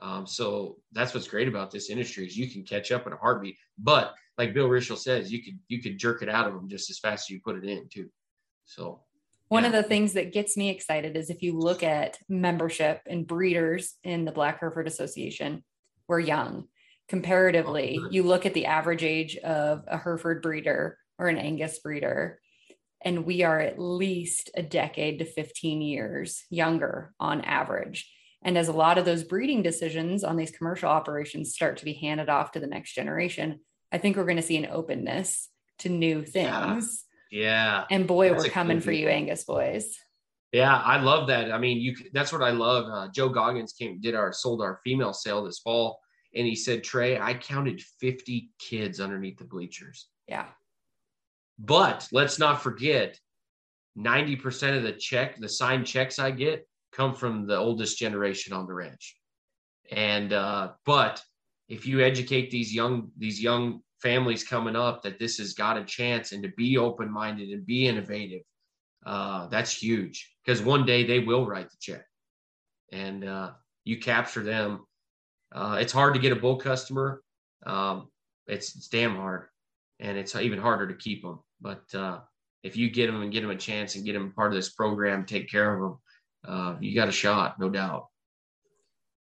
Um, 0.00 0.26
so 0.26 0.76
that's 0.92 1.12
what's 1.12 1.28
great 1.28 1.48
about 1.48 1.70
this 1.70 1.90
industry 1.90 2.26
is 2.26 2.36
you 2.36 2.48
can 2.48 2.62
catch 2.62 2.92
up 2.92 3.06
in 3.06 3.12
a 3.12 3.16
heartbeat. 3.16 3.56
But 3.78 4.14
like 4.38 4.54
Bill 4.54 4.68
Rishel 4.68 4.96
says, 4.96 5.30
you 5.30 5.42
could 5.42 5.58
you 5.68 5.82
could 5.82 5.98
jerk 5.98 6.22
it 6.22 6.28
out 6.28 6.46
of 6.46 6.54
them 6.54 6.68
just 6.68 6.88
as 6.88 6.98
fast 6.98 7.26
as 7.26 7.30
you 7.30 7.40
put 7.44 7.56
it 7.56 7.64
in 7.64 7.88
too. 7.92 8.08
So 8.64 9.02
one 9.50 9.64
yeah. 9.64 9.70
of 9.70 9.72
the 9.74 9.82
things 9.82 10.12
that 10.12 10.32
gets 10.32 10.56
me 10.56 10.70
excited 10.70 11.16
is 11.16 11.28
if 11.28 11.42
you 11.42 11.58
look 11.58 11.82
at 11.82 12.18
membership 12.28 13.00
and 13.04 13.26
breeders 13.26 13.96
in 14.04 14.24
the 14.24 14.30
Black 14.30 14.60
Hereford 14.60 14.86
Association, 14.86 15.64
we're 16.06 16.20
young. 16.20 16.68
Comparatively, 17.08 17.98
oh, 18.00 18.08
you 18.12 18.22
look 18.22 18.46
at 18.46 18.54
the 18.54 18.66
average 18.66 19.02
age 19.02 19.36
of 19.38 19.82
a 19.88 19.98
Hereford 19.98 20.40
breeder 20.40 20.96
or 21.18 21.26
an 21.26 21.36
Angus 21.36 21.80
breeder, 21.80 22.38
and 23.04 23.26
we 23.26 23.42
are 23.42 23.58
at 23.58 23.80
least 23.80 24.50
a 24.54 24.62
decade 24.62 25.18
to 25.18 25.24
15 25.24 25.82
years 25.82 26.44
younger 26.48 27.12
on 27.18 27.40
average. 27.40 28.08
And 28.42 28.56
as 28.56 28.68
a 28.68 28.72
lot 28.72 28.98
of 28.98 29.04
those 29.04 29.24
breeding 29.24 29.64
decisions 29.64 30.22
on 30.22 30.36
these 30.36 30.52
commercial 30.52 30.88
operations 30.88 31.52
start 31.52 31.78
to 31.78 31.84
be 31.84 31.94
handed 31.94 32.28
off 32.28 32.52
to 32.52 32.60
the 32.60 32.68
next 32.68 32.94
generation, 32.94 33.58
I 33.90 33.98
think 33.98 34.16
we're 34.16 34.26
going 34.26 34.36
to 34.36 34.42
see 34.42 34.58
an 34.58 34.70
openness 34.70 35.48
to 35.80 35.88
new 35.88 36.22
things. 36.22 36.36
Yeah. 36.44 36.80
Yeah. 37.30 37.84
And 37.90 38.06
boy, 38.06 38.30
that's 38.30 38.44
we're 38.44 38.50
coming 38.50 38.78
cool 38.78 38.86
for 38.86 38.92
you, 38.92 39.08
Angus 39.08 39.44
boys. 39.44 39.96
Yeah, 40.52 40.76
I 40.76 41.00
love 41.00 41.28
that. 41.28 41.52
I 41.52 41.58
mean, 41.58 41.78
you 41.78 41.94
that's 42.12 42.32
what 42.32 42.42
I 42.42 42.50
love. 42.50 42.86
Uh, 42.90 43.08
Joe 43.12 43.28
Goggins 43.28 43.72
came 43.72 44.00
did 44.00 44.14
our 44.14 44.32
sold 44.32 44.60
our 44.62 44.80
female 44.82 45.12
sale 45.12 45.44
this 45.44 45.60
fall, 45.60 46.00
and 46.34 46.46
he 46.46 46.56
said, 46.56 46.82
Trey, 46.82 47.18
I 47.18 47.34
counted 47.34 47.80
50 48.00 48.50
kids 48.58 49.00
underneath 49.00 49.38
the 49.38 49.44
bleachers. 49.44 50.08
Yeah. 50.26 50.46
But 51.58 52.08
let's 52.12 52.38
not 52.38 52.62
forget 52.62 53.18
90% 53.98 54.76
of 54.76 54.82
the 54.82 54.92
check, 54.92 55.38
the 55.38 55.48
signed 55.48 55.86
checks 55.86 56.18
I 56.18 56.30
get 56.30 56.66
come 56.92 57.14
from 57.14 57.46
the 57.46 57.56
oldest 57.56 57.98
generation 57.98 58.52
on 58.52 58.66
the 58.66 58.74
ranch. 58.74 59.16
And 59.90 60.32
uh, 60.32 60.72
but 60.86 61.22
if 61.68 61.86
you 61.86 62.00
educate 62.00 62.50
these 62.50 62.72
young 62.74 63.10
these 63.18 63.40
young 63.42 63.80
families 64.02 64.44
coming 64.44 64.76
up 64.76 65.02
that 65.02 65.18
this 65.18 65.38
has 65.38 65.52
got 65.52 65.76
a 65.76 65.84
chance 65.84 66.32
and 66.32 66.42
to 66.42 66.50
be 66.56 66.78
open 66.78 67.10
minded 67.10 67.50
and 67.50 67.66
be 67.66 67.86
innovative, 67.86 68.42
uh, 69.06 69.46
that's 69.48 69.74
huge 69.74 70.34
because 70.44 70.62
one 70.62 70.84
day 70.84 71.04
they 71.04 71.18
will 71.18 71.46
write 71.46 71.70
the 71.70 71.76
check, 71.80 72.04
and 72.92 73.24
uh, 73.24 73.50
you 73.84 73.98
capture 73.98 74.42
them. 74.42 74.84
Uh, 75.52 75.78
it's 75.80 75.92
hard 75.92 76.14
to 76.14 76.20
get 76.20 76.32
a 76.32 76.36
bull 76.36 76.56
customer. 76.56 77.22
Um, 77.66 78.08
it's, 78.46 78.76
it's 78.76 78.88
damn 78.88 79.16
hard, 79.16 79.46
and 79.98 80.18
it's 80.18 80.36
even 80.36 80.60
harder 80.60 80.86
to 80.88 80.94
keep 80.94 81.22
them. 81.22 81.40
But 81.60 81.82
uh, 81.94 82.20
if 82.62 82.76
you 82.76 82.90
get 82.90 83.06
them 83.06 83.22
and 83.22 83.32
get 83.32 83.40
them 83.40 83.50
a 83.50 83.56
chance 83.56 83.94
and 83.94 84.04
get 84.04 84.12
them 84.12 84.32
part 84.32 84.52
of 84.52 84.56
this 84.56 84.70
program, 84.70 85.24
take 85.24 85.50
care 85.50 85.74
of 85.74 85.80
them, 85.80 85.98
uh, 86.46 86.76
you 86.80 86.94
got 86.94 87.08
a 87.08 87.12
shot, 87.12 87.58
no 87.58 87.68
doubt. 87.68 88.06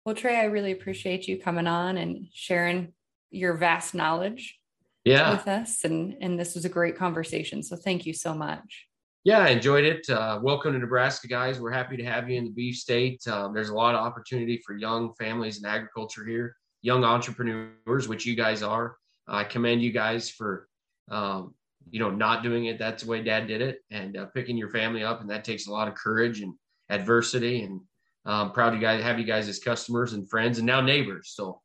Well, 0.04 0.14
Trey, 0.14 0.38
I 0.38 0.44
really 0.44 0.72
appreciate 0.72 1.28
you 1.28 1.38
coming 1.38 1.66
on 1.66 1.98
and 1.98 2.28
sharing 2.32 2.92
your 3.30 3.54
vast 3.54 3.94
knowledge 3.94 4.58
yeah. 5.04 5.32
with 5.32 5.48
us. 5.48 5.84
And, 5.84 6.16
and 6.20 6.38
this 6.38 6.54
was 6.54 6.64
a 6.64 6.68
great 6.68 6.96
conversation. 6.96 7.62
So 7.62 7.76
thank 7.76 8.06
you 8.06 8.12
so 8.12 8.34
much. 8.34 8.86
Yeah, 9.24 9.40
I 9.40 9.48
enjoyed 9.48 9.84
it. 9.84 10.08
Uh, 10.08 10.38
welcome 10.42 10.72
to 10.72 10.78
Nebraska, 10.78 11.28
guys. 11.28 11.60
We're 11.60 11.72
happy 11.72 11.96
to 11.96 12.04
have 12.04 12.30
you 12.30 12.38
in 12.38 12.44
the 12.44 12.50
beef 12.50 12.76
state. 12.76 13.26
Um, 13.26 13.52
there's 13.52 13.68
a 13.68 13.74
lot 13.74 13.94
of 13.94 14.00
opportunity 14.00 14.62
for 14.64 14.76
young 14.76 15.12
families 15.14 15.58
in 15.58 15.66
agriculture 15.66 16.24
here, 16.24 16.56
young 16.82 17.04
entrepreneurs, 17.04 18.08
which 18.08 18.24
you 18.24 18.34
guys 18.34 18.62
are. 18.62 18.96
I 19.26 19.44
commend 19.44 19.82
you 19.82 19.92
guys 19.92 20.30
for 20.30 20.68
um, 21.10 21.54
you 21.90 21.98
know, 21.98 22.10
not 22.10 22.42
doing 22.42 22.66
it. 22.66 22.78
That's 22.78 23.02
the 23.02 23.10
way 23.10 23.22
dad 23.22 23.46
did 23.46 23.60
it 23.60 23.80
and 23.90 24.16
uh, 24.16 24.26
picking 24.26 24.56
your 24.56 24.70
family 24.70 25.02
up. 25.02 25.20
And 25.20 25.30
that 25.30 25.44
takes 25.44 25.66
a 25.66 25.72
lot 25.72 25.88
of 25.88 25.94
courage 25.94 26.40
and 26.40 26.54
adversity. 26.90 27.62
And 27.62 27.80
I'm 28.24 28.48
um, 28.48 28.52
proud 28.52 28.70
to 28.70 28.78
guys 28.78 29.02
have 29.02 29.18
you 29.18 29.24
guys 29.24 29.48
as 29.48 29.58
customers 29.58 30.12
and 30.12 30.28
friends 30.28 30.58
and 30.58 30.66
now 30.66 30.80
neighbors. 30.80 31.32
So. 31.34 31.60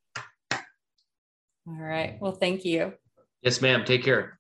All 1.66 1.80
right. 1.80 2.18
Well, 2.20 2.34
thank 2.34 2.66
you. 2.66 2.94
Yes, 3.44 3.62
ma'am. 3.62 3.84
Take 3.86 4.04
care. 4.04 4.40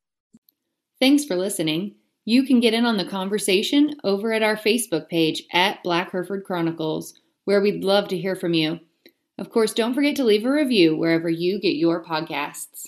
Thanks 0.99 1.25
for 1.25 1.35
listening. 1.35 1.95
You 2.25 2.43
can 2.43 2.61
get 2.61 2.73
in 2.73 2.85
on 2.85 2.95
the 2.95 3.03
conversation 3.05 3.97
over 4.03 4.31
at 4.31 4.43
our 4.43 4.55
Facebook 4.55 5.09
page 5.09 5.43
at 5.51 5.83
Black 5.83 6.11
Hereford 6.11 6.45
Chronicles, 6.45 7.13
where 7.43 7.61
we'd 7.61 7.83
love 7.83 8.07
to 8.07 8.17
hear 8.17 8.35
from 8.35 8.53
you. 8.53 8.79
Of 9.37 9.49
course, 9.49 9.73
don't 9.73 9.93
forget 9.93 10.15
to 10.17 10.23
leave 10.23 10.45
a 10.45 10.51
review 10.51 10.95
wherever 10.95 11.29
you 11.29 11.59
get 11.59 11.75
your 11.75 12.03
podcasts. 12.03 12.87